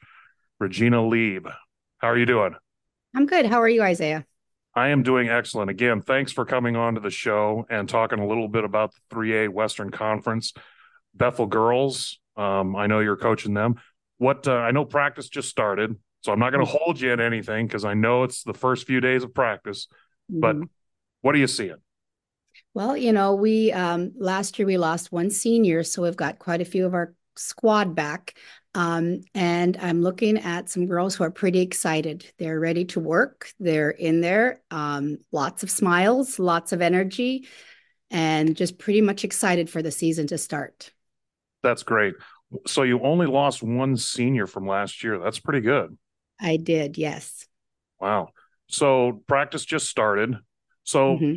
Regina 0.60 1.04
Lieb. 1.06 1.48
How 1.98 2.08
are 2.08 2.16
you 2.16 2.24
doing? 2.24 2.54
I'm 3.16 3.26
good. 3.26 3.46
How 3.46 3.60
are 3.60 3.68
you, 3.68 3.82
Isaiah? 3.82 4.24
I 4.76 4.90
am 4.90 5.02
doing 5.02 5.28
excellent. 5.28 5.70
Again, 5.70 6.02
thanks 6.02 6.30
for 6.30 6.44
coming 6.44 6.76
on 6.76 6.94
to 6.94 7.00
the 7.00 7.10
show 7.10 7.66
and 7.68 7.88
talking 7.88 8.20
a 8.20 8.26
little 8.26 8.48
bit 8.48 8.62
about 8.62 8.94
the 8.94 9.14
3A 9.16 9.48
Western 9.48 9.90
Conference. 9.90 10.52
Bethel 11.14 11.46
girls, 11.46 12.20
um, 12.36 12.76
I 12.76 12.86
know 12.86 13.00
you're 13.00 13.16
coaching 13.16 13.54
them. 13.54 13.74
What 14.18 14.46
uh, 14.46 14.52
I 14.52 14.70
know 14.70 14.84
practice 14.84 15.28
just 15.28 15.48
started, 15.48 15.96
so 16.22 16.32
I'm 16.32 16.38
not 16.38 16.52
going 16.52 16.64
to 16.64 16.70
hold 16.70 17.00
you 17.00 17.12
in 17.12 17.20
anything 17.20 17.66
because 17.66 17.84
I 17.84 17.94
know 17.94 18.24
it's 18.24 18.42
the 18.42 18.54
first 18.54 18.86
few 18.86 19.00
days 19.00 19.24
of 19.24 19.34
practice. 19.34 19.88
But 20.28 20.56
mm-hmm. 20.56 20.64
what 21.22 21.34
are 21.34 21.38
you 21.38 21.46
seeing? 21.46 21.76
Well, 22.74 22.96
you 22.96 23.12
know, 23.12 23.34
we 23.34 23.72
um, 23.72 24.12
last 24.16 24.58
year 24.58 24.66
we 24.66 24.78
lost 24.78 25.12
one 25.12 25.30
senior, 25.30 25.82
so 25.82 26.02
we've 26.02 26.16
got 26.16 26.38
quite 26.38 26.60
a 26.60 26.64
few 26.64 26.86
of 26.86 26.94
our 26.94 27.14
squad 27.36 27.94
back. 27.94 28.36
Um, 28.74 29.22
and 29.34 29.76
I'm 29.80 30.02
looking 30.02 30.38
at 30.38 30.68
some 30.68 30.86
girls 30.86 31.16
who 31.16 31.24
are 31.24 31.30
pretty 31.30 31.60
excited. 31.60 32.24
They're 32.38 32.60
ready 32.60 32.84
to 32.86 33.00
work. 33.00 33.50
They're 33.58 33.90
in 33.90 34.20
there. 34.20 34.60
Um, 34.70 35.18
lots 35.32 35.64
of 35.64 35.70
smiles, 35.70 36.38
lots 36.38 36.72
of 36.72 36.80
energy, 36.80 37.48
and 38.10 38.56
just 38.56 38.78
pretty 38.78 39.00
much 39.00 39.24
excited 39.24 39.68
for 39.68 39.82
the 39.82 39.90
season 39.90 40.28
to 40.28 40.38
start. 40.38 40.92
That's 41.62 41.82
great. 41.82 42.14
So 42.66 42.82
you 42.82 43.00
only 43.00 43.26
lost 43.26 43.62
one 43.62 43.96
senior 43.96 44.46
from 44.46 44.66
last 44.66 45.02
year. 45.02 45.18
That's 45.18 45.40
pretty 45.40 45.60
good. 45.60 45.96
I 46.40 46.56
did, 46.56 46.98
yes. 46.98 47.46
Wow. 48.00 48.30
So 48.68 49.22
practice 49.26 49.64
just 49.64 49.88
started. 49.88 50.36
So 50.84 51.16
mm-hmm. 51.16 51.34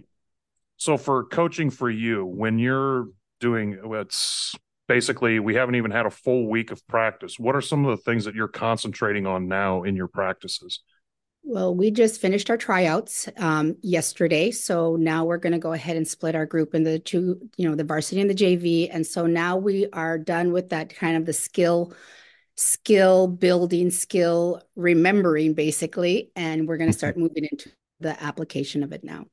so 0.78 0.98
for 0.98 1.26
coaching 1.26 1.70
for 1.70 1.90
you, 1.90 2.26
when 2.26 2.60
you're 2.60 3.08
doing 3.40 3.80
it's 3.84 4.56
basically 4.88 5.40
we 5.40 5.56
haven't 5.56 5.76
even 5.76 5.92
had 5.92 6.06
a 6.06 6.12
full 6.12 6.50
week 6.50 6.72
of 6.72 6.86
practice. 6.88 7.40
What 7.40 7.56
are 7.56 7.62
some 7.62 7.86
of 7.86 7.92
the 7.92 8.04
things 8.04 8.26
that 8.26 8.36
you're 8.36 8.48
concentrating 8.48 9.26
on 9.26 9.48
now 9.48 9.84
in 9.84 9.96
your 9.96 10.08
practices? 10.08 10.82
Well, 11.46 11.76
we 11.76 11.92
just 11.92 12.22
finished 12.22 12.50
our 12.50 12.56
tryouts 12.56 13.28
um, 13.36 13.76
yesterday, 13.82 14.52
so 14.52 14.96
now 14.96 15.26
we're 15.26 15.38
going 15.38 15.52
to 15.52 15.60
go 15.60 15.74
ahead 15.74 15.98
and 15.98 16.08
split 16.08 16.36
our 16.36 16.46
group 16.46 16.74
into 16.74 16.92
the 16.92 17.00
two, 17.00 17.50
you 17.58 17.68
know, 17.68 17.76
the 17.76 17.84
varsity 17.84 18.22
and 18.22 18.30
the 18.30 18.34
JV, 18.34 18.88
and 18.90 19.06
so 19.06 19.26
now 19.26 19.58
we 19.58 19.88
are 19.92 20.18
done 20.18 20.54
with 20.54 20.70
that 20.70 20.96
kind 20.96 21.18
of 21.18 21.26
the 21.26 21.34
skill, 21.34 21.94
skill 22.56 23.28
building, 23.28 23.90
skill 23.90 24.62
remembering, 24.76 25.54
basically, 25.54 26.32
and 26.36 26.68
we're 26.68 26.78
going 26.78 26.92
to 26.92 26.98
start 26.98 27.18
moving 27.18 27.48
into 27.50 27.72
the 28.00 28.22
application 28.22 28.84
of 28.84 28.92
it 28.92 29.04
now. 29.04 29.26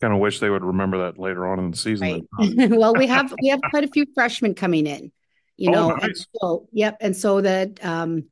Kind 0.00 0.12
of 0.12 0.20
wish 0.20 0.40
they 0.40 0.50
would 0.50 0.64
remember 0.64 0.98
that 0.98 1.18
later 1.18 1.46
on 1.46 1.58
in 1.58 1.70
the 1.70 1.76
season. 1.76 2.26
Right. 2.38 2.70
well, 2.70 2.94
we 2.94 3.06
have 3.06 3.34
we 3.40 3.48
have 3.48 3.60
quite 3.70 3.84
a 3.84 3.88
few 3.88 4.06
freshmen 4.14 4.54
coming 4.54 4.86
in, 4.86 5.12
you 5.56 5.70
oh, 5.70 5.72
know, 5.72 5.88
nice. 5.90 6.04
and 6.04 6.26
so 6.40 6.68
yep, 6.72 6.96
and 7.00 7.16
so 7.16 7.40
that 7.40 7.84
um, 7.84 8.24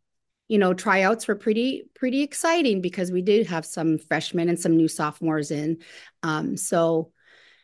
you 0.52 0.58
know, 0.58 0.74
tryouts 0.74 1.26
were 1.28 1.34
pretty 1.34 1.84
pretty 1.94 2.20
exciting 2.20 2.82
because 2.82 3.10
we 3.10 3.22
did 3.22 3.46
have 3.46 3.64
some 3.64 3.96
freshmen 3.96 4.50
and 4.50 4.60
some 4.60 4.76
new 4.76 4.86
sophomores 4.86 5.50
in. 5.50 5.78
Um, 6.22 6.58
so, 6.58 7.12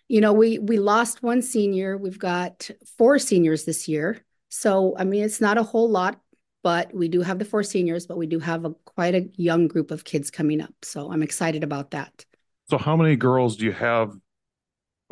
you 0.09 0.23
know, 0.23 0.33
we 0.33 0.59
we 0.59 0.79
lost 0.79 1.23
one 1.23 1.43
senior. 1.43 1.99
We've 1.99 2.19
got 2.19 2.71
four 2.97 3.19
seniors 3.19 3.65
this 3.65 3.89
year. 3.89 4.25
So, 4.49 4.97
I 4.99 5.05
mean, 5.05 5.23
it's 5.23 5.39
not 5.41 5.59
a 5.59 5.63
whole 5.63 5.91
lot, 5.91 6.19
but 6.63 6.93
we 6.95 7.09
do 7.09 7.21
have 7.21 7.39
the 7.39 7.45
four 7.45 7.63
seniors, 7.63 8.07
but 8.07 8.17
we 8.17 8.27
do 8.27 8.39
have 8.39 8.65
a 8.65 8.71
quite 8.85 9.15
a 9.15 9.29
young 9.37 9.69
group 9.69 9.91
of 9.91 10.05
kids 10.05 10.31
coming 10.31 10.61
up. 10.61 10.75
So, 10.83 11.13
I'm 11.13 11.23
excited 11.23 11.65
about 11.65 11.93
that. 11.93 12.25
So, 12.71 12.79
how 12.79 12.97
many 12.97 13.17
girls 13.17 13.57
do 13.57 13.65
you 13.65 13.73
have 13.73 14.13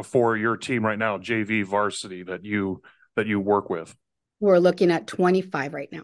for 0.03 0.36
your 0.36 0.57
team 0.57 0.84
right 0.84 0.99
now, 0.99 1.18
JV 1.18 1.64
varsity 1.64 2.22
that 2.24 2.44
you 2.44 2.82
that 3.16 3.26
you 3.26 3.40
work 3.40 3.70
with? 3.70 3.94
We're 4.40 4.59
looking 4.59 4.90
at 4.90 5.07
25 5.07 5.72
right 5.72 5.88
now. 5.90 6.03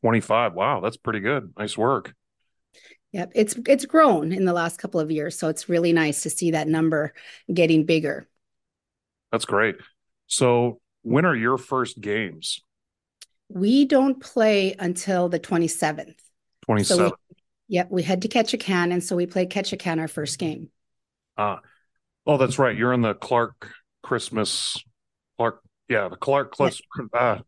25. 0.00 0.54
Wow, 0.54 0.80
that's 0.80 0.96
pretty 0.96 1.20
good. 1.20 1.52
Nice 1.58 1.76
work. 1.76 2.14
Yep, 3.12 3.32
it's 3.34 3.56
it's 3.66 3.86
grown 3.86 4.32
in 4.32 4.44
the 4.44 4.52
last 4.52 4.78
couple 4.78 5.00
of 5.00 5.10
years, 5.10 5.38
so 5.38 5.48
it's 5.48 5.68
really 5.68 5.92
nice 5.92 6.22
to 6.22 6.30
see 6.30 6.50
that 6.50 6.68
number 6.68 7.14
getting 7.52 7.86
bigger. 7.86 8.28
That's 9.32 9.44
great. 9.44 9.76
So, 10.26 10.80
when 11.02 11.24
are 11.24 11.36
your 11.36 11.56
first 11.56 12.00
games? 12.00 12.60
We 13.48 13.84
don't 13.84 14.20
play 14.20 14.74
until 14.78 15.28
the 15.28 15.38
27th. 15.38 16.14
27th. 16.68 16.84
So 16.86 17.04
we, 17.04 17.36
yep, 17.68 17.90
we 17.90 18.02
head 18.02 18.22
to 18.22 18.28
Ketchikan, 18.28 18.92
and 18.92 19.02
so 19.02 19.16
we 19.16 19.26
play 19.26 19.46
Ketchikan 19.46 19.98
our 19.98 20.08
first 20.08 20.38
game. 20.38 20.70
Ah, 21.38 21.60
oh, 22.26 22.36
that's 22.36 22.58
right. 22.58 22.76
You're 22.76 22.92
in 22.92 23.02
the 23.02 23.14
Clark 23.14 23.70
Christmas, 24.02 24.82
Clark, 25.38 25.60
yeah, 25.88 26.08
the 26.08 26.16
Clark 26.16 26.52
Cliffs, 26.52 26.80
yep. 26.98 27.08
uh, 27.12 27.42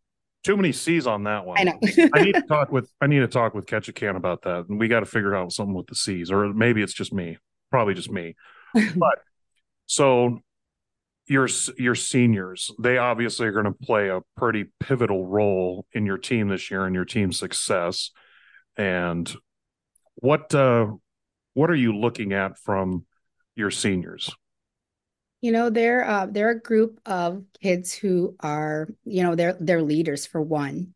too 0.44 0.56
many 0.56 0.72
C's 0.72 1.06
on 1.06 1.24
that 1.24 1.44
one. 1.44 1.58
I 1.58 1.64
know. 1.64 1.78
I 2.14 2.24
need 2.24 2.34
to 2.34 2.42
talk 2.42 2.70
with 2.70 2.90
I 3.00 3.06
need 3.06 3.20
to 3.20 3.28
talk 3.28 3.54
with 3.54 3.66
Ketchikan 3.66 4.16
about 4.16 4.42
that, 4.42 4.66
and 4.68 4.78
we 4.78 4.88
got 4.88 5.00
to 5.00 5.06
figure 5.06 5.34
out 5.34 5.52
something 5.52 5.74
with 5.74 5.88
the 5.88 5.94
C's, 5.94 6.30
or 6.30 6.52
maybe 6.52 6.82
it's 6.82 6.94
just 6.94 7.12
me. 7.12 7.38
Probably 7.70 7.94
just 7.94 8.10
me. 8.10 8.34
but 8.96 9.18
so 9.86 10.40
your 11.28 11.48
your 11.76 11.94
seniors, 11.94 12.70
they 12.78 12.98
obviously 12.98 13.46
are 13.46 13.52
going 13.52 13.64
to 13.64 13.72
play 13.72 14.08
a 14.08 14.20
pretty 14.36 14.66
pivotal 14.80 15.26
role 15.26 15.86
in 15.92 16.06
your 16.06 16.18
team 16.18 16.48
this 16.48 16.70
year 16.70 16.84
and 16.84 16.94
your 16.94 17.04
team's 17.04 17.38
success. 17.38 18.10
And 18.76 19.32
what 20.16 20.54
uh, 20.54 20.88
what 21.54 21.70
are 21.70 21.76
you 21.76 21.96
looking 21.96 22.32
at 22.32 22.58
from 22.58 23.04
your 23.54 23.70
seniors? 23.70 24.34
You 25.40 25.52
know, 25.52 25.70
they're 25.70 26.04
uh, 26.04 26.26
they're 26.26 26.50
a 26.50 26.60
group 26.60 27.00
of 27.06 27.44
kids 27.62 27.92
who 27.92 28.36
are, 28.40 28.88
you 29.04 29.22
know, 29.22 29.34
they're 29.34 29.56
they're 29.60 29.82
leaders 29.82 30.26
for 30.26 30.40
one. 30.40 30.94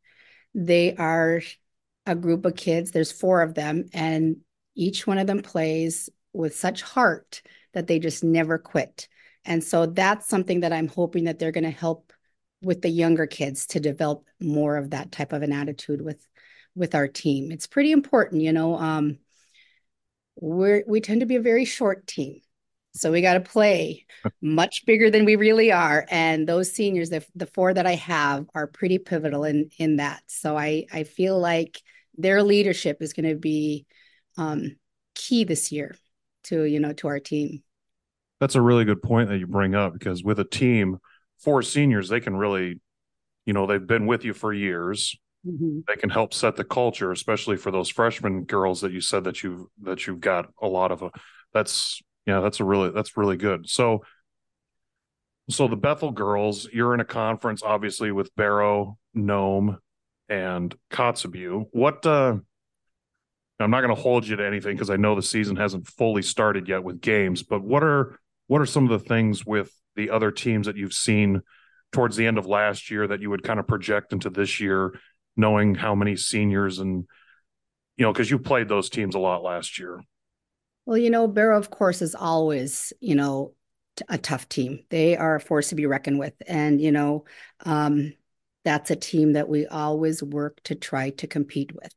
They 0.54 0.96
are 0.96 1.42
a 2.06 2.14
group 2.14 2.44
of 2.44 2.56
kids. 2.56 2.90
There's 2.90 3.12
four 3.12 3.42
of 3.42 3.54
them, 3.54 3.88
and 3.92 4.38
each 4.74 5.06
one 5.06 5.18
of 5.18 5.26
them 5.26 5.42
plays 5.42 6.08
with 6.32 6.56
such 6.56 6.82
heart 6.82 7.42
that 7.74 7.86
they 7.86 7.98
just 7.98 8.24
never 8.24 8.58
quit. 8.58 9.08
And 9.44 9.62
so 9.62 9.86
that's 9.86 10.28
something 10.28 10.60
that 10.60 10.72
I'm 10.72 10.88
hoping 10.88 11.24
that 11.24 11.38
they're 11.38 11.52
going 11.52 11.64
to 11.64 11.70
help 11.70 12.12
with 12.62 12.82
the 12.82 12.88
younger 12.88 13.26
kids 13.26 13.66
to 13.66 13.80
develop 13.80 14.24
more 14.40 14.76
of 14.76 14.90
that 14.90 15.10
type 15.10 15.32
of 15.32 15.42
an 15.42 15.52
attitude 15.52 16.00
with 16.00 16.26
with 16.74 16.94
our 16.94 17.08
team. 17.08 17.52
It's 17.52 17.66
pretty 17.66 17.92
important, 17.92 18.42
you 18.42 18.52
know. 18.52 18.76
Um, 18.76 19.18
we're 20.36 20.84
we 20.86 21.00
tend 21.00 21.20
to 21.20 21.26
be 21.26 21.36
a 21.36 21.40
very 21.40 21.64
short 21.64 22.06
team 22.06 22.40
so 22.94 23.10
we 23.10 23.22
got 23.22 23.34
to 23.34 23.40
play 23.40 24.06
much 24.42 24.84
bigger 24.84 25.10
than 25.10 25.24
we 25.24 25.36
really 25.36 25.72
are. 25.72 26.06
And 26.10 26.46
those 26.46 26.72
seniors, 26.72 27.10
the, 27.10 27.24
the 27.34 27.46
four 27.46 27.72
that 27.72 27.86
I 27.86 27.94
have, 27.94 28.46
are 28.54 28.66
pretty 28.66 28.98
pivotal 28.98 29.44
in 29.44 29.70
in 29.78 29.96
that. 29.96 30.22
So 30.26 30.56
I 30.56 30.86
I 30.92 31.04
feel 31.04 31.38
like 31.38 31.80
their 32.18 32.42
leadership 32.42 32.98
is 33.00 33.14
going 33.14 33.28
to 33.28 33.36
be 33.36 33.86
um, 34.36 34.76
key 35.14 35.44
this 35.44 35.72
year 35.72 35.96
to 36.44 36.64
you 36.64 36.80
know 36.80 36.92
to 36.94 37.08
our 37.08 37.20
team. 37.20 37.62
That's 38.42 38.56
a 38.56 38.60
really 38.60 38.84
good 38.84 39.00
point 39.00 39.28
that 39.28 39.38
you 39.38 39.46
bring 39.46 39.76
up 39.76 39.92
because 39.92 40.24
with 40.24 40.40
a 40.40 40.44
team, 40.44 40.98
four 41.38 41.62
seniors, 41.62 42.08
they 42.08 42.18
can 42.18 42.34
really, 42.34 42.80
you 43.46 43.52
know, 43.52 43.68
they've 43.68 43.86
been 43.86 44.06
with 44.06 44.24
you 44.24 44.32
for 44.32 44.52
years. 44.52 45.16
Mm-hmm. 45.46 45.82
They 45.86 45.94
can 45.94 46.10
help 46.10 46.34
set 46.34 46.56
the 46.56 46.64
culture, 46.64 47.12
especially 47.12 47.56
for 47.56 47.70
those 47.70 47.88
freshman 47.88 48.42
girls 48.42 48.80
that 48.80 48.90
you 48.90 49.00
said 49.00 49.22
that 49.24 49.44
you've 49.44 49.66
that 49.82 50.08
you've 50.08 50.18
got 50.18 50.48
a 50.60 50.66
lot 50.66 50.90
of. 50.90 51.02
A, 51.02 51.12
that's 51.54 52.02
yeah, 52.26 52.40
that's 52.40 52.58
a 52.58 52.64
really 52.64 52.90
that's 52.90 53.16
really 53.16 53.36
good. 53.36 53.70
So 53.70 54.02
so 55.48 55.68
the 55.68 55.76
Bethel 55.76 56.10
girls, 56.10 56.68
you're 56.72 56.94
in 56.94 57.00
a 57.00 57.04
conference 57.04 57.62
obviously 57.62 58.10
with 58.10 58.34
Barrow, 58.34 58.98
Nome, 59.14 59.78
and 60.28 60.74
Kotzebue. 60.90 61.66
What 61.70 62.04
uh 62.04 62.38
I'm 63.60 63.70
not 63.70 63.82
going 63.82 63.94
to 63.94 64.02
hold 64.02 64.26
you 64.26 64.34
to 64.34 64.44
anything 64.44 64.74
because 64.74 64.90
I 64.90 64.96
know 64.96 65.14
the 65.14 65.22
season 65.22 65.54
hasn't 65.54 65.86
fully 65.86 66.22
started 66.22 66.66
yet 66.66 66.82
with 66.82 67.00
games, 67.00 67.44
but 67.44 67.62
what 67.62 67.84
are 67.84 68.18
what 68.52 68.60
are 68.60 68.66
some 68.66 68.84
of 68.84 68.90
the 68.90 69.08
things 69.08 69.46
with 69.46 69.72
the 69.96 70.10
other 70.10 70.30
teams 70.30 70.66
that 70.66 70.76
you've 70.76 70.92
seen 70.92 71.40
towards 71.90 72.16
the 72.16 72.26
end 72.26 72.36
of 72.36 72.44
last 72.44 72.90
year 72.90 73.06
that 73.06 73.22
you 73.22 73.30
would 73.30 73.42
kind 73.42 73.58
of 73.58 73.66
project 73.66 74.12
into 74.12 74.28
this 74.28 74.60
year, 74.60 74.94
knowing 75.38 75.74
how 75.74 75.94
many 75.94 76.16
seniors 76.16 76.78
and 76.78 77.06
you 77.96 78.04
know, 78.04 78.12
because 78.12 78.30
you 78.30 78.38
played 78.38 78.68
those 78.68 78.90
teams 78.90 79.14
a 79.14 79.18
lot 79.18 79.42
last 79.42 79.78
year. 79.78 80.02
Well, 80.84 80.98
you 80.98 81.08
know, 81.08 81.26
Barrow, 81.28 81.56
of 81.56 81.70
course, 81.70 82.02
is 82.02 82.14
always, 82.14 82.92
you 83.00 83.14
know, 83.14 83.54
a 84.10 84.18
tough 84.18 84.50
team. 84.50 84.80
They 84.90 85.16
are 85.16 85.36
a 85.36 85.40
force 85.40 85.70
to 85.70 85.74
be 85.74 85.86
reckoned 85.86 86.18
with. 86.18 86.34
And, 86.46 86.78
you 86.78 86.92
know, 86.92 87.24
um, 87.64 88.12
that's 88.66 88.90
a 88.90 88.96
team 88.96 89.32
that 89.32 89.48
we 89.48 89.66
always 89.66 90.22
work 90.22 90.62
to 90.64 90.74
try 90.74 91.08
to 91.10 91.26
compete 91.26 91.72
with. 91.74 91.94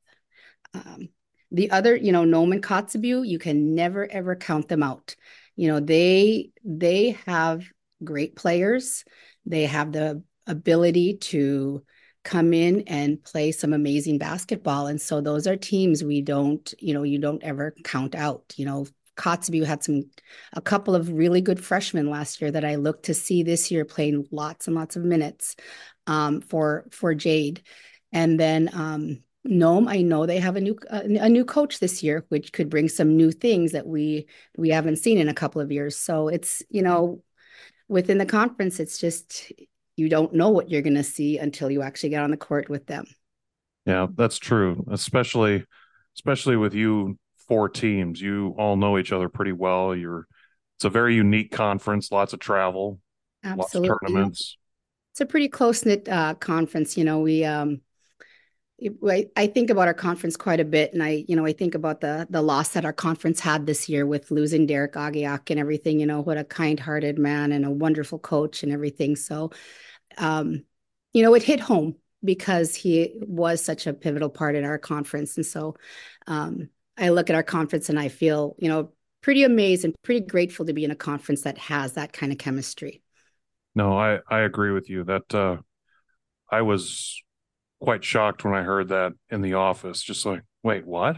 Um, 0.74 1.10
the 1.52 1.72
other, 1.72 1.98
you 1.98 2.14
know, 2.14 2.24
Nome 2.24 2.54
and 2.54 2.64
Kotzebue, 2.64 3.28
you 3.28 3.40
can 3.40 3.76
never 3.76 4.10
ever 4.10 4.38
count 4.38 4.70
them 4.70 4.84
out. 4.84 5.16
You 5.56 5.70
know, 5.70 5.80
they 5.80 6.52
they 6.64 7.18
have 7.26 7.64
great 8.04 8.36
players. 8.36 9.04
They 9.46 9.66
have 9.66 9.92
the 9.92 10.24
ability 10.48 11.18
to 11.18 11.84
come 12.24 12.54
in 12.54 12.82
and 12.88 13.24
play 13.24 13.52
some 13.52 13.72
amazing 13.72 14.18
basketball. 14.18 14.88
And 14.88 15.00
so 15.00 15.22
those 15.22 15.46
are 15.46 15.56
teams 15.56 16.04
we 16.04 16.22
don't, 16.22 16.74
you 16.80 16.94
know, 16.94 17.04
you 17.04 17.20
don't 17.20 17.44
ever 17.44 17.76
count 17.84 18.16
out. 18.16 18.54
You 18.58 18.66
know, 18.66 18.88
Kotzebue 19.16 19.64
had 19.64 19.84
some 19.84 20.10
a 20.54 20.62
couple 20.62 20.96
of 20.96 21.10
really 21.10 21.42
good 21.42 21.64
freshmen 21.64 22.10
last 22.10 22.42
year 22.42 22.52
that 22.52 22.66
I 22.66 22.76
look 22.76 23.04
to 23.04 23.14
see 23.14 23.44
this 23.44 23.72
year 23.72 23.86
playing 23.86 24.28
lots 24.32 24.68
and 24.68 24.76
lots 24.76 24.96
of 24.96 25.04
minutes 25.04 25.56
um, 26.08 26.42
for 26.42 26.86
for 26.92 27.14
Jade. 27.14 27.62
And 28.12 28.40
then 28.40 28.70
um, 28.74 29.24
Nome, 29.46 29.88
I 29.88 30.02
know 30.02 30.26
they 30.26 30.40
have 30.40 30.56
a 30.56 30.62
new 30.62 30.78
uh, 30.90 31.02
a 31.06 31.30
new 31.30 31.46
coach 31.46 31.80
this 31.80 32.02
year, 32.04 32.26
which 32.30 32.52
could 32.52 32.70
bring 32.70 32.90
some 32.90 33.16
new 33.16 33.32
things 33.32 33.72
that 33.72 33.88
we 33.88 34.28
we 34.58 34.70
haven't 34.70 34.98
seen 34.98 35.18
in 35.18 35.30
a 35.30 35.34
couple 35.34 35.62
of 35.62 35.72
years. 35.72 35.96
So 35.96 36.28
it's 36.28 36.64
you 36.70 36.82
know 36.82 37.22
within 37.88 38.18
the 38.18 38.26
conference, 38.26 38.80
it's 38.80 38.98
just 38.98 39.52
you 39.96 40.10
don't 40.10 40.34
know 40.34 40.50
what 40.50 40.70
you're 40.70 40.82
going 40.82 40.96
to 40.96 41.04
see 41.04 41.38
until 41.38 41.72
you 41.72 41.82
actually 41.82 42.10
get 42.10 42.24
on 42.24 42.32
the 42.32 42.38
court 42.38 42.70
with 42.70 42.88
them. 42.88 43.06
Yeah, 43.86 44.08
that's 44.16 44.38
true. 44.38 44.86
Especially, 44.92 45.64
especially 46.16 46.58
with 46.58 46.74
you 46.74 47.18
four 47.48 47.70
teams, 47.70 48.20
you 48.20 48.56
all 48.58 48.76
know 48.76 48.98
each 48.98 49.12
other 49.12 49.30
pretty 49.30 49.52
well. 49.52 49.96
You're, 49.96 50.28
it's 50.78 50.86
a 50.86 50.90
very 50.90 51.16
unique 51.16 51.52
conference. 51.52 52.12
Lots 52.12 52.34
of 52.34 52.40
travel, 52.40 53.00
Absolutely. 53.44 53.90
lots 53.90 54.02
of 54.02 54.08
tournaments. 54.08 54.58
It's 55.14 55.22
a 55.22 55.26
pretty 55.26 55.48
close 55.48 55.86
knit 55.86 56.10
uh, 56.10 56.34
conference. 56.36 56.98
You 56.98 57.06
know, 57.06 57.20
we 57.20 57.46
um, 57.46 57.82
I, 58.82 59.48
think 59.48 59.70
about 59.70 59.88
our 59.88 59.94
conference 59.94 60.36
quite 60.36 60.60
a 60.60 60.66
bit, 60.66 60.94
and 60.94 61.02
I, 61.02 61.24
you 61.30 61.36
know, 61.36 61.46
I 61.46 61.54
think 61.54 61.76
about 61.76 62.02
the 62.02 62.28
the 62.30 62.42
loss 62.42 62.70
that 62.70 62.84
our 62.84 62.94
conference 62.94 63.40
had 63.40 63.66
this 63.66 63.88
year 63.88 64.06
with 64.06 64.32
losing 64.32 64.66
Derek 64.66 64.94
Agiak 64.94 65.50
and 65.50 65.60
everything. 65.60 66.00
You 66.00 66.06
know, 66.06 66.20
what 66.20 66.38
a 66.38 66.44
kind-hearted 66.44 67.18
man 67.18 67.54
and 67.54 67.66
a 67.66 67.72
wonderful 67.72 68.20
coach 68.20 68.64
and 68.64 68.74
everything. 68.74 69.16
So, 69.16 69.52
um, 70.18 70.66
you 71.14 71.24
know, 71.24 71.34
it 71.36 71.44
hit 71.44 71.62
home 71.62 71.96
because 72.22 72.76
he 72.76 73.14
was 73.22 73.64
such 73.64 73.88
a 73.88 73.94
pivotal 73.94 74.30
part 74.30 74.56
in 74.56 74.66
our 74.66 74.78
conference, 74.78 75.38
and 75.38 75.46
so 75.46 75.76
um, 76.28 76.70
I 76.98 77.10
look 77.10 77.30
at 77.30 77.36
our 77.36 77.44
conference 77.44 77.88
and 77.88 78.00
I 78.00 78.10
feel, 78.10 78.56
you 78.60 78.68
know, 78.68 78.92
pretty 79.22 79.44
amazed 79.44 79.86
and 79.86 79.96
pretty 80.04 80.26
grateful 80.26 80.66
to 80.66 80.74
be 80.74 80.84
in 80.84 80.92
a 80.92 80.96
conference 80.96 81.44
that 81.44 81.58
has 81.58 81.94
that 81.94 82.12
kind 82.12 82.34
of 82.34 82.38
chemistry. 82.38 83.02
No, 83.74 83.98
I 83.98 84.20
I 84.30 84.42
agree 84.42 84.72
with 84.72 84.90
you 84.90 85.06
that 85.06 85.34
uh, 85.34 85.58
I 86.52 86.62
was 86.62 87.22
quite 87.86 88.04
shocked 88.04 88.44
when 88.44 88.54
I 88.54 88.64
heard 88.64 88.90
that 88.90 89.14
in 89.30 89.42
the 89.42 89.54
office. 89.54 90.02
Just 90.04 90.26
like, 90.26 90.42
wait, 90.64 90.86
what? 90.86 91.18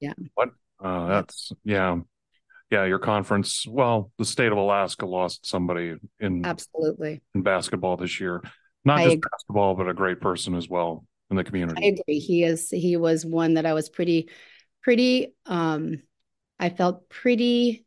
Yeah. 0.00 0.12
What? 0.34 0.50
Uh, 0.82 1.08
that's 1.08 1.52
yeah, 1.64 1.98
yeah. 2.70 2.84
Your 2.84 2.98
conference. 2.98 3.66
Well, 3.66 4.12
the 4.18 4.24
state 4.24 4.52
of 4.52 4.58
Alaska 4.58 5.06
lost 5.06 5.46
somebody 5.46 5.94
in 6.20 6.44
absolutely 6.44 7.22
in 7.34 7.42
basketball 7.42 7.96
this 7.96 8.20
year. 8.20 8.42
Not 8.84 8.98
I 8.98 9.04
just 9.04 9.16
agree. 9.16 9.28
basketball, 9.32 9.74
but 9.74 9.88
a 9.88 9.94
great 9.94 10.20
person 10.20 10.54
as 10.54 10.68
well 10.68 11.04
in 11.30 11.36
the 11.36 11.44
community. 11.44 11.84
I 11.84 11.88
agree. 11.88 12.18
He 12.18 12.44
is. 12.44 12.70
He 12.70 12.96
was 12.96 13.24
one 13.24 13.54
that 13.54 13.66
I 13.66 13.72
was 13.72 13.88
pretty, 13.88 14.28
pretty. 14.82 15.34
um 15.46 16.02
I 16.60 16.70
felt 16.70 17.08
pretty 17.08 17.86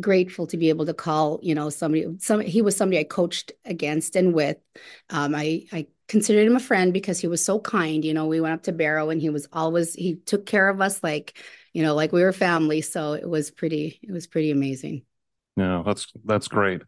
grateful 0.00 0.46
to 0.48 0.56
be 0.56 0.68
able 0.70 0.86
to 0.86 0.94
call 0.94 1.38
you 1.40 1.54
know 1.54 1.70
somebody 1.70 2.04
some 2.18 2.40
he 2.40 2.62
was 2.62 2.76
somebody 2.76 2.98
i 2.98 3.04
coached 3.04 3.52
against 3.64 4.16
and 4.16 4.34
with 4.34 4.56
um, 5.10 5.36
i 5.36 5.64
i 5.72 5.86
considered 6.08 6.46
him 6.46 6.56
a 6.56 6.60
friend 6.60 6.92
because 6.92 7.18
he 7.18 7.26
was 7.26 7.44
so 7.44 7.58
kind 7.58 8.04
you 8.04 8.12
know 8.12 8.26
we 8.26 8.40
went 8.40 8.54
up 8.54 8.62
to 8.62 8.72
barrow 8.72 9.10
and 9.10 9.20
he 9.20 9.30
was 9.30 9.48
always 9.52 9.94
he 9.94 10.16
took 10.16 10.46
care 10.46 10.68
of 10.68 10.80
us 10.80 11.02
like 11.02 11.38
you 11.72 11.82
know 11.82 11.94
like 11.94 12.12
we 12.12 12.22
were 12.22 12.32
family. 12.32 12.80
So 12.80 13.12
it 13.12 13.28
was 13.28 13.50
pretty 13.50 14.00
it 14.02 14.12
was 14.12 14.26
pretty 14.26 14.50
amazing. 14.50 15.02
Yeah 15.56 15.82
that's 15.84 16.12
that's 16.24 16.48
great. 16.48 16.82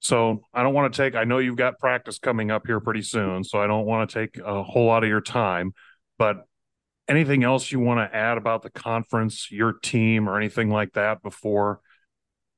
So 0.00 0.42
i 0.52 0.62
don't 0.62 0.74
want 0.74 0.92
to 0.92 0.96
take 0.96 1.14
i 1.14 1.24
know 1.24 1.38
you've 1.38 1.56
got 1.56 1.78
practice 1.78 2.18
coming 2.18 2.50
up 2.50 2.66
here 2.66 2.80
pretty 2.80 3.02
soon 3.02 3.44
so 3.44 3.60
i 3.62 3.68
don't 3.68 3.86
want 3.86 4.10
to 4.10 4.14
take 4.20 4.36
a 4.44 4.60
whole 4.64 4.86
lot 4.86 5.04
of 5.04 5.08
your 5.08 5.20
time 5.20 5.72
but 6.18 6.44
anything 7.08 7.44
else 7.44 7.70
you 7.70 7.78
want 7.78 8.00
to 8.00 8.16
add 8.16 8.36
about 8.36 8.62
the 8.62 8.70
conference 8.70 9.50
your 9.52 9.74
team 9.74 10.28
or 10.28 10.36
anything 10.36 10.70
like 10.70 10.92
that 10.94 11.22
before 11.22 11.80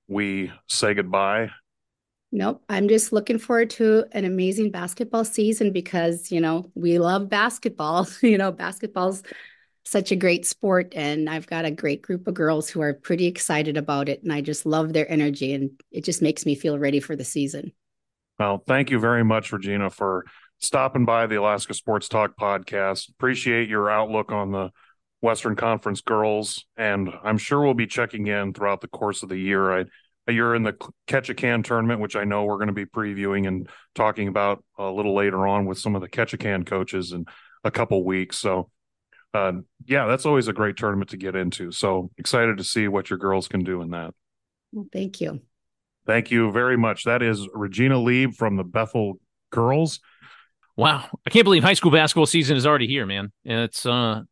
we 0.09 0.53
say 0.69 0.95
goodbye? 0.95 1.51
Nope. 2.35 2.65
I'm 2.69 2.89
just 2.89 3.13
looking 3.13 3.39
forward 3.39 3.71
to 3.71 4.07
an 4.11 4.25
amazing 4.25 4.73
basketball 4.73 5.25
season 5.25 5.71
because, 5.71 6.33
you 6.33 6.41
know, 6.41 6.69
we 6.75 6.99
love 6.99 7.29
basketball. 7.29 8.09
you 8.23 8.37
know, 8.37 8.51
basketball's 8.51 9.23
such 9.85 10.11
a 10.11 10.17
great 10.17 10.45
sport. 10.45 10.95
And 10.97 11.31
I've 11.31 11.47
got 11.47 11.65
a 11.65 11.71
great 11.71 12.03
group 12.03 12.27
of 12.27 12.35
girls 12.35 12.69
who 12.69 12.81
are 12.81 12.93
pretty 12.93 13.27
excited 13.27 13.77
about 13.77 14.09
it. 14.09 14.25
And 14.25 14.33
I 14.33 14.41
just 14.41 14.67
love 14.67 14.93
their 14.93 15.09
energy. 15.09 15.55
And 15.55 15.81
it 15.93 16.03
just 16.05 16.23
makes 16.23 16.45
me 16.45 16.57
feel 16.57 16.77
ready 16.77 16.99
for 16.99 17.15
the 17.15 17.23
season. 17.23 17.71
Well, 18.37 18.65
thank 18.67 18.91
you 18.91 18.99
very 18.99 19.23
much, 19.23 19.53
Regina, 19.53 19.89
for 19.89 20.25
stopping 20.59 21.05
by 21.05 21.29
the 21.29 21.37
Alaska 21.37 21.73
Sports 21.73 22.09
Talk 22.09 22.37
podcast. 22.37 23.11
Appreciate 23.11 23.69
your 23.69 23.89
outlook 23.89 24.33
on 24.33 24.51
the 24.51 24.73
Western 25.21 25.55
Conference 25.55 26.01
girls, 26.01 26.67
and 26.77 27.11
I'm 27.23 27.39
sure 27.39 27.63
we'll 27.63 27.75
be 27.75 27.87
checking 27.87 28.27
in 28.27 28.53
throughout 28.53 28.81
the 28.81 28.89
course 28.89 29.23
of 29.23 29.29
the 29.29 29.39
year. 29.39 29.73
I, 29.73 29.85
you're 30.29 30.55
in 30.55 30.63
the 30.63 30.75
Ketchikan 31.07 31.65
tournament, 31.65 32.01
which 32.01 32.17
I 32.17 32.25
know 32.25 32.45
we're 32.45 32.57
going 32.57 32.69
to 32.69 32.73
be 32.73 32.87
previewing 32.87 33.47
and 33.47 33.69
talking 33.95 34.29
about 34.29 34.65
a 34.79 34.91
little 34.91 35.15
later 35.15 35.47
on 35.47 35.67
with 35.67 35.79
some 35.79 35.95
of 35.95 36.01
the 36.01 36.09
Ketchikan 36.09 36.65
coaches 36.67 37.13
in 37.13 37.27
a 37.63 37.71
couple 37.71 38.05
weeks. 38.05 38.39
So, 38.39 38.71
uh, 39.35 39.53
yeah, 39.85 40.07
that's 40.07 40.27
always 40.27 40.49
a 40.49 40.53
great 40.53 40.77
tournament 40.77 41.11
to 41.11 41.17
get 41.17 41.37
into. 41.37 41.73
So 41.73 42.11
excited 42.17 42.57
to 42.59 42.65
see 42.65 42.89
what 42.89 43.11
your 43.11 43.19
girls 43.19 43.49
can 43.49 43.65
do 43.65 43.83
in 43.83 43.91
that. 43.91 44.15
Well, 44.73 44.87
thank 44.93 45.21
you. 45.21 45.43
Thank 46.07 46.31
you 46.31 46.53
very 46.53 46.77
much. 46.77 47.05
That 47.05 47.23
is 47.23 47.47
Regina 47.53 47.99
Lieb 47.99 48.35
from 48.35 48.57
the 48.57 48.65
Bethel 48.65 49.19
girls. 49.51 50.01
Wow, 50.77 51.07
I 51.27 51.31
can't 51.31 51.45
believe 51.45 51.63
high 51.63 51.75
school 51.75 51.93
basketball 51.93 52.27
season 52.27 52.57
is 52.57 52.67
already 52.67 52.89
here, 52.89 53.07
man. 53.07 53.33
It's 53.45 53.87
uh 53.87 54.23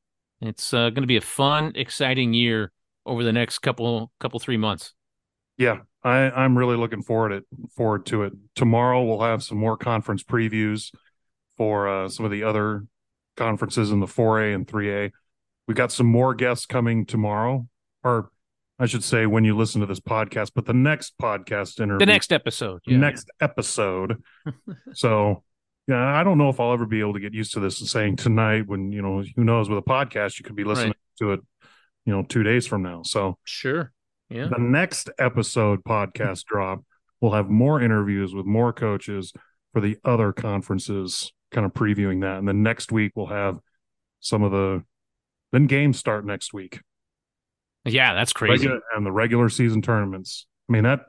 it's 0.43 0.75
uh, 0.75 0.91
going 0.91 1.03
to 1.03 1.07
be 1.07 1.17
a 1.17 1.23
fun, 1.23 1.73
exciting 1.77 2.35
year 2.35 2.73
over 3.07 3.23
the 3.23 3.33
next 3.33 3.61
couple, 3.61 4.11
couple, 4.19 4.41
three 4.41 4.57
months. 4.57 4.93
Yeah, 5.57 5.81
I, 6.03 6.31
I'm 6.31 6.57
really 6.57 6.77
looking 6.77 7.03
forward 7.03 7.33
it 7.33 7.45
forward 7.75 8.07
to 8.07 8.25
it. 8.25 8.33
Tomorrow 8.55 9.05
we'll 9.05 9.21
have 9.21 9.43
some 9.43 9.59
more 9.59 9.77
conference 9.77 10.23
previews 10.23 10.93
for 11.57 11.89
uh, 11.89 12.09
some 12.09 12.25
of 12.25 12.33
the 12.33 12.43
other 12.43 12.87
conferences 13.37 13.91
in 13.91 14.01
the 14.01 14.07
4A 14.07 14.55
and 14.55 14.67
3A. 14.67 15.11
We've 15.69 15.77
got 15.77 15.93
some 15.93 16.07
more 16.07 16.35
guests 16.35 16.67
coming 16.67 17.07
tomorrow, 17.07 17.67
or 18.03 18.31
I 18.79 18.87
should 18.87 19.05
say 19.05 19.27
when 19.27 19.45
you 19.45 19.57
listen 19.57 19.81
to 19.81 19.87
this 19.87 20.01
podcast, 20.01 20.53
but 20.55 20.67
the 20.67 20.73
next 20.73 21.15
podcast 21.21 21.81
interview, 21.81 22.01
the 22.01 22.07
next 22.07 22.33
episode, 22.33 22.81
yeah. 22.85 22.97
next 22.97 23.31
episode. 23.41 24.23
so 24.95 25.45
yeah, 25.89 26.19
I 26.19 26.25
don't 26.25 26.39
know 26.39 26.49
if 26.49 26.61
I'll 26.61 26.73
ever 26.73 26.87
be 26.87 27.01
able 27.01 27.15
to 27.15 27.21
get 27.21 27.35
used 27.35 27.55
to 27.55 27.61
this 27.61 27.81
and 27.81 27.89
saying 27.89 28.17
tonight 28.17 28.67
when, 28.67 28.93
you 28.93 29.03
know, 29.03 29.23
who 29.37 29.45
knows 29.45 29.69
with 29.69 29.79
a 29.79 29.83
podcast, 29.83 30.39
you 30.39 30.45
could 30.45 30.57
be 30.57 30.65
listening 30.65 30.89
right. 30.89 31.19
to 31.19 31.33
it, 31.33 31.41
you 32.07 32.13
know, 32.13 32.23
two 32.23 32.43
days 32.43 32.67
from 32.67 32.83
now. 32.83 33.03
So 33.03 33.39
sure. 33.45 33.93
Yeah. 34.33 34.49
The 34.49 34.59
next 34.59 35.11
episode 35.19 35.85
podcast 35.85 36.45
drop, 36.45 36.83
we'll 37.21 37.33
have 37.33 37.51
more 37.51 37.81
interviews 37.81 38.35
with 38.35 38.47
more 38.47 38.73
coaches 38.73 39.33
for 39.73 39.81
the 39.81 39.99
other 40.05 40.33
conferences, 40.33 41.33
kind 41.51 41.67
of 41.67 41.73
previewing 41.73 42.23
that. 42.23 42.39
And 42.39 42.49
then 42.49 42.63
next 42.63 42.93
week 42.93 43.13
we'll 43.15 43.27
have 43.27 43.59
some 44.21 44.43
of 44.43 44.53
the 44.53 44.85
then 45.53 45.67
games 45.67 45.99
start 45.99 46.25
next 46.25 46.55
week. 46.55 46.81
Yeah, 47.85 48.15
that's 48.15 48.33
crazy. 48.33 48.67
Regular, 48.67 48.81
and 48.95 49.05
the 49.05 49.13
regular 49.13 49.49
season 49.49 49.83
tournaments. 49.83 50.47
I 50.69 50.73
mean, 50.73 50.85
that 50.85 51.01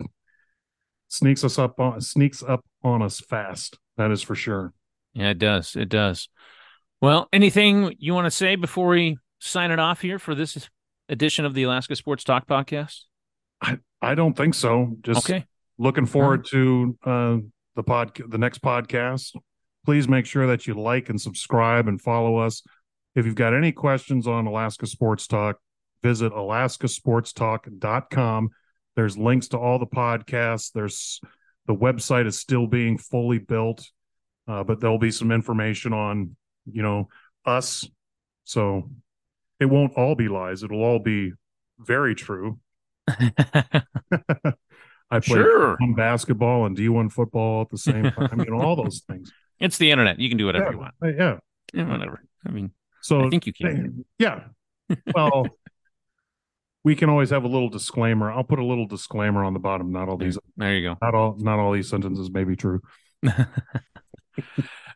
sneaks 1.08 1.44
us 1.44 1.58
up 1.58 1.80
on 1.80 2.02
sneaks 2.02 2.44
up 2.44 2.66
on 2.84 3.02
us 3.02 3.20
fast. 3.22 3.78
That 3.98 4.12
is 4.12 4.22
for 4.22 4.36
sure. 4.36 4.74
Yeah, 5.14 5.30
it 5.30 5.40
does. 5.40 5.76
It 5.76 5.90
does. 5.90 6.28
Well, 7.00 7.30
anything 7.32 7.96
you 8.00 8.14
want 8.14 8.26
to 8.26 8.32
say 8.32 8.56
before 8.56 8.88
we 8.88 9.18
sign 9.40 9.72
it 9.72 9.80
off 9.80 10.02
here 10.02 10.20
for 10.20 10.34
this 10.36 10.70
edition 11.10 11.46
of 11.46 11.54
the 11.54 11.64
Alaska 11.64 11.96
Sports 11.96 12.24
Talk 12.24 12.48
podcast? 12.48 13.02
I, 13.62 13.78
I 14.02 14.16
don't 14.16 14.36
think 14.36 14.54
so. 14.54 14.98
Just 15.02 15.30
okay. 15.30 15.46
looking 15.78 16.06
forward 16.06 16.42
right. 16.42 16.52
to 16.52 16.98
uh, 17.06 17.38
the 17.76 17.84
pod 17.84 18.20
the 18.28 18.38
next 18.38 18.62
podcast. 18.62 19.36
Please 19.86 20.08
make 20.08 20.26
sure 20.26 20.48
that 20.48 20.66
you 20.66 20.76
like 20.76 21.10
and 21.10 21.20
subscribe 21.20 21.88
and 21.88 22.02
follow 22.02 22.38
us. 22.38 22.64
If 23.16 23.26
you've 23.26 23.36
got 23.36 23.54
any 23.54 23.72
questions 23.72 24.28
on 24.28 24.48
Alaska 24.48 24.88
Sports 24.88 25.28
Talk, 25.28 25.60
visit 26.02 26.34
alaskasportstalk.com. 26.34 28.50
There's 28.96 29.18
links 29.18 29.48
to 29.50 29.58
all 29.58 29.80
the 29.80 29.88
podcasts. 29.88 30.72
There's 30.72 31.20
the 31.66 31.76
website 31.76 32.28
is 32.28 32.40
still 32.40 32.68
being 32.68 32.98
fully 32.98 33.40
built, 33.40 33.90
uh, 34.48 34.64
but 34.64 34.80
there'll 34.80 35.00
be 35.00 35.12
some 35.12 35.32
information 35.32 35.94
on, 35.94 36.36
you 36.72 36.82
know, 36.82 37.10
us. 37.46 37.88
So 38.44 38.90
it 39.60 39.66
won't 39.66 39.94
all 39.96 40.16
be 40.16 40.28
lies. 40.28 40.64
It'll 40.64 40.84
all 40.84 41.00
be 41.00 41.32
very 41.80 42.16
true. 42.16 42.60
I 45.12 45.20
play 45.20 45.38
sure. 45.38 45.78
basketball 45.96 46.66
and 46.66 46.78
D1 46.78 47.12
football 47.12 47.62
at 47.62 47.70
the 47.70 47.78
same 47.78 48.10
time. 48.12 48.40
you 48.40 48.52
know, 48.52 48.62
all 48.62 48.76
those 48.76 49.02
things. 49.08 49.32
It's 49.60 49.78
the 49.78 49.92
internet. 49.92 50.20
You 50.20 50.28
can 50.28 50.38
do 50.38 50.48
whatever 50.48 50.66
yeah, 50.66 50.72
you 50.72 50.78
want. 50.78 50.94
Uh, 51.02 51.08
yeah. 51.08 51.38
yeah. 51.74 51.90
Whatever. 51.90 52.22
I 52.46 52.52
mean, 52.52 52.72
so 53.02 53.28
I 53.28 53.30
think 53.30 53.46
you 53.46 53.54
can. 53.54 54.04
Yeah. 54.18 54.42
Well, 55.16 55.48
we 56.84 56.98
can 56.98 57.08
always 57.08 57.30
have 57.30 57.46
a 57.46 57.48
little 57.48 57.70
disclaimer. 57.70 58.30
I'll 58.30 58.44
put 58.44 58.60
a 58.60 58.66
little 58.66 58.88
disclaimer 58.88 59.42
on 59.42 59.54
the 59.54 59.60
bottom. 59.60 59.92
Not 59.92 60.10
all 60.10 60.18
these. 60.18 60.38
There 60.58 60.76
you 60.76 60.90
go. 60.90 60.98
Not 61.02 61.16
all. 61.16 61.38
Not 61.38 61.60
all 61.60 61.72
these 61.72 61.88
sentences 61.88 62.30
may 62.30 62.44
be 62.44 62.58
true. 62.58 62.82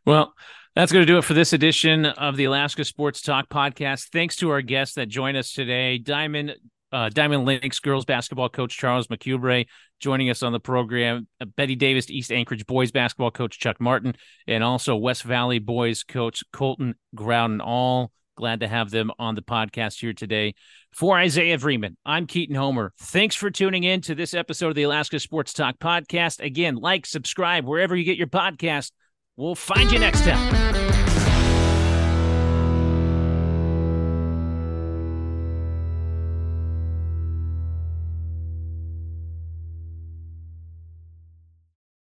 well, 0.06 0.34
that's 0.76 0.92
going 0.92 1.02
to 1.06 1.12
do 1.12 1.18
it 1.18 1.24
for 1.24 1.34
this 1.34 1.54
edition 1.54 2.06
of 2.06 2.36
the 2.36 2.46
Alaska 2.46 2.84
Sports 2.84 3.22
Talk 3.22 3.48
podcast. 3.48 4.10
Thanks 4.10 4.36
to 4.38 4.50
our 4.50 4.62
guests 4.62 4.96
that 4.96 5.08
joined 5.08 5.38
us 5.38 5.54
today, 5.54 5.98
Dimond 6.04 6.56
uh, 6.92 7.10
Dimond 7.10 7.46
Lynx 7.46 7.80
girls 7.80 8.06
basketball 8.06 8.50
coach 8.50 8.78
Charles 8.78 9.08
McCubrey 9.08 9.68
joining 10.00 10.30
us 10.30 10.44
on 10.44 10.52
the 10.52 10.60
program, 10.60 11.28
uh, 11.42 11.46
Bettye 11.46 11.78
Davis 11.78 12.10
East 12.10 12.32
Anchorage 12.32 12.66
boys 12.66 12.92
basketball 12.92 13.32
coach 13.32 13.60
Chuck 13.60 13.82
Martin, 13.82 14.16
and 14.48 14.64
also 14.64 14.96
West 14.96 15.24
Valley 15.24 15.60
boys 15.60 16.04
coach 16.04 16.44
Colton 16.52 16.96
Growden. 17.16 17.62
All 17.64 18.12
glad 18.36 18.60
to 18.62 18.68
have 18.68 18.92
them 18.92 19.12
on 19.20 19.36
the 19.36 19.42
podcast 19.42 20.00
here 20.00 20.14
today. 20.14 20.54
For 20.94 21.18
Isaiah 21.18 21.60
Freeman, 21.60 21.98
I'm 22.06 22.28
Keaton 22.28 22.56
Homer. 22.56 22.94
Thanks 23.00 23.36
for 23.36 23.52
tuning 23.52 23.84
in 23.84 24.02
to 24.02 24.16
this 24.16 24.34
episode 24.34 24.70
of 24.70 24.76
the 24.76 24.84
Alaska 24.84 25.20
Sports 25.20 25.54
Talk 25.54 25.78
podcast. 25.80 26.40
Again, 26.40 26.76
like, 26.76 27.06
subscribe 27.06 27.66
wherever 27.66 27.96
you 27.96 28.06
get 28.06 28.18
your 28.18 28.28
podcast. 28.28 28.92
We'll 29.36 29.56
find 29.56 29.92
you 29.92 30.00
next 30.00 30.22
time. 30.22 30.87